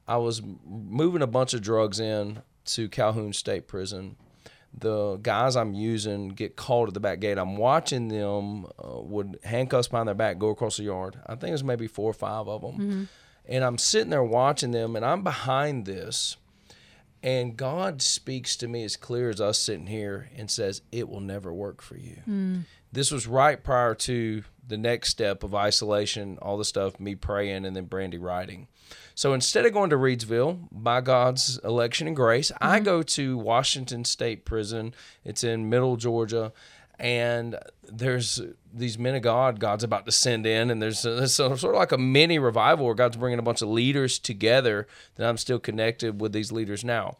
I 0.07 0.17
was 0.17 0.41
moving 0.65 1.21
a 1.21 1.27
bunch 1.27 1.53
of 1.53 1.61
drugs 1.61 1.99
in 1.99 2.41
to 2.65 2.89
Calhoun 2.89 3.33
State 3.33 3.67
Prison 3.67 4.15
the 4.77 5.17
guys 5.17 5.55
I'm 5.55 5.73
using 5.73 6.29
get 6.29 6.55
called 6.55 6.89
at 6.89 6.93
the 6.93 6.99
back 6.99 7.19
gate. 7.19 7.37
I'm 7.37 7.57
watching 7.57 8.07
them 8.07 8.65
uh, 8.65 9.01
would 9.01 9.39
handcuffs 9.43 9.87
behind 9.87 10.07
their 10.07 10.15
back 10.15 10.37
go 10.37 10.49
across 10.49 10.77
the 10.77 10.83
yard. 10.83 11.19
I 11.25 11.31
think 11.31 11.41
there's 11.41 11.63
maybe 11.63 11.87
four 11.87 12.09
or 12.09 12.13
five 12.13 12.47
of 12.47 12.61
them, 12.61 12.73
mm-hmm. 12.73 13.03
and 13.47 13.63
I'm 13.63 13.77
sitting 13.77 14.09
there 14.09 14.23
watching 14.23 14.71
them, 14.71 14.95
and 14.95 15.05
I'm 15.05 15.23
behind 15.23 15.85
this, 15.85 16.37
and 17.23 17.57
God 17.57 18.01
speaks 18.01 18.55
to 18.57 18.67
me 18.67 18.83
as 18.83 18.95
clear 18.95 19.29
as 19.29 19.41
us 19.41 19.57
sitting 19.57 19.87
here 19.87 20.29
and 20.35 20.49
says, 20.49 20.81
"It 20.91 21.09
will 21.09 21.21
never 21.21 21.53
work 21.53 21.81
for 21.81 21.97
you." 21.97 22.21
Mm. 22.27 22.63
This 22.91 23.11
was 23.11 23.27
right 23.27 23.63
prior 23.63 23.93
to 23.95 24.43
the 24.67 24.77
next 24.77 25.09
step 25.09 25.43
of 25.43 25.53
isolation, 25.53 26.37
all 26.41 26.57
the 26.57 26.65
stuff, 26.65 26.99
me 26.99 27.15
praying, 27.15 27.65
and 27.65 27.75
then 27.75 27.85
Brandy 27.85 28.17
writing. 28.17 28.67
So 29.19 29.33
instead 29.33 29.65
of 29.65 29.73
going 29.73 29.89
to 29.89 29.97
Reidsville 29.97 30.69
by 30.71 31.01
God's 31.01 31.57
election 31.65 32.07
and 32.07 32.15
grace, 32.15 32.51
mm-hmm. 32.51 32.63
I 32.63 32.79
go 32.79 33.03
to 33.03 33.37
Washington 33.37 34.05
State 34.05 34.45
Prison. 34.45 34.93
It's 35.25 35.43
in 35.43 35.69
Middle 35.69 35.97
Georgia, 35.97 36.53
and 36.97 37.59
there's 37.83 38.39
these 38.73 38.97
men 38.97 39.15
of 39.15 39.21
God 39.21 39.59
God's 39.59 39.83
about 39.83 40.05
to 40.05 40.13
send 40.13 40.45
in, 40.45 40.71
and 40.71 40.81
there's, 40.81 41.03
a, 41.03 41.15
there's 41.15 41.37
a, 41.37 41.57
sort 41.57 41.75
of 41.75 41.79
like 41.79 41.91
a 41.91 41.97
mini 41.97 42.39
revival 42.39 42.85
where 42.85 42.95
God's 42.95 43.17
bringing 43.17 43.39
a 43.39 43.41
bunch 43.41 43.61
of 43.61 43.67
leaders 43.67 44.19
together. 44.19 44.87
That 45.15 45.27
I'm 45.27 45.35
still 45.35 45.59
connected 45.59 46.21
with 46.21 46.31
these 46.31 46.53
leaders 46.53 46.85
now. 46.85 47.17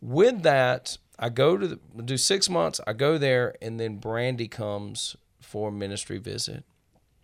With 0.00 0.40
that, 0.44 0.96
I 1.18 1.28
go 1.28 1.58
to 1.58 1.68
the, 1.68 2.02
do 2.02 2.16
six 2.16 2.48
months. 2.48 2.80
I 2.86 2.94
go 2.94 3.18
there, 3.18 3.56
and 3.60 3.78
then 3.78 3.98
Brandy 3.98 4.48
comes 4.48 5.16
for 5.38 5.68
a 5.68 5.72
ministry 5.72 6.16
visit. 6.16 6.64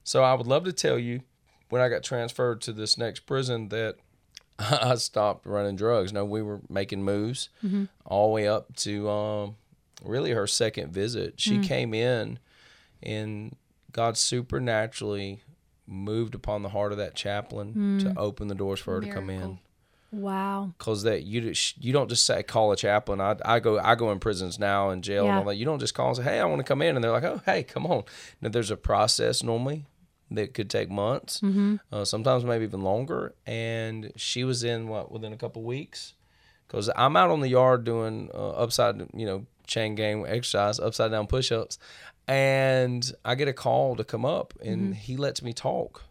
So 0.05 0.23
I 0.23 0.35
would 0.35 0.47
love 0.47 0.65
to 0.65 0.73
tell 0.75 0.99
you 0.99 1.23
when 1.69 1.83
I 1.83 1.89
got 1.89 2.03
transferred 2.03 2.61
to 2.63 2.73
this 2.73 2.97
next 2.97 3.21
prison 3.21 3.69
that 3.69 3.97
I 4.59 4.95
stopped 4.97 5.47
running 5.47 5.77
drugs. 5.77 6.13
No, 6.13 6.25
we 6.25 6.43
were 6.43 6.61
making 6.69 7.03
moves 7.03 7.49
mm-hmm. 7.65 7.85
all 8.05 8.29
the 8.29 8.35
way 8.35 8.49
up 8.49 8.75
to 8.77 9.09
um, 9.09 9.57
really 10.03 10.33
her 10.33 10.47
second 10.47 10.93
visit. 10.93 11.35
She 11.41 11.55
mm-hmm. 11.55 11.63
came 11.63 11.95
in 11.95 12.39
and 13.03 13.57
God 13.93 14.17
supernaturally 14.17 15.43
moved 15.87 16.35
upon 16.35 16.63
the 16.63 16.71
heart 16.71 16.93
of 16.93 16.99
that 16.99 17.15
chaplain 17.15 17.75
mm. 17.75 18.01
to 18.03 18.19
open 18.19 18.49
the 18.49 18.55
doors 18.55 18.81
for 18.81 18.95
her 18.95 19.01
Miracle. 19.01 19.23
to 19.23 19.27
come 19.27 19.31
in. 19.31 19.59
Wow. 20.13 20.73
Because 20.79 21.03
that 21.03 21.25
you 21.25 21.53
you 21.79 21.93
don't 21.93 22.09
just 22.09 22.25
say 22.25 22.43
call 22.43 22.73
a 22.73 22.77
chaplain. 22.77 23.21
I, 23.21 23.37
I 23.45 23.61
go 23.61 23.79
I 23.79 23.95
go 23.95 24.13
in 24.13 24.19
prisons 24.19 24.59
now 24.59 24.91
in 24.91 25.03
jail 25.03 25.25
yeah. 25.25 25.31
and 25.31 25.39
all 25.39 25.45
that. 25.45 25.57
You 25.57 25.65
don't 25.65 25.79
just 25.79 25.95
call 25.95 26.09
and 26.09 26.17
say 26.17 26.23
hey 26.23 26.41
I 26.41 26.45
want 26.45 26.59
to 26.59 26.65
come 26.65 26.81
in 26.81 26.97
and 26.97 27.05
they're 27.05 27.13
like 27.13 27.25
oh 27.25 27.43
hey 27.45 27.63
come 27.63 27.87
on. 27.87 28.05
Now 28.41 28.49
there's 28.49 28.71
a 28.71 28.77
process 28.77 29.43
normally 29.43 29.85
that 30.31 30.55
could 30.55 30.69
take 30.69 30.91
months, 30.91 31.41
mm-hmm. 31.41 31.77
uh, 31.93 32.05
sometimes 32.05 32.45
maybe 32.45 32.65
even 32.65 32.83
longer. 32.83 33.35
And 33.47 34.13
she 34.17 34.45
was 34.45 34.65
in 34.65 34.89
what 34.89 35.11
within 35.11 35.33
a 35.33 35.37
couple 35.37 35.63
weeks, 35.63 36.15
because 36.67 36.91
I'm 36.97 37.17
out 37.17 37.31
on 37.31 37.41
the 37.41 37.49
yard 37.49 37.85
doing 37.85 38.31
uh, 38.35 38.51
upside, 38.51 39.01
you 39.15 39.27
know, 39.27 39.47
chain 39.67 39.95
gang 39.95 40.27
exercise, 40.27 40.81
upside 40.81 41.11
down 41.11 41.27
push 41.27 41.53
ups, 41.53 41.79
and 42.27 43.13
I 43.25 43.35
get 43.35 43.49
a 43.49 43.53
call 43.53 43.97
to 43.97 44.05
come 44.05 44.25
up, 44.25 44.55
and 44.63 44.83
mm-hmm. 44.83 44.93
he 44.93 45.17
lets 45.17 45.43
me 45.43 45.53
talk 45.53 46.03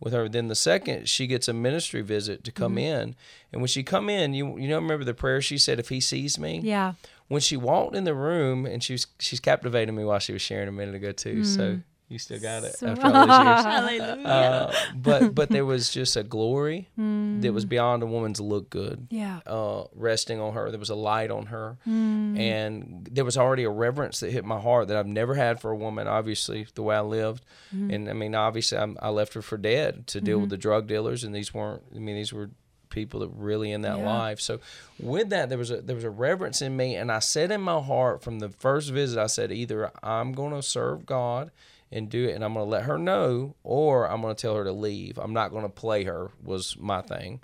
with 0.00 0.12
her. 0.12 0.28
Then 0.28 0.48
the 0.48 0.56
second 0.56 1.08
she 1.08 1.26
gets 1.26 1.46
a 1.48 1.52
ministry 1.52 2.02
visit 2.02 2.42
to 2.44 2.52
come 2.52 2.72
mm-hmm. 2.72 3.02
in, 3.02 3.16
and 3.52 3.60
when 3.60 3.68
she 3.68 3.82
come 3.82 4.08
in, 4.08 4.34
you 4.34 4.58
you 4.58 4.68
know 4.68 4.76
remember 4.76 5.04
the 5.04 5.14
prayer 5.14 5.40
she 5.40 5.58
said, 5.58 5.78
"If 5.78 5.88
he 5.88 6.00
sees 6.00 6.38
me." 6.38 6.60
Yeah. 6.62 6.94
When 7.28 7.40
she 7.40 7.56
walked 7.56 7.96
in 7.96 8.04
the 8.04 8.14
room, 8.14 8.66
and 8.66 8.82
she's 8.82 9.06
she's 9.18 9.40
captivating 9.40 9.94
me 9.94 10.04
while 10.04 10.18
she 10.18 10.32
was 10.32 10.42
sharing 10.42 10.68
a 10.68 10.72
minute 10.72 10.94
ago 10.94 11.12
too. 11.12 11.44
So 11.44 11.60
mm. 11.60 11.82
You 12.12 12.18
still 12.18 12.40
got 12.40 12.62
it 12.62 12.76
after 12.82 13.06
all 13.06 13.12
those 13.12 13.46
years. 13.46 13.98
Hallelujah. 13.98 14.28
Uh, 14.28 14.74
but 14.94 15.34
but 15.34 15.48
there 15.48 15.64
was 15.64 15.88
just 15.90 16.14
a 16.14 16.22
glory 16.22 16.90
mm. 16.98 17.40
that 17.40 17.54
was 17.54 17.64
beyond 17.64 18.02
a 18.02 18.06
woman's 18.06 18.38
look 18.38 18.68
good. 18.68 19.06
Yeah. 19.08 19.40
Uh, 19.46 19.84
resting 19.94 20.38
on 20.38 20.52
her, 20.52 20.70
there 20.70 20.78
was 20.78 20.90
a 20.90 20.94
light 20.94 21.30
on 21.30 21.46
her, 21.46 21.78
mm. 21.88 22.38
and 22.38 23.08
there 23.10 23.24
was 23.24 23.38
already 23.38 23.64
a 23.64 23.70
reverence 23.70 24.20
that 24.20 24.30
hit 24.30 24.44
my 24.44 24.60
heart 24.60 24.88
that 24.88 24.98
I've 24.98 25.06
never 25.06 25.34
had 25.34 25.58
for 25.58 25.70
a 25.70 25.76
woman. 25.76 26.06
Obviously, 26.06 26.66
the 26.74 26.82
way 26.82 26.96
I 26.96 27.00
lived, 27.00 27.46
mm. 27.74 27.90
and 27.90 28.10
I 28.10 28.12
mean, 28.12 28.34
obviously, 28.34 28.76
I'm, 28.76 28.98
i 29.00 29.08
left 29.08 29.32
her 29.32 29.40
for 29.40 29.56
dead 29.56 30.06
to 30.08 30.20
deal 30.20 30.34
mm-hmm. 30.34 30.42
with 30.42 30.50
the 30.50 30.58
drug 30.58 30.86
dealers, 30.86 31.24
and 31.24 31.34
these 31.34 31.54
weren't. 31.54 31.82
I 31.96 31.98
mean, 31.98 32.16
these 32.16 32.34
were 32.34 32.50
people 32.90 33.20
that 33.20 33.34
were 33.34 33.42
really 33.42 33.72
in 33.72 33.80
that 33.82 33.96
yeah. 33.96 34.04
life. 34.04 34.38
So 34.38 34.60
with 35.00 35.30
that, 35.30 35.48
there 35.48 35.56
was 35.56 35.70
a 35.70 35.80
there 35.80 35.96
was 35.96 36.04
a 36.04 36.10
reverence 36.10 36.60
in 36.60 36.76
me, 36.76 36.94
and 36.94 37.10
I 37.10 37.20
said 37.20 37.50
in 37.50 37.62
my 37.62 37.80
heart 37.80 38.22
from 38.22 38.38
the 38.40 38.50
first 38.50 38.90
visit, 38.90 39.18
I 39.18 39.28
said 39.28 39.50
either 39.50 39.90
I'm 40.02 40.34
going 40.34 40.52
to 40.52 40.62
serve 40.62 41.06
God 41.06 41.50
and 41.92 42.08
do 42.08 42.28
it 42.28 42.34
and 42.34 42.44
I'm 42.44 42.54
going 42.54 42.66
to 42.66 42.70
let 42.70 42.84
her 42.84 42.98
know 42.98 43.54
or 43.62 44.10
I'm 44.10 44.22
going 44.22 44.34
to 44.34 44.40
tell 44.40 44.56
her 44.56 44.64
to 44.64 44.72
leave. 44.72 45.18
I'm 45.18 45.32
not 45.32 45.50
going 45.50 45.64
to 45.64 45.68
play 45.68 46.04
her 46.04 46.30
was 46.42 46.76
my 46.78 47.02
thing. 47.02 47.40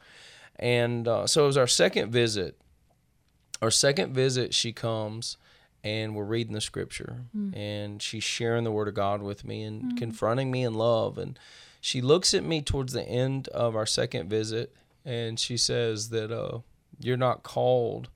And 0.56 1.06
uh, 1.06 1.26
so 1.26 1.44
it 1.44 1.46
was 1.46 1.56
our 1.56 1.66
second 1.66 2.10
visit. 2.10 2.58
Our 3.62 3.70
second 3.70 4.14
visit 4.14 4.54
she 4.54 4.72
comes 4.72 5.36
and 5.84 6.14
we're 6.14 6.24
reading 6.24 6.54
the 6.54 6.60
scripture 6.60 7.24
mm. 7.36 7.56
and 7.56 8.02
she's 8.02 8.24
sharing 8.24 8.64
the 8.64 8.72
word 8.72 8.88
of 8.88 8.94
God 8.94 9.22
with 9.22 9.44
me 9.44 9.62
and 9.62 9.92
mm. 9.92 9.96
confronting 9.96 10.50
me 10.50 10.64
in 10.64 10.74
love 10.74 11.18
and 11.18 11.38
she 11.80 12.00
looks 12.00 12.34
at 12.34 12.44
me 12.44 12.60
towards 12.62 12.92
the 12.92 13.02
end 13.02 13.48
of 13.48 13.76
our 13.76 13.86
second 13.86 14.28
visit 14.28 14.74
and 15.04 15.38
she 15.38 15.56
says 15.56 16.10
that 16.10 16.30
uh, 16.32 16.58
you're 16.98 17.16
not 17.16 17.42
called 17.42 18.08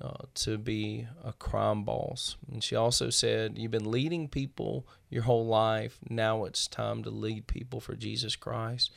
uh, 0.00 0.24
to 0.34 0.58
be 0.58 1.06
a 1.24 1.32
crime 1.32 1.84
boss. 1.84 2.36
And 2.50 2.62
she 2.62 2.76
also 2.76 3.10
said, 3.10 3.56
You've 3.56 3.70
been 3.70 3.90
leading 3.90 4.28
people 4.28 4.86
your 5.08 5.22
whole 5.22 5.46
life. 5.46 5.98
Now 6.08 6.44
it's 6.44 6.66
time 6.66 7.02
to 7.04 7.10
lead 7.10 7.46
people 7.46 7.80
for 7.80 7.94
Jesus 7.94 8.36
Christ. 8.36 8.90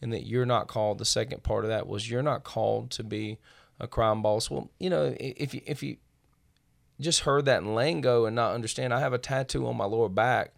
and 0.00 0.12
that 0.12 0.26
you're 0.26 0.46
not 0.46 0.68
called. 0.68 0.98
The 0.98 1.04
second 1.04 1.42
part 1.42 1.64
of 1.64 1.70
that 1.70 1.86
was 1.86 2.10
you're 2.10 2.22
not 2.22 2.44
called 2.44 2.90
to 2.92 3.02
be 3.04 3.38
a 3.80 3.86
crime 3.86 4.22
boss. 4.22 4.50
Well, 4.50 4.70
you 4.78 4.90
know, 4.90 5.14
if 5.18 5.54
you 5.54 5.60
if 5.66 5.82
you 5.82 5.96
just 7.00 7.20
heard 7.20 7.44
that 7.44 7.62
in 7.62 7.74
lingo 7.74 8.24
and 8.24 8.36
not 8.36 8.54
understand, 8.54 8.94
I 8.94 9.00
have 9.00 9.12
a 9.12 9.18
tattoo 9.18 9.66
on 9.66 9.76
my 9.76 9.84
lower 9.84 10.08
back 10.08 10.54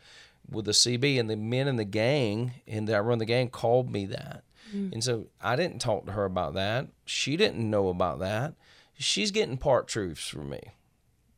with 0.51 0.65
the 0.65 0.73
CB, 0.73 1.21
and 1.21 1.29
the 1.29 1.37
men 1.37 1.69
in 1.69 1.77
the 1.77 1.85
gang 1.85 2.53
and 2.67 2.89
that 2.89 2.97
I 2.97 3.01
run 3.01 3.19
the 3.19 3.27
gang 3.27 3.51
called 3.51 3.91
me 3.91 4.07
that. 4.07 4.45
Mm. 4.75 4.93
And 4.93 5.05
so 5.05 5.27
I 5.41 5.57
didn't 5.57 5.81
talk 5.81 6.07
to 6.07 6.13
her 6.13 6.25
about 6.25 6.55
that. 6.55 6.89
She 7.05 7.37
didn't 7.37 7.69
know 7.69 7.89
about 7.89 8.21
that. 8.21 8.55
She's 8.99 9.31
getting 9.31 9.57
part 9.57 9.89
truths 9.89 10.29
from 10.29 10.51
me. 10.51 10.61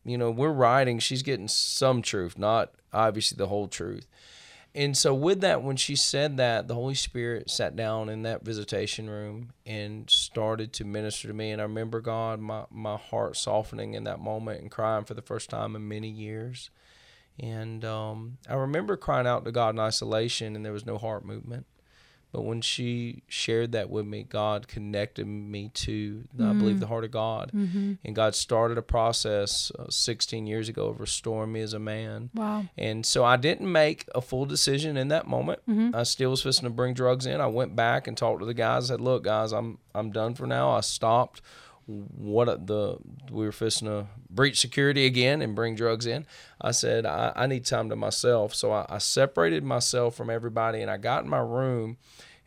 You 0.05 0.17
know, 0.17 0.31
we're 0.31 0.53
writing, 0.53 0.99
she's 0.99 1.23
getting 1.23 1.49
some 1.49 2.01
truth, 2.01 2.39
not 2.39 2.73
obviously 2.93 3.37
the 3.37 3.49
whole 3.49 3.69
truth. 3.69 4.07
And 4.75 4.97
so, 4.97 5.13
with 5.13 5.41
that, 5.41 5.63
when 5.63 5.77
she 5.77 5.97
said 5.97 6.37
that, 6.37 6.69
the 6.69 6.75
Holy 6.75 6.95
Spirit 6.95 7.51
sat 7.51 7.75
down 7.75 8.09
in 8.09 8.23
that 8.23 8.45
visitation 8.45 9.11
room 9.11 9.51
and 9.67 10.09
started 10.09 10.73
to 10.75 10.85
minister 10.85 11.27
to 11.27 11.35
me. 11.35 11.51
And 11.51 11.61
I 11.61 11.65
remember 11.65 12.01
God, 12.01 12.39
my, 12.39 12.65
my 12.71 12.97
heart 12.97 13.37
softening 13.37 13.95
in 13.95 14.05
that 14.05 14.21
moment 14.21 14.61
and 14.61 14.71
crying 14.71 15.05
for 15.05 15.15
the 15.15 15.23
first 15.23 15.51
time 15.51 15.75
in 15.75 15.89
many 15.89 16.09
years. 16.09 16.71
And 17.39 17.85
um, 17.85 18.39
I 18.49 18.55
remember 18.55 18.97
crying 18.97 19.27
out 19.27 19.45
to 19.45 19.53
God 19.53 19.75
in 19.75 19.81
isolation, 19.81 20.55
and 20.55 20.65
there 20.65 20.73
was 20.73 20.87
no 20.87 20.99
heart 20.99 21.25
movement. 21.25 21.67
But 22.33 22.43
when 22.43 22.61
she 22.61 23.23
shared 23.27 23.73
that 23.73 23.91
with 23.91 24.07
me, 24.07 24.23
God 24.23 24.69
connected 24.69 25.27
me 25.27 25.71
to, 25.75 26.25
mm-hmm. 26.37 26.49
I 26.49 26.53
believe, 26.53 26.79
the 26.79 26.87
heart 26.87 27.05
of 27.05 27.11
God. 27.11 27.51
Mm-hmm. 27.53 27.95
And 28.05 28.15
God 28.15 28.35
started 28.35 28.79
a 28.79 28.83
process 28.83 29.73
uh, 29.79 29.87
16 29.89 30.47
years 30.47 30.69
ago 30.69 30.87
of 30.89 31.01
restoring 31.01 31.53
me 31.53 31.61
as 31.61 31.73
a 31.73 31.79
man. 31.79 32.31
Wow. 32.35 32.67
And 32.79 33.05
so 33.05 33.25
I 33.25 33.37
didn't 33.37 33.71
make 33.71 34.09
a 34.15 34.21
full 34.21 34.47
decision 34.47 34.97
in 34.97 35.09
that 35.09 35.27
moment. 35.27 35.61
Mm-hmm. 35.69 35.95
I 35.95 36.05
still 36.05 36.31
was 36.31 36.43
fixing 36.43 36.65
to 36.65 36.71
bring 36.71 36.95
drugs 36.95 37.27
in. 37.27 37.41
I 37.41 37.49
went 37.49 37.75
back 37.75 38.07
and 38.07 38.17
talked 38.17 38.41
to 38.41 38.47
the 38.47 38.55
guys. 38.55 38.91
I 38.91 38.95
said, 38.95 39.01
look, 39.01 39.25
guys, 39.25 39.53
I'm, 39.53 39.79
I'm 39.95 40.11
done 40.13 40.35
for 40.35 40.47
now. 40.47 40.71
I 40.71 40.81
stopped 40.81 41.43
what 41.91 42.67
the 42.67 42.97
we 43.31 43.45
were 43.45 43.53
fixing 43.53 43.89
to 43.89 44.07
breach 44.29 44.61
security 44.61 45.07
again 45.07 45.43
and 45.43 45.55
bring 45.55 45.75
drugs 45.75 46.07
in. 46.07 46.27
I 46.61 46.71
said 46.71 47.07
I, 47.07 47.33
I 47.35 47.47
need 47.47 47.65
time 47.65 47.89
to 47.91 47.97
myself, 47.97 48.55
so 48.55 48.73
I, 48.73 48.87
I, 48.89 48.99
separated 48.99 49.65
myself 49.65 50.15
from 50.15 50.31
everybody 50.31 50.81
and 50.81 50.91
I 50.91 50.97
got 50.97 51.25
in 51.25 51.31
my 51.31 51.41
room. 51.41 51.99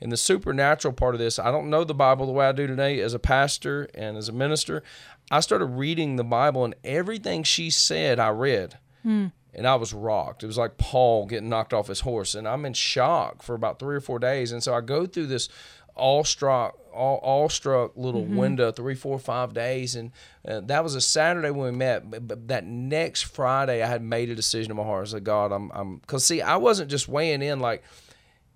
And 0.01 0.11
the 0.11 0.17
supernatural 0.17 0.93
part 0.93 1.15
of 1.15 1.19
this, 1.19 1.39
I 1.39 1.51
don't 1.51 1.69
know 1.69 1.83
the 1.85 1.93
Bible 1.93 2.25
the 2.25 2.33
way 2.33 2.45
I 2.45 2.51
do 2.51 2.67
today 2.67 2.99
as 2.99 3.13
a 3.13 3.19
pastor 3.19 3.87
and 3.93 4.17
as 4.17 4.27
a 4.27 4.33
minister. 4.33 4.83
I 5.31 5.39
started 5.39 5.67
reading 5.67 6.17
the 6.17 6.25
Bible 6.25 6.65
and 6.65 6.75
everything 6.83 7.43
she 7.43 7.69
said, 7.69 8.19
I 8.19 8.29
read. 8.29 8.77
Mm. 9.05 9.31
And 9.53 9.67
I 9.67 9.75
was 9.75 9.93
rocked. 9.93 10.43
It 10.43 10.47
was 10.47 10.57
like 10.57 10.77
Paul 10.77 11.25
getting 11.25 11.47
knocked 11.47 11.73
off 11.73 11.87
his 11.87 12.01
horse. 12.01 12.35
And 12.35 12.47
I'm 12.47 12.65
in 12.65 12.73
shock 12.73 13.43
for 13.43 13.55
about 13.55 13.79
three 13.79 13.95
or 13.95 14.01
four 14.01 14.19
days. 14.19 14.51
And 14.51 14.61
so 14.61 14.73
I 14.73 14.81
go 14.81 15.05
through 15.05 15.27
this 15.27 15.47
awestruck, 15.95 16.77
all, 16.93 17.19
awestruck 17.21 17.91
little 17.95 18.23
mm-hmm. 18.23 18.35
window, 18.35 18.71
three, 18.71 18.95
four, 18.95 19.19
five 19.19 19.53
days, 19.53 19.95
and 19.95 20.11
uh, 20.47 20.61
that 20.61 20.83
was 20.83 20.95
a 20.95 21.01
Saturday 21.01 21.51
when 21.51 21.71
we 21.71 21.77
met. 21.77 22.09
But, 22.09 22.27
but, 22.27 22.47
that 22.47 22.65
next 22.65 23.23
Friday, 23.23 23.81
I 23.81 23.87
had 23.87 24.01
made 24.01 24.29
a 24.29 24.35
decision 24.35 24.71
in 24.71 24.77
my 24.77 24.83
heart. 24.83 25.07
I 25.07 25.11
said, 25.11 25.23
God, 25.23 25.51
I'm, 25.51 25.71
I'm, 25.73 25.97
because 25.97 26.25
see, 26.25 26.41
I 26.41 26.57
wasn't 26.57 26.89
just 26.89 27.07
weighing 27.07 27.41
in 27.41 27.59
like. 27.59 27.83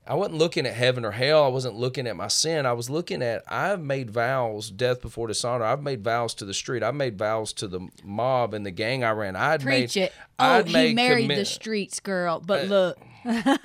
I 0.10 0.14
wasn't 0.14 0.38
looking 0.38 0.66
at 0.66 0.74
heaven 0.74 1.04
or 1.04 1.12
hell. 1.12 1.44
I 1.44 1.50
wasn't 1.50 1.76
looking 1.76 2.08
at 2.08 2.16
my 2.16 2.30
sin. 2.30 2.66
I 2.66 2.72
was 2.72 2.90
looking 2.90 3.22
at 3.22 3.44
I've 3.46 3.82
made 3.82 4.10
vows, 4.10 4.72
death 4.72 5.02
before 5.02 5.28
dishonor. 5.28 5.66
I've 5.66 5.84
made 5.84 6.02
vows 6.02 6.34
to 6.36 6.46
the 6.46 6.54
street. 6.54 6.82
I've 6.82 6.96
made 6.96 7.18
vows 7.18 7.52
to 7.54 7.68
the 7.68 7.90
mob 8.06 8.54
and 8.54 8.66
the 8.66 8.72
gang 8.72 9.04
I 9.04 9.12
ran. 9.12 9.36
I'd 9.36 9.64
Preach 9.64 9.98
made, 9.98 10.04
it. 10.04 10.14
Oh, 10.40 10.46
I'd 10.46 10.68
he 10.70 10.94
married 10.94 11.30
the 11.30 11.44
streets 11.44 12.00
girl. 12.00 12.40
But 12.40 12.68
uh, 12.68 12.68
look, 12.68 13.00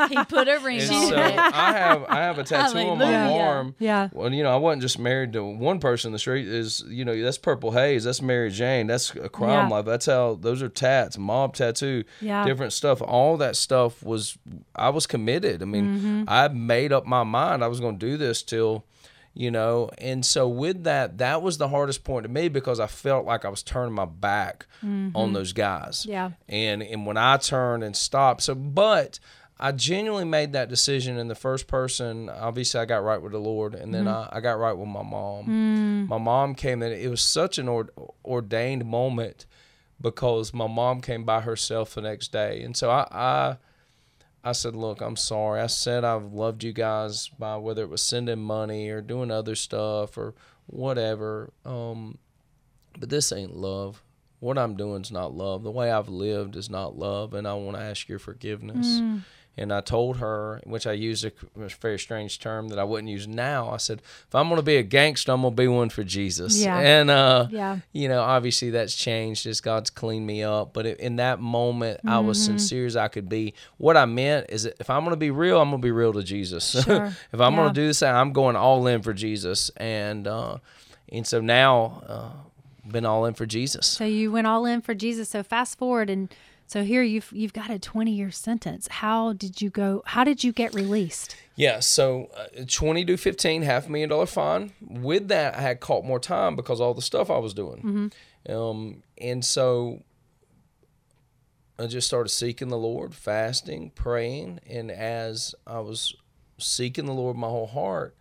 he 0.08 0.24
put 0.24 0.48
a 0.48 0.58
ring 0.58 0.80
and 0.80 0.90
on 0.90 1.08
so 1.08 1.14
it. 1.16 1.38
I 1.38 1.72
have 1.72 2.04
I 2.08 2.16
have 2.16 2.38
a 2.38 2.44
tattoo 2.44 2.78
on 2.78 2.98
my 2.98 3.06
Hallelujah. 3.06 3.42
arm. 3.42 3.74
Yeah. 3.78 4.08
Well, 4.12 4.32
you 4.32 4.42
know, 4.42 4.52
I 4.52 4.56
wasn't 4.56 4.82
just 4.82 4.98
married 4.98 5.32
to 5.34 5.44
one 5.44 5.78
person 5.78 6.08
in 6.08 6.12
the 6.12 6.18
street. 6.18 6.48
Is 6.48 6.84
you 6.88 7.04
know, 7.04 7.20
that's 7.22 7.38
Purple 7.38 7.72
Haze. 7.72 8.04
That's 8.04 8.22
Mary 8.22 8.50
Jane. 8.50 8.86
That's 8.86 9.14
a 9.14 9.28
crime 9.28 9.68
Yeah. 9.68 9.76
life. 9.76 9.84
That's 9.84 10.06
how 10.06 10.34
those 10.40 10.62
are 10.62 10.68
tats, 10.68 11.18
mob 11.18 11.54
tattoo, 11.54 12.04
Yeah. 12.20 12.44
different 12.44 12.72
stuff. 12.72 13.00
All 13.02 13.36
that 13.38 13.56
stuff 13.56 14.02
was 14.02 14.36
I 14.74 14.90
was 14.90 15.06
committed. 15.06 15.62
I 15.62 15.66
mean, 15.66 15.98
mm-hmm. 15.98 16.24
I 16.28 16.48
made 16.48 16.92
up 16.92 17.06
my 17.06 17.22
mind 17.22 17.62
I 17.62 17.68
was 17.68 17.80
going 17.80 17.98
to 17.98 18.06
do 18.06 18.16
this 18.16 18.42
till 18.42 18.84
you 19.34 19.50
know 19.50 19.88
and 19.98 20.24
so 20.26 20.46
with 20.46 20.84
that 20.84 21.18
that 21.18 21.40
was 21.42 21.58
the 21.58 21.68
hardest 21.68 22.04
point 22.04 22.24
to 22.24 22.28
me 22.28 22.48
because 22.48 22.78
i 22.78 22.86
felt 22.86 23.24
like 23.24 23.44
i 23.44 23.48
was 23.48 23.62
turning 23.62 23.94
my 23.94 24.04
back 24.04 24.66
on 24.82 24.88
mm-hmm. 25.12 25.32
those 25.32 25.52
guys 25.52 26.04
Yeah. 26.06 26.32
and 26.48 26.82
and 26.82 27.06
when 27.06 27.16
i 27.16 27.36
turned 27.38 27.82
and 27.82 27.96
stopped 27.96 28.42
so 28.42 28.54
but 28.54 29.18
i 29.62 29.72
genuinely 29.72 30.24
made 30.24 30.52
that 30.52 30.68
decision 30.68 31.16
in 31.16 31.28
the 31.28 31.34
first 31.34 31.66
person 31.66 32.28
obviously 32.28 32.78
i 32.80 32.84
got 32.84 33.02
right 33.02 33.22
with 33.22 33.32
the 33.32 33.38
lord 33.38 33.74
and 33.74 33.94
then 33.94 34.04
mm-hmm. 34.04 34.34
I, 34.34 34.38
I 34.38 34.40
got 34.40 34.58
right 34.58 34.76
with 34.76 34.88
my 34.88 35.02
mom 35.02 35.46
mm. 35.46 36.08
my 36.08 36.18
mom 36.18 36.54
came 36.54 36.82
in 36.82 36.92
it 36.92 37.08
was 37.08 37.22
such 37.22 37.56
an 37.58 37.68
or, 37.68 37.88
ordained 38.24 38.84
moment 38.84 39.46
because 40.00 40.52
my 40.52 40.66
mom 40.66 41.00
came 41.00 41.24
by 41.24 41.40
herself 41.40 41.94
the 41.94 42.02
next 42.02 42.32
day 42.32 42.62
and 42.62 42.76
so 42.76 42.90
i 42.90 43.06
i 43.10 43.56
I 44.44 44.52
said, 44.52 44.74
"Look, 44.74 45.00
I'm 45.00 45.16
sorry. 45.16 45.60
I 45.60 45.68
said 45.68 46.04
I've 46.04 46.32
loved 46.32 46.64
you 46.64 46.72
guys 46.72 47.28
by 47.28 47.56
whether 47.56 47.82
it 47.82 47.90
was 47.90 48.02
sending 48.02 48.40
money 48.40 48.88
or 48.88 49.00
doing 49.00 49.30
other 49.30 49.54
stuff 49.54 50.18
or 50.18 50.34
whatever. 50.66 51.52
Um, 51.64 52.18
but 52.98 53.08
this 53.08 53.30
ain't 53.30 53.56
love. 53.56 54.02
What 54.40 54.58
I'm 54.58 54.76
doing 54.76 55.02
is 55.02 55.12
not 55.12 55.32
love. 55.32 55.62
The 55.62 55.70
way 55.70 55.92
I've 55.92 56.08
lived 56.08 56.56
is 56.56 56.68
not 56.68 56.98
love, 56.98 57.34
and 57.34 57.46
I 57.46 57.54
want 57.54 57.76
to 57.76 57.82
ask 57.82 58.08
your 58.08 58.18
forgiveness." 58.18 58.86
Mm. 59.00 59.22
And 59.54 59.70
I 59.70 59.82
told 59.82 60.16
her, 60.16 60.62
which 60.64 60.86
I 60.86 60.92
used 60.92 61.26
a, 61.26 61.32
very 61.80 61.98
strange 61.98 62.38
term 62.40 62.68
that 62.68 62.78
I 62.78 62.84
wouldn't 62.84 63.10
use 63.10 63.28
now. 63.28 63.68
I 63.68 63.76
said, 63.76 64.00
"If 64.26 64.34
I'm 64.34 64.48
going 64.48 64.56
to 64.56 64.62
be 64.64 64.76
a 64.76 64.82
gangster, 64.82 65.30
I'm 65.32 65.42
going 65.42 65.52
to 65.54 65.62
be 65.62 65.68
one 65.68 65.90
for 65.90 66.02
Jesus." 66.02 66.58
Yeah. 66.58 66.78
And 66.78 67.10
uh, 67.10 67.48
Yeah. 67.50 67.80
you 67.92 68.08
know, 68.08 68.22
obviously 68.22 68.70
that's 68.70 68.96
changed 68.96 69.46
as 69.46 69.60
God's 69.60 69.90
cleaned 69.90 70.26
me 70.26 70.42
up. 70.42 70.72
But 70.72 70.86
in 70.86 71.16
that 71.16 71.38
moment, 71.38 72.00
I 72.06 72.20
was 72.20 72.38
Mm-hmm. 72.38 72.52
sincere 72.52 72.86
as 72.86 72.96
I 72.96 73.08
could 73.08 73.28
be. 73.28 73.52
What 73.76 73.96
I 73.98 74.06
meant 74.06 74.46
is 74.48 74.62
that 74.62 74.76
if 74.80 74.88
I'm 74.88 75.00
going 75.02 75.10
to 75.12 75.16
be 75.18 75.30
real, 75.30 75.60
I'm 75.60 75.68
going 75.68 75.82
to 75.82 75.86
be 75.86 75.92
real 75.92 76.14
to 76.14 76.22
Jesus. 76.22 76.72
Sure. 76.84 77.12
if 77.32 77.38
I'm 77.40 77.52
Yeah. 77.52 77.58
going 77.60 77.74
to 77.74 77.80
do 77.80 77.86
this, 77.88 78.02
I'm 78.02 78.32
going 78.32 78.56
all 78.56 78.86
in 78.86 79.02
for 79.02 79.12
Jesus. 79.12 79.70
And 79.76 80.26
uh, 80.26 80.56
and 81.10 81.26
so 81.26 81.42
now, 81.42 82.02
uh, 82.08 82.30
been 82.90 83.04
all 83.04 83.26
in 83.26 83.34
for 83.34 83.44
Jesus. 83.44 83.86
So 83.86 84.04
you 84.06 84.32
went 84.32 84.46
all 84.46 84.64
in 84.64 84.80
for 84.80 84.94
Jesus. 84.94 85.28
So 85.28 85.42
fast 85.42 85.76
forward 85.78 86.08
and 86.08 86.34
so 86.72 86.84
here 86.84 87.02
you've 87.02 87.30
you've 87.32 87.52
got 87.52 87.68
a 87.68 87.78
20 87.78 88.10
year 88.10 88.30
sentence. 88.30 88.88
How 88.88 89.34
did 89.34 89.60
you 89.60 89.68
go? 89.68 90.02
How 90.06 90.24
did 90.24 90.42
you 90.42 90.52
get 90.52 90.72
released? 90.72 91.36
Yeah, 91.54 91.80
so 91.80 92.30
uh, 92.34 92.64
20 92.66 93.04
to 93.04 93.18
15, 93.18 93.60
half 93.60 93.88
a 93.88 93.90
million 93.90 94.08
dollar 94.08 94.24
fine. 94.24 94.72
With 94.80 95.28
that, 95.28 95.54
I 95.54 95.60
had 95.60 95.80
caught 95.80 96.06
more 96.06 96.18
time 96.18 96.56
because 96.56 96.80
all 96.80 96.94
the 96.94 97.02
stuff 97.02 97.30
I 97.30 97.36
was 97.36 97.52
doing. 97.52 98.10
Um, 98.48 99.02
and 99.18 99.44
so 99.44 100.02
I 101.78 101.88
just 101.88 102.06
started 102.06 102.30
seeking 102.30 102.68
the 102.68 102.78
Lord, 102.78 103.14
fasting, 103.14 103.90
praying. 103.94 104.60
And 104.66 104.90
as 104.90 105.54
I 105.66 105.80
was 105.80 106.16
seeking 106.56 107.04
the 107.04 107.12
Lord 107.12 107.36
my 107.36 107.48
whole 107.48 107.66
heart, 107.66 108.16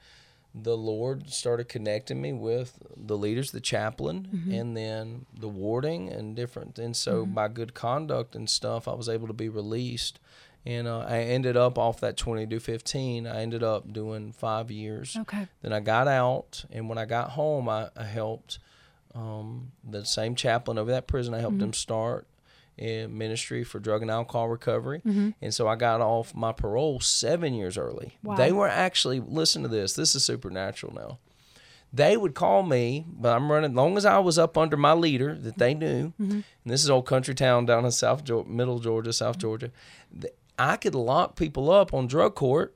the 0.53 0.75
Lord 0.77 1.29
started 1.29 1.69
connecting 1.69 2.21
me 2.21 2.33
with 2.33 2.77
the 2.97 3.17
leaders, 3.17 3.51
the 3.51 3.61
chaplain, 3.61 4.27
and 4.51 4.75
then 4.75 5.25
the 5.37 5.47
warding 5.47 6.09
and 6.09 6.35
different. 6.35 6.77
And 6.77 6.95
so 6.95 7.25
by 7.25 7.47
good 7.47 7.73
conduct 7.73 8.35
and 8.35 8.49
stuff, 8.49 8.87
I 8.87 8.93
was 8.93 9.07
able 9.07 9.27
to 9.27 9.33
be 9.33 9.47
released. 9.49 10.19
And 10.65 10.87
uh, 10.87 10.99
I 11.07 11.19
ended 11.21 11.57
up 11.57 11.77
off 11.79 12.01
that 12.01 12.17
20 12.17 12.45
to 12.47 12.59
15. 12.59 13.25
I 13.25 13.41
ended 13.41 13.63
up 13.63 13.91
doing 13.91 14.31
five 14.31 14.69
years. 14.69 15.17
Okay. 15.21 15.47
Then 15.61 15.73
I 15.73 15.79
got 15.79 16.07
out, 16.07 16.65
and 16.71 16.87
when 16.87 16.97
I 16.99 17.05
got 17.05 17.31
home, 17.31 17.67
I, 17.67 17.89
I 17.97 18.03
helped 18.03 18.59
um, 19.15 19.71
the 19.83 20.05
same 20.05 20.35
chaplain 20.35 20.77
over 20.77 20.91
that 20.91 21.07
prison. 21.07 21.33
I 21.33 21.39
helped 21.39 21.55
Mm-hmm. 21.57 21.65
him 21.65 21.73
start 21.73 22.27
in 22.81 23.17
ministry 23.17 23.63
for 23.63 23.79
drug 23.79 24.01
and 24.01 24.09
alcohol 24.11 24.49
recovery, 24.49 25.01
Mm-hmm. 25.05 25.29
and 25.41 25.53
so 25.53 25.67
I 25.67 25.75
got 25.75 26.01
off 26.01 26.33
my 26.35 26.51
parole 26.51 26.99
seven 26.99 27.53
years 27.53 27.77
early. 27.77 28.17
Wow. 28.23 28.35
They 28.35 28.51
were 28.51 28.67
actually 28.67 29.19
listen 29.19 29.61
to 29.63 29.67
this. 29.69 29.93
This 29.93 30.15
is 30.15 30.23
supernatural 30.25 30.93
now. 30.93 31.19
They 31.93 32.15
would 32.17 32.33
call 32.35 32.63
me, 32.63 33.05
but 33.07 33.35
I'm 33.35 33.51
running. 33.51 33.75
Long 33.75 33.97
as 33.97 34.05
I 34.05 34.17
was 34.19 34.39
up 34.39 34.57
under 34.57 34.77
my 34.77 34.93
leader 34.93 35.35
that 35.35 35.57
they 35.57 35.73
knew, 35.73 36.13
Mm-hmm. 36.19 36.31
and 36.31 36.43
this 36.65 36.83
is 36.83 36.89
old 36.89 37.05
country 37.05 37.35
town 37.35 37.65
down 37.65 37.85
in 37.85 37.91
South 37.91 38.23
Georgia, 38.23 38.49
Middle 38.49 38.79
Georgia, 38.79 39.13
South 39.13 39.37
Georgia. 39.37 39.71
I 40.57 40.77
could 40.77 40.95
lock 40.95 41.35
people 41.35 41.69
up 41.69 41.93
on 41.93 42.07
drug 42.07 42.35
court 42.35 42.73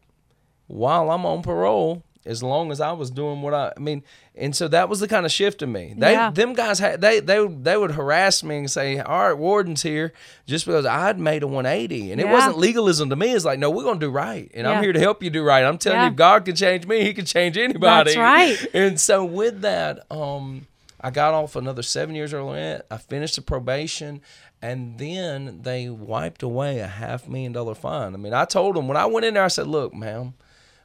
while 0.67 1.11
I'm 1.11 1.25
on 1.25 1.41
parole 1.43 2.03
as 2.25 2.41
long 2.41 2.71
as 2.71 2.81
I 2.81 2.91
was 2.91 3.11
doing 3.11 3.41
what 3.41 3.53
I, 3.53 3.71
I 3.75 3.79
mean, 3.79 4.03
and 4.35 4.55
so 4.55 4.67
that 4.69 4.89
was 4.89 4.99
the 4.99 5.07
kind 5.07 5.25
of 5.25 5.31
shift 5.31 5.61
in 5.61 5.71
me. 5.71 5.93
They, 5.97 6.13
Yeah. 6.13 6.31
them 6.31 6.53
guys 6.53 6.79
had 6.79 6.99
they 7.01 7.19
they 7.19 7.45
they 7.47 7.77
would 7.77 7.91
harass 7.91 8.43
me 8.43 8.57
and 8.57 8.71
say, 8.71 8.99
"All 8.99 9.19
right, 9.27 9.33
warden's 9.37 9.83
here," 9.83 10.11
just 10.45 10.65
because 10.65 10.85
I 10.85 10.99
had 11.05 11.19
made 11.19 11.43
a 11.43 11.47
180, 11.47 12.11
and 12.11 12.19
it 12.19 12.27
wasn't 12.27 12.57
legalism 12.57 13.09
to 13.11 13.15
me. 13.15 13.31
It's 13.33 13.45
like, 13.45 13.59
no, 13.59 13.69
we're 13.69 13.83
gonna 13.83 13.99
do 13.99 14.09
right, 14.09 14.49
and 14.53 14.65
Yeah. 14.65 14.71
I'm 14.71 14.83
here 14.83 14.93
to 14.93 14.99
help 14.99 15.21
you 15.23 15.29
do 15.29 15.43
right. 15.43 15.63
I'm 15.63 15.77
telling 15.77 15.99
Yeah. 15.99 16.05
you, 16.05 16.11
if 16.11 16.15
God 16.17 16.45
can 16.45 16.55
change 16.55 16.87
me, 16.87 17.03
He 17.03 17.13
can 17.13 17.25
change 17.25 17.57
anybody. 17.57 18.15
That's 18.15 18.17
right. 18.17 18.57
And 18.73 18.99
so 18.99 19.23
with 19.23 19.61
that, 19.61 20.05
um, 20.11 20.67
I 20.99 21.11
got 21.11 21.33
off 21.33 21.55
another 21.55 21.83
seven 21.83 22.15
years 22.15 22.33
earlier. 22.33 22.81
I 22.89 22.97
finished 22.97 23.35
the 23.35 23.41
probation, 23.41 24.21
and 24.61 24.97
then 24.97 25.59
they 25.61 25.87
wiped 25.89 26.41
away 26.41 26.79
a 26.79 26.87
half 26.87 27.27
million 27.27 27.51
dollar 27.51 27.75
fine. 27.75 28.13
I 28.15 28.17
mean, 28.17 28.33
I 28.33 28.45
told 28.45 28.75
them 28.75 28.87
when 28.87 28.97
I 28.97 29.05
went 29.05 29.25
in 29.25 29.35
there, 29.35 29.43
I 29.43 29.49
said, 29.49 29.67
"Look, 29.67 29.93
ma'am." 29.93 30.33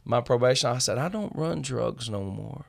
My 0.04 0.20
probation. 0.20 0.70
I 0.70 0.78
said, 0.78 0.98
I 0.98 1.08
don't 1.08 1.34
run 1.34 1.62
drugs 1.62 2.08
no 2.08 2.22
more. 2.22 2.64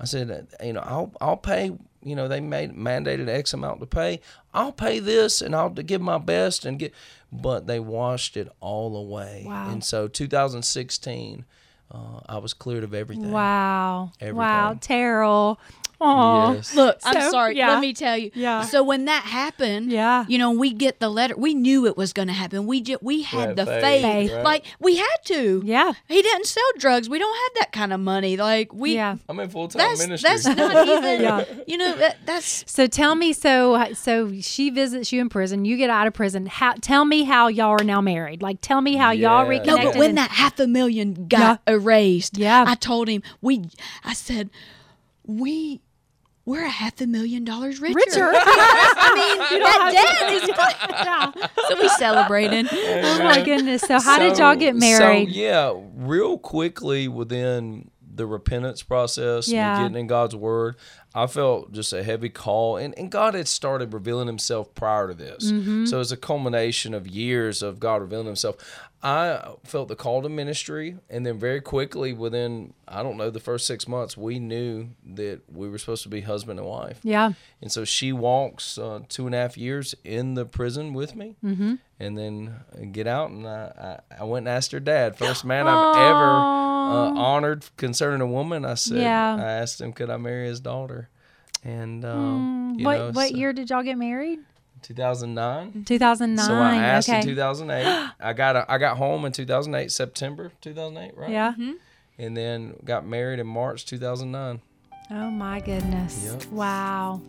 I 0.00 0.04
said, 0.04 0.48
you 0.62 0.72
know, 0.72 0.80
I'll 0.80 1.12
I'll 1.20 1.36
pay. 1.36 1.76
You 2.02 2.14
know, 2.14 2.28
they 2.28 2.40
made 2.40 2.72
mandated 2.72 3.28
X 3.28 3.54
amount 3.54 3.80
to 3.80 3.86
pay. 3.86 4.20
I'll 4.52 4.72
pay 4.72 4.98
this, 4.98 5.40
and 5.40 5.56
I'll 5.56 5.70
give 5.70 6.00
my 6.02 6.18
best 6.18 6.64
and 6.64 6.78
get. 6.78 6.92
But 7.32 7.66
they 7.66 7.80
washed 7.80 8.36
it 8.36 8.48
all 8.60 8.96
away. 8.96 9.44
Wow. 9.46 9.70
And 9.70 9.82
so 9.82 10.06
2016, 10.06 11.44
uh, 11.90 12.20
I 12.28 12.38
was 12.38 12.54
cleared 12.54 12.84
of 12.84 12.94
everything. 12.94 13.30
Wow. 13.32 14.12
Wow. 14.22 14.76
Terrell. 14.80 15.58
Oh. 16.00 16.54
Yes. 16.54 16.74
Look, 16.74 16.98
I'm 17.04 17.30
sorry. 17.30 17.56
yeah. 17.56 17.68
Let 17.70 17.80
me 17.80 17.92
tell 17.94 18.16
you. 18.18 18.30
Yeah. 18.34 18.62
So 18.62 18.82
when 18.82 19.04
that 19.06 19.22
happened, 19.24 19.90
Yeah. 19.92 20.24
you 20.28 20.38
know, 20.38 20.50
we 20.50 20.72
get 20.72 21.00
the 21.00 21.08
letter. 21.08 21.34
We 21.36 21.54
knew 21.54 21.86
it 21.86 21.96
was 21.96 22.12
going 22.12 22.28
to 22.28 22.34
happen. 22.34 22.66
We 22.66 22.80
just 22.80 23.02
we 23.02 23.22
had 23.22 23.48
had 23.48 23.56
the 23.56 23.66
faith, 23.66 23.82
faith. 23.82 24.02
Faith. 24.02 24.32
right? 24.32 24.44
Like 24.44 24.64
we 24.80 24.96
had 24.96 25.16
to. 25.26 25.62
Yeah. 25.64 25.92
He 26.08 26.20
didn't 26.22 26.46
sell 26.46 26.64
drugs. 26.78 27.08
We 27.08 27.18
don't 27.18 27.34
have 27.34 27.60
that 27.60 27.72
kind 27.72 27.92
of 27.92 28.00
money. 28.00 28.36
Like 28.36 28.72
we. 28.72 28.94
Yeah. 28.94 29.16
I'm 29.28 29.38
in 29.40 29.48
full 29.48 29.68
time 29.68 29.78
That's 29.78 30.00
ministry. 30.00 30.28
that's 30.30 30.46
not 30.46 30.88
even. 30.88 31.20
Yeah. 31.20 31.44
You 31.66 31.78
know 31.78 31.96
that 31.96 32.18
that's 32.26 32.64
So 32.70 32.86
tell 32.86 33.14
me, 33.14 33.32
so 33.32 33.92
so 33.94 34.32
she 34.40 34.70
visits 34.70 35.12
you 35.12 35.20
in 35.20 35.28
prison. 35.28 35.64
You 35.64 35.76
get 35.76 35.90
out 35.90 36.06
of 36.06 36.12
prison. 36.12 36.46
How? 36.46 36.74
Tell 36.80 37.04
me 37.04 37.22
how 37.24 37.48
y'all 37.48 37.80
are 37.80 37.84
now 37.84 38.00
married. 38.00 38.42
Like, 38.42 38.60
tell 38.60 38.80
me 38.80 38.96
how 38.96 39.10
y'all 39.12 39.44
Yeah. 39.44 39.48
reconnected. 39.48 39.84
No, 39.84 39.90
but 39.92 39.98
when 39.98 40.08
and- 40.10 40.18
that 40.18 40.30
half 40.32 40.58
a 40.60 40.66
million 40.66 41.26
got 41.28 41.60
erased, 41.66 42.36
Yeah. 42.36 42.64
I 42.66 42.74
told 42.74 43.08
him 43.08 43.22
we. 43.40 43.64
I 44.04 44.12
said, 44.12 44.50
we. 45.26 45.80
We're 46.46 46.66
a 46.66 46.68
half 46.68 47.00
a 47.00 47.06
million 47.06 47.42
dollars 47.44 47.80
richer. 47.80 47.94
richer. 47.96 48.30
I 48.34 49.48
mean, 49.50 49.62
that 49.62 49.90
debt 49.94 50.32
is. 50.34 50.48
yeah. 50.90 51.48
So 51.68 51.80
we 51.80 51.88
celebrated. 51.88 52.68
Oh 52.70 53.18
my 53.24 53.42
goodness. 53.42 53.80
So 53.80 53.98
how 53.98 54.18
did 54.18 54.36
y'all 54.36 54.54
get 54.54 54.76
married? 54.76 55.28
So 55.30 55.34
yeah, 55.34 55.72
real 55.94 56.36
quickly 56.36 57.08
within 57.08 57.90
the 58.16 58.26
repentance 58.26 58.82
process, 58.82 59.46
and 59.46 59.54
Yeah. 59.56 59.82
getting 59.82 59.96
in 59.96 60.06
God's 60.06 60.36
word, 60.36 60.76
I 61.14 61.26
felt 61.28 61.72
just 61.72 61.92
a 61.94 62.02
heavy 62.02 62.28
call, 62.28 62.76
and, 62.76 62.96
and 62.98 63.10
God 63.10 63.34
had 63.34 63.48
started 63.48 63.92
revealing 63.94 64.26
Himself 64.26 64.72
prior 64.74 65.08
to 65.08 65.14
this. 65.14 65.50
Mm-hmm. 65.50 65.86
So 65.86 66.00
it's 66.00 66.12
a 66.12 66.16
culmination 66.16 66.92
of 66.92 67.08
years 67.08 67.62
of 67.62 67.80
God 67.80 68.02
revealing 68.02 68.26
Himself. 68.26 68.56
I 69.02 69.54
felt 69.64 69.88
the 69.88 69.96
call 69.96 70.22
to 70.22 70.28
ministry, 70.28 70.96
and 71.10 71.26
then 71.26 71.38
very 71.38 71.60
quickly, 71.60 72.12
within 72.12 72.74
I 72.86 73.02
don't 73.02 73.16
know 73.16 73.30
the 73.30 73.40
first 73.40 73.66
six 73.66 73.86
months, 73.88 74.16
we 74.16 74.38
knew 74.38 74.88
that 75.14 75.40
we 75.52 75.68
were 75.68 75.78
supposed 75.78 76.02
to 76.04 76.08
be 76.08 76.20
husband 76.22 76.58
and 76.58 76.68
wife. 76.68 77.00
yeah. 77.02 77.32
And 77.62 77.70
so 77.72 77.84
she 77.84 78.12
walks 78.12 78.78
uh, 78.78 79.00
two 79.08 79.26
and 79.26 79.34
a 79.34 79.38
half 79.38 79.56
years 79.56 79.94
in 80.04 80.34
the 80.34 80.44
prison 80.44 80.92
with 80.92 81.16
me, 81.16 81.36
mm-hmm. 81.44 81.74
and 81.98 82.18
then 82.18 82.90
get 82.92 83.06
out. 83.06 83.30
And 83.30 83.46
I, 83.46 84.00
I, 84.10 84.20
I 84.20 84.24
went 84.24 84.46
and 84.46 84.56
asked 84.56 84.72
her 84.72 84.80
dad, 84.80 85.16
first 85.16 85.44
man 85.52 85.66
I've 85.66 85.96
ever 85.96 86.24
uh, 86.24 87.14
honored 87.18 87.64
concerning 87.76 88.20
a 88.20 88.26
woman. 88.26 88.64
I 88.64 88.74
said, 88.74 88.98
Yeah. 88.98 89.36
I 89.36 89.50
asked 89.52 89.80
him, 89.80 89.92
could 89.92 90.10
I 90.10 90.16
marry 90.16 90.46
his 90.46 90.60
daughter? 90.60 91.08
And 91.62 92.04
um, 92.04 92.74
you 92.78 92.84
What 92.84 92.98
know, 92.98 93.10
what 93.12 93.30
so- 93.30 93.36
year 93.36 93.52
did 93.52 93.70
y'all 93.70 93.82
get 93.82 93.96
married? 93.98 94.40
2009. 94.82 95.84
2009. 95.84 96.46
So 96.46 96.54
I 96.54 96.76
asked 96.76 97.08
okay. 97.08 97.20
in 97.20 97.24
2008. 97.26 98.10
I 98.20 98.32
got 98.34 98.56
a, 98.56 98.70
I 98.70 98.76
got 98.78 98.98
home 98.98 99.24
in 99.24 99.32
2008, 99.32 99.90
September 99.90 100.52
2008, 100.60 101.16
right? 101.16 101.30
yeah. 101.30 101.54
And 102.18 102.36
then 102.36 102.76
got 102.84 103.06
married 103.06 103.40
in 103.40 103.46
March 103.46 103.86
2009. 103.86 104.60
Oh 105.10 105.30
my 105.30 105.60
goodness. 105.60 106.24
Yep. 106.24 106.52
Wow. 106.52 107.20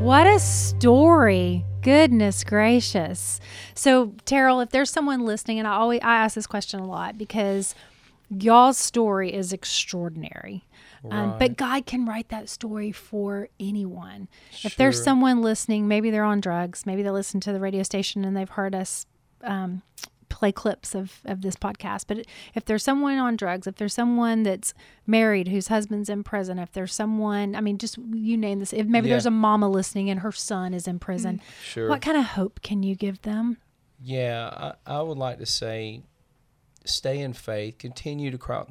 What 0.00 0.26
a 0.26 0.38
story. 0.38 1.66
Goodness 1.82 2.42
gracious. 2.42 3.40
So, 3.74 4.14
Terrell, 4.24 4.60
if 4.60 4.70
there's 4.70 4.90
someone 4.90 5.26
listening, 5.26 5.58
and 5.58 5.68
I 5.68 5.72
always 5.72 6.00
I 6.02 6.16
ask 6.16 6.34
this 6.34 6.46
question 6.46 6.80
a 6.80 6.86
lot 6.86 7.18
because 7.18 7.74
y'all's 8.30 8.78
story 8.78 9.32
is 9.32 9.52
extraordinary. 9.52 10.64
Um, 11.10 11.36
but 11.38 11.56
God 11.56 11.86
can 11.86 12.04
write 12.06 12.28
that 12.30 12.48
story 12.48 12.90
for 12.90 13.48
anyone. 13.60 14.28
If 14.64 14.76
there's 14.76 15.02
someone 15.02 15.42
listening, 15.42 15.86
maybe 15.86 16.10
they're 16.10 16.24
on 16.24 16.40
drugs, 16.40 16.84
maybe 16.86 17.02
they 17.02 17.10
listen 17.10 17.38
to 17.40 17.52
the 17.52 17.60
radio 17.60 17.82
station 17.84 18.24
and 18.24 18.36
they've 18.36 18.48
heard 18.48 18.74
us 18.74 19.06
um, 19.42 19.82
play 20.28 20.50
clips 20.50 20.96
of, 20.96 21.20
of 21.24 21.40
this 21.42 21.54
podcast. 21.54 22.06
But 22.08 22.26
if 22.54 22.64
there's 22.64 22.82
someone 22.82 23.16
on 23.18 23.36
drugs, 23.36 23.68
if 23.68 23.76
there's 23.76 23.94
someone 23.94 24.42
that's 24.42 24.74
married 25.06 25.46
whose 25.48 25.68
husband's 25.68 26.08
in 26.08 26.24
prison, 26.24 26.58
if 26.58 26.72
there's 26.72 26.92
someone, 26.94 27.54
I 27.54 27.60
mean, 27.60 27.78
just 27.78 27.96
you 28.12 28.36
name 28.36 28.58
this, 28.58 28.72
if 28.72 28.86
maybe 28.88 29.06
Yeah. 29.08 29.14
there's 29.14 29.26
a 29.26 29.30
mama 29.30 29.68
listening 29.68 30.10
and 30.10 30.20
her 30.20 30.32
son 30.32 30.74
is 30.74 30.88
in 30.88 30.98
prison, 30.98 31.40
Sure. 31.62 31.88
what 31.88 32.02
kind 32.02 32.16
of 32.16 32.24
hope 32.24 32.60
can 32.62 32.82
you 32.82 32.96
give 32.96 33.22
them? 33.22 33.58
Yeah, 34.02 34.72
I, 34.86 34.98
I 34.98 35.00
would 35.02 35.16
like 35.18 35.38
to 35.38 35.46
say 35.46 36.02
stay 36.88 37.20
in 37.20 37.32
faith, 37.32 37.78
continue 37.78 38.30
to 38.30 38.38
cry. 38.38 38.64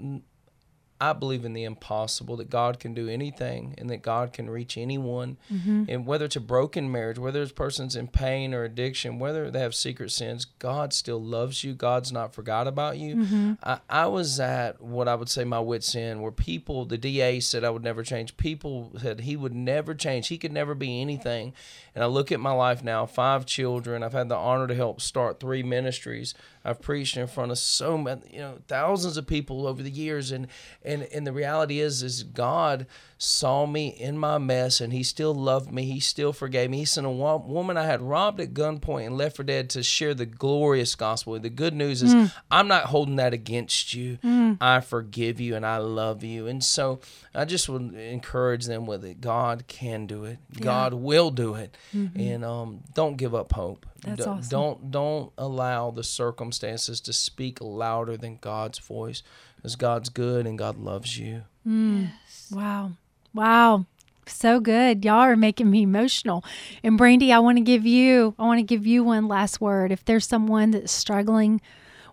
I 0.99 1.13
believe 1.13 1.45
in 1.45 1.53
the 1.53 1.63
impossible, 1.63 2.37
that 2.37 2.49
God 2.49 2.79
can 2.79 2.95
do 2.95 3.07
anything 3.07 3.75
and 3.77 3.89
that 3.89 4.01
God 4.01 4.33
can 4.33 4.49
reach 4.49 4.77
anyone. 4.77 5.37
Mm-hmm. 5.53 5.83
And 5.87 6.07
whether 6.07 6.25
it's 6.25 6.35
a 6.35 6.41
broken 6.41 6.91
marriage, 6.91 7.19
whether 7.19 7.41
it's 7.41 7.51
persons 7.51 7.95
in 7.95 8.07
pain 8.07 8.53
or 8.53 8.63
addiction, 8.63 9.19
whether 9.19 9.51
they 9.51 9.59
have 9.59 9.75
secret 9.75 10.11
sins, 10.11 10.45
God 10.45 10.93
still 10.93 11.21
loves 11.21 11.63
you. 11.63 11.73
God's 11.75 12.11
not 12.11 12.33
forgot 12.33 12.67
about 12.67 12.97
you. 12.97 13.15
Mm-hmm. 13.15 13.53
I, 13.61 13.79
I 13.87 14.07
was 14.07 14.39
at 14.39 14.81
what 14.81 15.07
I 15.07 15.13
would 15.13 15.29
say 15.29 15.43
my 15.43 15.59
wits 15.59 15.95
end, 15.95 16.23
where 16.23 16.31
people, 16.31 16.85
the 16.85 16.97
DA 16.97 17.41
said 17.41 17.63
I 17.63 17.69
would 17.69 17.83
never 17.83 18.01
change. 18.01 18.35
People 18.35 18.93
said 18.99 19.21
he 19.21 19.35
would 19.35 19.53
never 19.53 19.93
change. 19.93 20.29
He 20.29 20.39
could 20.39 20.51
never 20.51 20.73
be 20.73 20.99
anything. 20.99 21.53
And 21.93 22.03
I 22.03 22.07
look 22.07 22.31
at 22.31 22.39
my 22.39 22.53
life 22.53 22.83
now, 22.83 23.05
five 23.05 23.45
children. 23.45 24.01
I've 24.01 24.13
had 24.13 24.29
the 24.29 24.35
honor 24.35 24.65
to 24.65 24.75
help 24.75 24.99
start 24.99 25.39
three 25.39 25.61
ministries. 25.61 26.33
I've 26.67 26.81
preached 26.81 27.15
in 27.15 27.27
front 27.27 27.51
of 27.51 27.57
so 27.57 27.97
many, 27.97 28.21
you 28.29 28.39
know, 28.39 28.57
thousands 28.67 29.15
of 29.15 29.25
people 29.25 29.65
over 29.65 29.81
the 29.81 29.89
years, 29.89 30.31
and 30.31 30.47
and 30.83 31.03
and 31.13 31.25
the 31.25 31.31
reality 31.31 31.79
is, 31.79 32.03
is 32.03 32.23
God 32.23 32.87
saw 33.17 33.65
me 33.65 33.87
in 33.87 34.17
my 34.17 34.37
mess, 34.37 34.79
and 34.81 34.93
He 34.93 35.03
still 35.03 35.33
loved 35.33 35.71
me. 35.71 35.83
He 35.83 35.99
still 35.99 36.33
forgave 36.33 36.69
me. 36.69 36.79
He 36.79 36.85
sent 36.85 37.07
a 37.07 37.09
woman 37.09 37.77
I 37.77 37.85
had 37.85 38.01
robbed 38.01 38.39
at 38.39 38.53
gunpoint 38.53 39.07
and 39.07 39.17
left 39.17 39.35
for 39.35 39.43
dead 39.43 39.69
to 39.71 39.83
share 39.83 40.13
the 40.13 40.25
glorious 40.25 40.95
gospel. 40.95 41.39
The 41.39 41.49
good 41.49 41.73
news 41.73 42.03
is, 42.03 42.13
mm. 42.13 42.31
I'm 42.51 42.67
not 42.67 42.85
holding 42.85 43.17
that 43.17 43.33
against 43.33 43.93
you. 43.93 44.17
Mm. 44.23 44.57
I 44.61 44.81
forgive 44.81 45.39
you 45.39 45.55
and 45.55 45.65
I 45.65 45.77
love 45.77 46.23
you, 46.23 46.47
and 46.47 46.63
so 46.63 46.99
I 47.33 47.45
just 47.45 47.69
would 47.69 47.93
encourage 47.95 48.65
them 48.65 48.85
with 48.85 49.03
it. 49.03 49.21
God 49.21 49.67
can 49.67 50.05
do 50.05 50.25
it. 50.25 50.39
God 50.59 50.93
will 50.93 51.31
do 51.31 51.55
it, 51.55 51.75
mm-hmm. 51.95 52.19
and 52.19 52.45
um, 52.45 52.83
don't 52.93 53.17
give 53.17 53.33
up 53.33 53.53
hope. 53.53 53.85
That's 54.01 54.23
D- 54.23 54.29
awesome. 54.29 54.49
Don't 54.49 54.91
don't 54.91 55.31
allow 55.37 55.91
the 55.91 56.03
circumstances 56.03 57.01
to 57.01 57.13
speak 57.13 57.59
louder 57.61 58.17
than 58.17 58.37
God's 58.37 58.79
voice. 58.79 59.23
Because 59.55 59.75
God's 59.75 60.09
good 60.09 60.45
and 60.45 60.55
God 60.55 60.77
loves 60.77 61.17
you. 61.17 61.41
Mm. 61.67 62.11
Wow. 62.51 62.91
Wow. 63.37 63.85
So 64.25 64.59
good. 64.59 65.05
Y'all 65.05 65.19
are 65.19 65.35
making 65.37 65.71
me 65.71 65.83
emotional. 65.83 66.43
And 66.83 66.97
Brandy, 66.97 67.31
I 67.31 67.39
want 67.39 67.57
to 67.57 67.63
give 67.63 67.85
you 67.85 68.35
I 68.37 68.43
want 68.43 68.59
to 68.59 68.63
give 68.63 68.85
you 68.85 69.03
one 69.03 69.27
last 69.27 69.61
word. 69.61 69.91
If 69.91 70.03
there's 70.03 70.27
someone 70.27 70.71
that's 70.71 70.91
struggling 70.91 71.61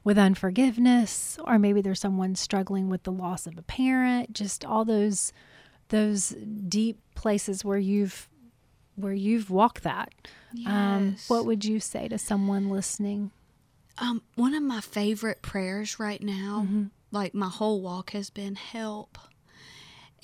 with 0.05 0.19
unforgiveness 0.19 1.39
or 1.45 1.59
maybe 1.59 1.81
there's 1.81 2.01
someone 2.01 2.35
struggling 2.37 2.89
with 2.89 3.03
the 3.05 3.11
loss 3.13 3.47
of 3.47 3.59
a 3.59 3.63
parent, 3.63 4.33
just 4.33 4.65
all 4.65 4.85
those 4.85 5.33
those 5.89 6.31
deep 6.69 6.99
places 7.15 7.65
where 7.65 7.79
you've 7.79 8.29
where 8.97 9.13
you've 9.13 9.51
walked 9.51 9.83
that. 9.83 10.13
Um, 10.67 11.09
Yes. 11.17 11.29
what 11.29 11.47
would 11.47 11.65
you 11.65 11.81
say 11.81 12.07
to 12.07 12.17
someone 12.19 12.71
listening? 12.71 13.33
Um, 13.99 14.23
one 14.37 14.55
of 14.55 14.63
my 14.63 14.81
favorite 14.81 15.43
prayers 15.43 15.99
right 15.99 16.23
now, 16.23 16.63
Mm-hmm. 16.65 16.85
like 17.11 17.35
my 17.35 17.49
whole 17.49 17.81
walk, 17.81 18.11
has 18.11 18.31
been 18.31 18.55
help. 18.55 19.19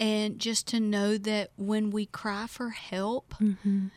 And 0.01 0.39
just 0.39 0.67
to 0.69 0.81
know 0.81 1.17
that 1.19 1.51
when 1.57 1.91
we 1.91 2.07
cry 2.07 2.47
for 2.49 2.71
help, 2.71 3.35
Mm-hmm. 3.41 3.89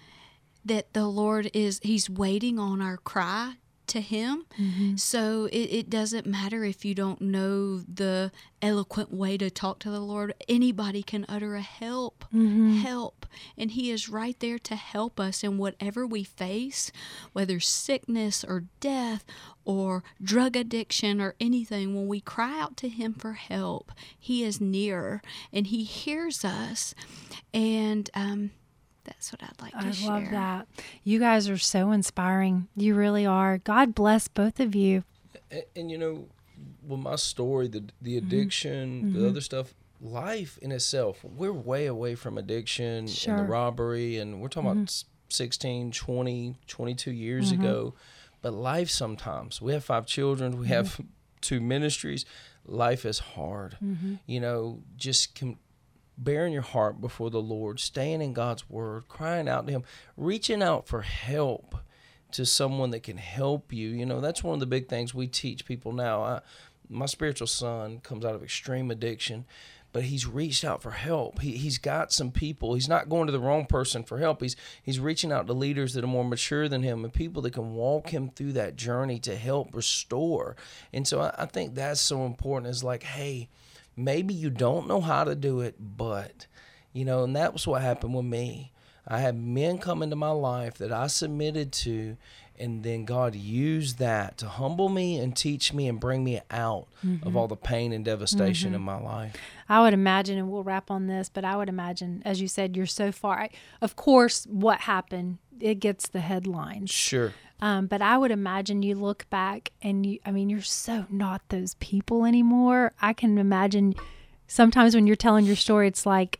that 0.66 0.94
the 0.94 1.08
Lord 1.08 1.50
is, 1.54 1.80
He's 1.82 2.10
waiting 2.10 2.60
on 2.60 2.82
our 2.82 2.98
cry 2.98 3.56
to 3.88 4.02
Him. 4.02 4.46
Mm-hmm. 4.60 4.96
So 4.98 5.46
it, 5.52 5.58
it 5.70 5.90
doesn't 5.90 6.26
matter 6.26 6.64
if 6.64 6.84
you 6.86 6.94
don't 6.96 7.22
know 7.22 7.80
the 7.80 8.32
eloquent 8.62 9.14
way 9.14 9.38
to 9.38 9.50
talk 9.50 9.80
to 9.80 9.90
the 9.92 10.00
Lord. 10.00 10.34
Anybody 10.48 11.04
can 11.04 11.26
utter 11.30 11.56
a 11.56 11.62
help, 11.62 12.26
Mm-hmm. 12.34 12.78
help. 12.78 13.26
And 13.58 13.72
He 13.72 13.90
is 13.92 14.10
right 14.10 14.40
there 14.40 14.60
to 14.60 14.76
help 14.76 15.20
us 15.20 15.44
in 15.44 15.58
whatever 15.58 16.06
we 16.06 16.24
face, 16.24 16.92
whether 17.34 17.60
sickness 17.60 18.44
or 18.44 18.66
death 18.80 19.26
or 19.66 20.04
drug 20.22 20.56
addiction 20.56 21.20
or 21.20 21.36
anything. 21.40 21.96
When 21.96 22.08
we 22.08 22.22
cry 22.22 22.60
out 22.60 22.78
to 22.78 22.90
Him 22.90 23.14
for 23.14 23.34
help, 23.34 23.92
He 24.20 24.44
is 24.44 24.62
near 24.62 25.22
and 25.52 25.68
He 25.68 25.84
hears 25.84 26.46
us. 26.46 26.94
And 27.54 28.10
um, 28.14 28.52
that's 29.04 29.32
what 29.32 29.42
I'd 29.44 29.62
like 29.62 29.80
to 29.80 29.94
share. 29.94 30.12
I 30.12 30.20
love 30.20 30.32
that. 30.32 30.68
You 31.04 31.20
guys 31.20 31.50
are 31.50 31.58
so 31.58 31.92
inspiring. 31.92 32.68
You 32.76 32.96
really 32.96 33.26
are. 33.26 33.58
God 33.60 33.94
bless 33.96 34.28
both 34.28 34.60
of 34.60 34.76
you. 34.76 35.04
And, 35.52 35.64
and 35.76 35.92
you 35.92 35.98
know, 35.98 36.28
with 36.88 37.00
my 37.00 37.16
story, 37.16 37.68
the 37.68 37.84
the 38.02 38.18
Mm-hmm. 38.18 38.28
addiction, 38.28 39.14
the 39.14 39.28
other 39.28 39.42
stuff, 39.42 39.74
life 40.02 40.58
in 40.62 40.72
itself, 40.72 41.24
we're 41.24 41.54
way 41.54 41.86
away 41.86 42.16
from 42.16 42.38
addiction 42.38 42.86
and 42.86 43.10
Sure. 43.10 43.34
Mm-hmm. 43.36 43.44
the 43.46 43.50
robbery, 43.52 44.18
and 44.18 44.42
we're 44.42 44.48
talking 44.50 44.70
about 44.72 44.84
s- 44.84 45.06
16, 45.30 45.92
20, 45.92 46.56
22 46.68 47.12
years 47.12 47.52
Mm-hmm. 47.52 47.62
ago. 47.62 47.94
But 48.42 48.54
life 48.54 48.90
sometimes, 48.90 49.62
we 49.62 49.72
have 49.74 49.84
five 49.86 50.06
children, 50.06 50.58
we 50.60 50.68
have 50.68 50.94
Mm-hmm. 50.96 51.04
two 51.42 51.62
ministries. 51.62 52.26
Life 52.66 53.06
is 53.06 53.20
hard. 53.20 53.78
You 54.26 54.40
know, 54.40 54.80
just 54.96 55.38
com- 55.38 55.60
bearing 56.18 56.54
your 56.54 56.62
heart 56.62 57.02
before 57.02 57.30
the 57.30 57.42
Lord, 57.42 57.80
staying 57.80 58.22
in 58.22 58.34
God's 58.34 58.70
word, 58.70 59.08
crying 59.08 59.48
out 59.48 59.68
to 59.68 59.74
Him, 59.74 59.84
reaching 60.18 60.62
out 60.62 60.88
for 60.88 61.02
help 61.02 61.76
to 62.32 62.46
someone 62.46 62.92
that 62.92 63.04
can 63.04 63.18
help 63.18 63.72
you. 63.72 63.90
You 63.90 64.06
know, 64.06 64.20
that's 64.22 64.44
one 64.44 64.56
of 64.56 64.60
the 64.60 64.66
big 64.66 64.88
things 64.88 65.14
we 65.14 65.28
teach 65.28 65.66
people 65.66 65.92
now. 65.92 66.24
I, 66.24 66.42
my 66.90 67.06
spiritual 67.06 67.48
son 67.48 68.00
comes 68.00 68.26
out 68.26 68.36
of 68.36 68.44
extreme 68.44 68.92
addiction, 68.92 69.46
but 69.94 70.04
he's 70.04 70.26
reached 70.28 70.66
out 70.66 70.82
for 70.82 70.92
help. 70.92 71.40
He, 71.40 71.52
he's 71.58 71.78
got 71.78 72.12
some 72.12 72.32
people. 72.32 72.74
He's 72.74 72.90
not 72.90 73.10
going 73.10 73.28
to 73.28 73.32
the 73.32 73.40
wrong 73.40 73.66
person 73.66 74.04
for 74.04 74.18
help. 74.18 74.42
He's 74.42 74.56
he's 74.82 75.00
reaching 75.00 75.32
out 75.32 75.48
to 75.48 75.54
leaders 75.54 75.94
that 75.94 76.04
are 76.04 76.08
more 76.08 76.26
mature 76.26 76.68
than 76.68 76.84
him 76.84 77.04
and 77.04 77.14
people 77.14 77.42
that 77.44 77.54
can 77.54 77.76
walk 77.76 78.10
him 78.10 78.30
through 78.30 78.54
that 78.54 78.76
journey 78.76 79.20
to 79.20 79.36
help 79.36 79.74
restore. 79.74 80.56
And 80.92 81.08
so 81.08 81.22
I, 81.22 81.36
I 81.38 81.46
think 81.46 81.76
that's 81.76 82.02
so 82.02 82.26
important. 82.26 82.72
Is 82.72 82.84
like, 82.84 83.04
hey, 83.04 83.50
maybe 83.96 84.34
you 84.34 84.50
don't 84.50 84.88
know 84.88 85.02
how 85.02 85.24
to 85.24 85.36
do 85.36 85.62
it, 85.62 85.76
but 85.80 86.48
you 86.94 87.06
know, 87.06 87.24
and 87.24 87.36
that 87.36 87.54
was 87.54 87.68
what 87.68 87.82
happened 87.82 88.14
with 88.14 88.26
me. 88.26 88.72
I 89.08 89.20
had 89.20 89.36
men 89.36 89.80
come 89.80 90.02
into 90.02 90.16
my 90.16 90.30
life 90.30 90.78
that 90.78 90.92
I 90.92 91.08
submitted 91.08 91.74
to, 91.74 92.16
and 92.58 92.84
then 92.84 93.04
God 93.04 93.36
used 93.36 93.98
that 94.00 94.38
to 94.38 94.48
humble 94.48 94.88
me 94.88 95.18
and 95.18 95.36
teach 95.36 95.74
me 95.74 95.88
and 95.88 96.00
bring 96.00 96.24
me 96.24 96.40
out 96.50 96.88
of 97.02 97.10
mm-hmm. 97.10 97.36
all 97.36 97.48
the 97.48 97.58
pain 97.58 97.92
and 97.92 98.06
devastation 98.06 98.70
mm-hmm. 98.70 98.76
in 98.76 98.82
my 98.82 99.00
life. 99.00 99.36
I 99.68 99.82
would 99.82 99.94
imagine, 99.94 100.38
and 100.38 100.50
we'll 100.50 100.64
wrap 100.64 100.90
on 100.90 101.08
this, 101.08 101.30
but 101.30 101.44
I 101.44 101.58
would 101.58 101.68
imagine, 101.68 102.22
as 102.24 102.40
you 102.40 102.48
said, 102.48 102.78
you're 102.78 102.86
so 102.86 103.12
far. 103.12 103.40
I, 103.40 103.50
of 103.82 103.96
course, 103.96 104.46
what 104.46 104.82
happened, 104.82 105.40
it 105.60 105.76
gets 105.76 106.08
the 106.08 106.22
headlines. 106.22 106.92
Sure. 106.92 107.34
Um, 107.62 107.88
but 107.88 108.02
I 108.02 108.18
would 108.18 108.32
imagine 108.32 108.84
you 108.84 108.96
look 108.96 109.30
back 109.30 109.72
and 109.82 110.06
you, 110.06 110.20
I 110.26 110.32
mean, 110.32 110.50
you're 110.50 110.62
so 110.62 111.06
not 111.10 111.42
those 111.50 111.76
people 111.76 112.26
anymore. 112.26 112.92
I 113.02 113.14
can 113.14 113.38
imagine 113.38 113.96
sometimes 114.48 114.96
when 114.96 115.08
you're 115.08 115.16
telling 115.16 115.46
your 115.46 115.56
story, 115.56 115.88
it's 115.88 116.06
like, 116.06 116.40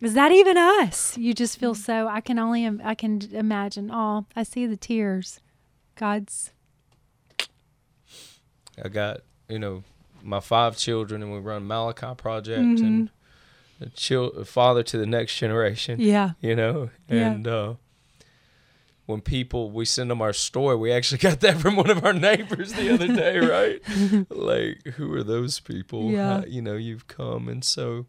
is 0.00 0.14
that 0.14 0.32
even 0.32 0.56
us? 0.56 1.16
You 1.18 1.34
just 1.34 1.58
feel 1.58 1.74
so, 1.74 2.08
I 2.08 2.20
can 2.20 2.38
only, 2.38 2.66
I 2.82 2.94
can 2.94 3.20
imagine, 3.32 3.90
oh, 3.92 4.26
I 4.34 4.42
see 4.44 4.66
the 4.66 4.76
tears. 4.76 5.40
God's, 5.94 6.52
I 8.82 8.88
got, 8.88 9.20
you 9.48 9.58
know, 9.58 9.84
my 10.22 10.40
five 10.40 10.76
children, 10.76 11.22
and 11.22 11.32
we 11.32 11.38
run 11.38 11.66
Malachi 11.66 12.14
Project 12.16 12.60
and 12.80 13.10
a 13.80 13.88
chil- 13.90 14.32
a 14.32 14.44
father 14.44 14.82
to 14.82 14.98
the 14.98 15.06
next 15.06 15.36
generation. 15.38 16.00
yeah. 16.00 16.30
you 16.40 16.54
know 16.56 16.90
Yeah. 17.08 17.30
and 17.32 17.46
uh 17.46 17.74
when 19.06 19.20
people 19.20 19.70
we 19.70 19.84
send 19.84 20.10
them 20.10 20.20
our 20.20 20.32
story 20.32 20.76
we 20.76 20.92
actually 20.92 21.18
got 21.28 21.40
that 21.40 21.56
from 21.58 21.76
one 21.76 21.90
of 21.90 22.04
our 22.04 22.12
neighbors 22.12 22.72
the 22.74 22.92
other 22.92 23.06
day 23.08 23.38
right 23.56 23.80
like 24.30 24.82
who 24.96 25.12
are 25.14 25.22
those 25.24 25.60
people 25.60 26.10
Yeah. 26.10 26.40
How- 26.40 26.44
you 26.46 26.60
know 26.62 26.74
you've 26.76 27.06
come 27.08 27.48
and 27.48 27.64
so 27.64 28.06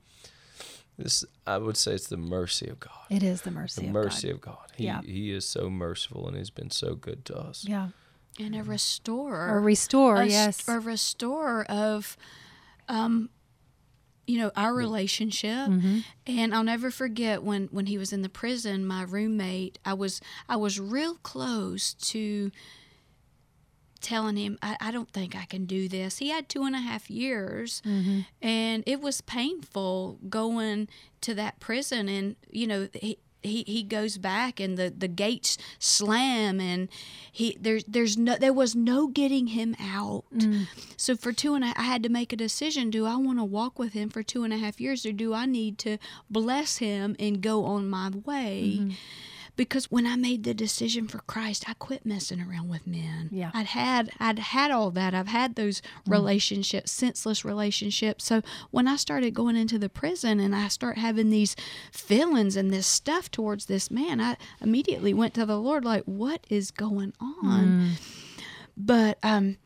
this 0.97 1.23
i 1.45 1.57
would 1.57 1.77
say 1.77 1.93
it's 1.93 2.07
the 2.07 2.17
mercy 2.17 2.67
of 2.67 2.79
god 2.79 3.05
It 3.09 3.21
is 3.23 3.43
the 3.43 3.51
mercy 3.51 3.81
the 3.81 3.87
of 3.87 3.93
mercy 3.93 4.27
God. 4.29 4.33
of 4.35 4.41
god 4.41 4.71
he, 4.75 4.85
Yeah. 4.85 5.01
he 5.03 5.31
is 5.31 5.45
so 5.45 5.69
merciful 5.69 6.27
and 6.27 6.35
he's 6.37 6.49
been 6.49 6.71
so 6.71 6.95
good 6.95 7.23
to 7.25 7.37
us 7.37 7.63
Yeah. 7.67 7.89
and 8.39 8.55
a 8.55 8.63
restorer. 8.63 9.57
a 9.57 9.59
restorer 9.59 10.21
a, 10.21 10.25
yes. 10.27 10.67
a 10.67 10.79
restorer 10.79 11.63
of 11.69 12.17
um 12.89 13.29
you 14.28 14.38
know 14.38 14.51
our 14.55 14.73
relationship 14.73 15.67
Mm-hmm. 15.69 15.99
and 16.28 16.53
i'll 16.53 16.63
never 16.63 16.91
forget 16.91 17.41
when 17.43 17.67
when 17.71 17.86
he 17.88 17.97
was 17.97 18.11
in 18.13 18.21
the 18.21 18.30
prison 18.30 18.86
my 18.86 19.03
roommate 19.03 19.80
i 19.86 19.93
was 19.93 20.19
i 20.49 20.55
was 20.57 20.80
real 20.80 21.15
close 21.23 21.93
to 22.11 22.51
telling 23.99 24.38
him 24.38 24.59
I, 24.61 24.78
I 24.80 24.91
don't 24.91 25.09
think 25.11 25.36
i 25.36 25.45
can 25.45 25.65
do 25.65 25.88
this 25.89 26.19
he 26.19 26.30
had 26.30 26.47
two 26.49 26.63
and 26.63 26.75
a 26.75 26.80
half 26.80 27.09
years 27.09 27.82
Mm-hmm. 27.86 28.19
and 28.41 28.84
it 28.86 29.01
was 29.01 29.21
painful 29.21 30.19
going 30.30 30.88
to 31.21 31.34
that 31.34 31.59
prison 31.59 32.07
and 32.07 32.36
you 32.51 32.67
know 32.67 32.89
he 32.93 33.17
he, 33.47 33.63
he 33.67 33.83
goes 33.83 34.17
back 34.17 34.59
and 34.59 34.77
the, 34.77 34.93
the 34.95 35.07
gates 35.07 35.57
slam 35.79 36.59
and 36.59 36.89
he 37.31 37.57
there's 37.59 37.83
there's 37.85 38.17
no 38.17 38.35
there 38.35 38.53
was 38.53 38.75
no 38.75 39.07
getting 39.07 39.47
him 39.47 39.75
out. 39.79 40.25
Mm. 40.33 40.67
So 40.97 41.15
for 41.15 41.31
two 41.31 41.53
and 41.55 41.63
a, 41.63 41.73
I 41.75 41.83
had 41.83 42.03
to 42.03 42.09
make 42.09 42.33
a 42.33 42.37
decision. 42.37 42.89
Do 42.89 43.05
I 43.05 43.15
want 43.15 43.39
to 43.39 43.43
walk 43.43 43.79
with 43.79 43.93
him 43.93 44.09
for 44.09 44.23
two 44.23 44.43
and 44.43 44.53
a 44.53 44.57
half 44.57 44.81
years 44.81 45.05
or 45.05 45.11
do 45.11 45.33
I 45.33 45.45
need 45.45 45.77
to 45.79 45.97
bless 46.29 46.77
him 46.77 47.15
and 47.19 47.41
go 47.41 47.65
on 47.65 47.89
my 47.89 48.09
way 48.09 48.79
mm-hmm. 48.79 48.91
Because 49.58 49.91
when 49.91 50.05
I 50.08 50.16
made 50.16 50.43
the 50.43 50.53
decision 50.53 51.08
for 51.08 51.18
Christ, 51.20 51.68
I 51.68 51.74
quit 51.74 52.05
messing 52.05 52.39
around 52.39 52.70
with 52.70 52.88
men. 52.88 53.30
Yeah. 53.32 53.51
I'd 53.53 53.66
had 53.66 54.12
I'd 54.20 54.39
had 54.39 54.72
all 54.72 54.91
that. 54.91 55.14
I've 55.14 55.28
had 55.28 55.55
those 55.55 55.82
relationships, 56.08 56.91
senseless 56.91 57.43
relationships. 57.43 58.24
So 58.24 58.41
when 58.72 58.88
I 58.88 58.95
started 58.95 59.34
going 59.34 59.55
into 59.58 59.78
the 59.80 59.89
prison 59.89 60.39
and 60.39 60.55
I 60.55 60.68
start 60.70 60.97
having 60.97 61.32
these 61.32 61.55
feelings 61.91 62.55
and 62.55 62.72
this 62.72 62.88
stuff 62.88 63.30
towards 63.30 63.66
this 63.66 63.91
man, 63.91 64.22
I 64.22 64.38
immediately 64.62 65.14
went 65.14 65.34
to 65.34 65.45
the 65.45 65.58
Lord 65.60 65.84
like, 65.84 66.03
what 66.05 66.45
is 66.49 66.72
going 66.72 67.14
on? 67.20 67.91
But 68.78 69.18
um 69.24 69.58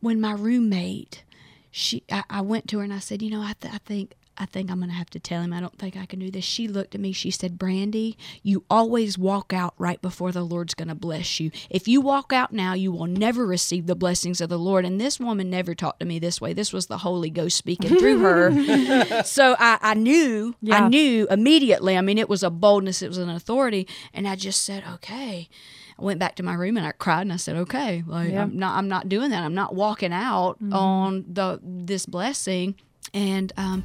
when 0.00 0.20
my 0.20 0.32
roommate 0.32 1.22
she 1.70 2.02
I, 2.10 2.24
I 2.28 2.40
went 2.40 2.66
to 2.68 2.78
her 2.78 2.84
and 2.84 2.92
I 2.92 2.98
said, 2.98 3.22
you 3.22 3.30
know, 3.30 3.42
I, 3.42 3.54
th- 3.60 3.72
I 3.72 3.78
think 3.78 4.14
I 4.40 4.46
think 4.46 4.70
I'm 4.70 4.78
going 4.78 4.88
to 4.88 4.96
have 4.96 5.10
to 5.10 5.20
tell 5.20 5.42
him. 5.42 5.52
I 5.52 5.60
don't 5.60 5.78
think 5.78 5.98
I 5.98 6.06
can 6.06 6.18
do 6.18 6.30
this. 6.30 6.44
She 6.46 6.66
looked 6.66 6.94
at 6.94 7.00
me. 7.00 7.12
She 7.12 7.30
said, 7.30 7.58
Brandy, 7.58 8.16
you 8.42 8.64
always 8.70 9.18
walk 9.18 9.52
out 9.52 9.74
right 9.76 10.00
before 10.00 10.32
the 10.32 10.42
Lord's 10.42 10.72
going 10.72 10.88
to 10.88 10.94
bless 10.94 11.38
you. 11.38 11.50
If 11.68 11.86
you 11.86 12.00
walk 12.00 12.32
out 12.32 12.50
now, 12.50 12.72
you 12.72 12.90
will 12.90 13.06
never 13.06 13.44
receive 13.46 13.86
the 13.86 13.94
blessings 13.94 14.40
of 14.40 14.48
the 14.48 14.58
Lord. 14.58 14.86
And 14.86 14.98
this 14.98 15.20
woman 15.20 15.50
never 15.50 15.74
talked 15.74 16.00
to 16.00 16.06
me 16.06 16.18
this 16.18 16.40
way. 16.40 16.54
This 16.54 16.72
was 16.72 16.86
the 16.86 16.98
Holy 16.98 17.28
Ghost 17.28 17.54
speaking 17.58 17.98
through 17.98 18.20
her. 18.20 19.22
so 19.24 19.56
I, 19.58 19.78
I 19.82 19.92
knew, 19.94 20.54
Yeah. 20.62 20.84
I 20.84 20.88
knew 20.88 21.26
immediately. 21.30 21.98
I 21.98 22.00
mean, 22.00 22.16
it 22.16 22.30
was 22.30 22.42
a 22.42 22.48
boldness, 22.50 23.02
it 23.02 23.08
was 23.08 23.18
an 23.18 23.28
authority. 23.28 23.86
And 24.14 24.26
I 24.26 24.36
just 24.36 24.64
said, 24.64 24.84
okay. 24.94 25.50
I 25.98 26.02
went 26.02 26.18
back 26.18 26.36
to 26.36 26.42
my 26.42 26.54
room 26.54 26.78
and 26.78 26.86
I 26.86 26.92
cried 26.92 27.22
and 27.22 27.32
I 27.34 27.36
said, 27.36 27.56
okay, 27.56 28.02
like 28.06 28.30
Yeah. 28.30 28.44
I'm 28.44 28.58
not, 28.58 28.78
I'm 28.78 28.88
not 28.88 29.10
doing 29.10 29.28
that. 29.32 29.42
I'm 29.42 29.54
not 29.54 29.74
walking 29.74 30.14
out 30.14 30.56
on 30.72 31.26
the, 31.30 31.60
this 31.62 32.06
blessing. 32.06 32.76
And, 33.12 33.52
um, 33.58 33.84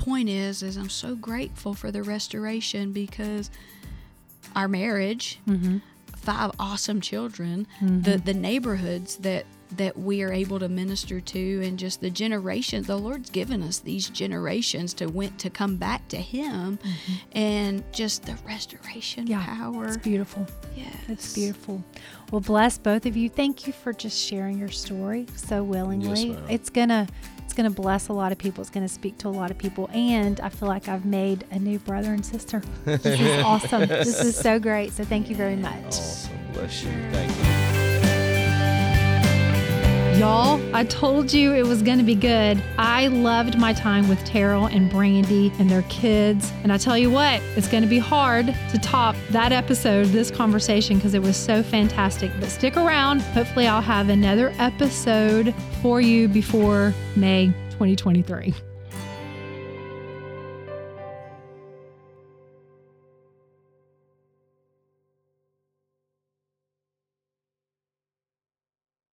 point 0.00 0.28
is, 0.28 0.62
is 0.62 0.76
I'm 0.76 0.88
so 0.88 1.14
grateful 1.14 1.74
for 1.74 1.90
the 1.90 2.02
restoration 2.02 2.92
because 2.92 3.50
our 4.56 4.66
marriage, 4.66 5.38
mm-hmm. 5.46 5.78
five 6.16 6.52
awesome 6.58 7.00
children, 7.00 7.66
mm-hmm. 7.80 8.00
the 8.02 8.16
the 8.18 8.34
neighborhoods 8.34 9.16
that 9.18 9.44
that 9.76 9.96
we 9.96 10.20
are 10.22 10.32
able 10.32 10.58
to 10.58 10.68
minister 10.68 11.20
to, 11.20 11.62
and 11.62 11.78
just 11.78 12.00
the 12.00 12.10
generations. 12.10 12.88
The 12.88 12.98
Lord's 12.98 13.30
given 13.30 13.62
us 13.62 13.78
these 13.78 14.08
generations 14.08 14.92
to 14.94 15.06
went 15.06 15.38
to 15.40 15.50
come 15.50 15.76
back 15.76 16.08
to 16.08 16.16
Him, 16.16 16.78
mm-hmm. 16.78 17.38
and 17.38 17.84
just 17.92 18.24
the 18.24 18.36
restoration 18.46 19.26
Yeah. 19.26 19.44
power. 19.44 19.86
It's 19.86 19.96
beautiful. 19.96 20.46
yeah 20.74 20.88
It's 21.08 21.32
beautiful. 21.34 21.84
Well, 22.32 22.40
bless 22.40 22.78
both 22.78 23.06
of 23.06 23.16
you. 23.16 23.28
Thank 23.28 23.66
you 23.66 23.72
for 23.72 23.92
just 23.92 24.18
sharing 24.18 24.58
your 24.58 24.70
story 24.70 25.26
so 25.36 25.62
willingly. 25.62 26.30
ma'am. 26.30 26.44
it's 26.48 26.70
gonna 26.70 27.06
it's 27.50 27.56
gonna 27.56 27.68
bless 27.68 28.06
a 28.06 28.12
lot 28.12 28.30
of 28.30 28.38
people. 28.38 28.62
It's 28.62 28.70
gonna 28.70 28.88
speak 28.88 29.18
to 29.18 29.28
a 29.28 29.30
lot 29.30 29.50
of 29.50 29.58
people, 29.58 29.90
and 29.92 30.38
I 30.38 30.50
feel 30.50 30.68
like 30.68 30.86
I've 30.86 31.04
made 31.04 31.44
a 31.50 31.58
new 31.58 31.80
brother 31.80 32.12
and 32.14 32.24
sister. 32.24 32.62
This 32.84 33.04
is 33.04 33.44
awesome. 33.44 33.88
This 33.88 34.20
is 34.20 34.36
so 34.36 34.60
great. 34.60 34.92
So 34.92 35.04
thank 35.04 35.28
you 35.28 35.34
very 35.34 35.56
much. 35.56 35.84
awesome 35.84 36.40
bless 36.52 36.82
you 36.82 36.90
thank 37.10 37.36
you 37.36 37.59
Y'all, 40.20 40.60
I 40.76 40.84
told 40.84 41.32
you 41.32 41.54
it 41.54 41.64
was 41.64 41.80
going 41.80 41.96
to 41.96 42.04
be 42.04 42.14
good. 42.14 42.62
I 42.76 43.06
loved 43.06 43.58
my 43.58 43.72
time 43.72 44.06
with 44.06 44.22
Terrell 44.26 44.66
and 44.66 44.90
Brandy 44.90 45.50
and 45.58 45.70
their 45.70 45.80
kids. 45.88 46.52
And 46.62 46.70
I 46.70 46.76
tell 46.76 46.98
you 46.98 47.10
what, 47.10 47.40
it's 47.56 47.68
going 47.68 47.84
to 47.84 47.88
be 47.88 47.98
hard 47.98 48.44
to 48.44 48.78
top 48.80 49.16
that 49.30 49.50
episode, 49.50 50.08
this 50.08 50.30
conversation, 50.30 50.96
because 50.96 51.14
it 51.14 51.22
was 51.22 51.38
so 51.38 51.62
fantastic. 51.62 52.30
But 52.38 52.50
stick 52.50 52.76
around. 52.76 53.22
Hopefully, 53.22 53.66
I'll 53.66 53.80
have 53.80 54.10
another 54.10 54.52
episode 54.58 55.54
for 55.80 56.02
you 56.02 56.28
before 56.28 56.92
May 57.16 57.46
2023. 57.70 58.52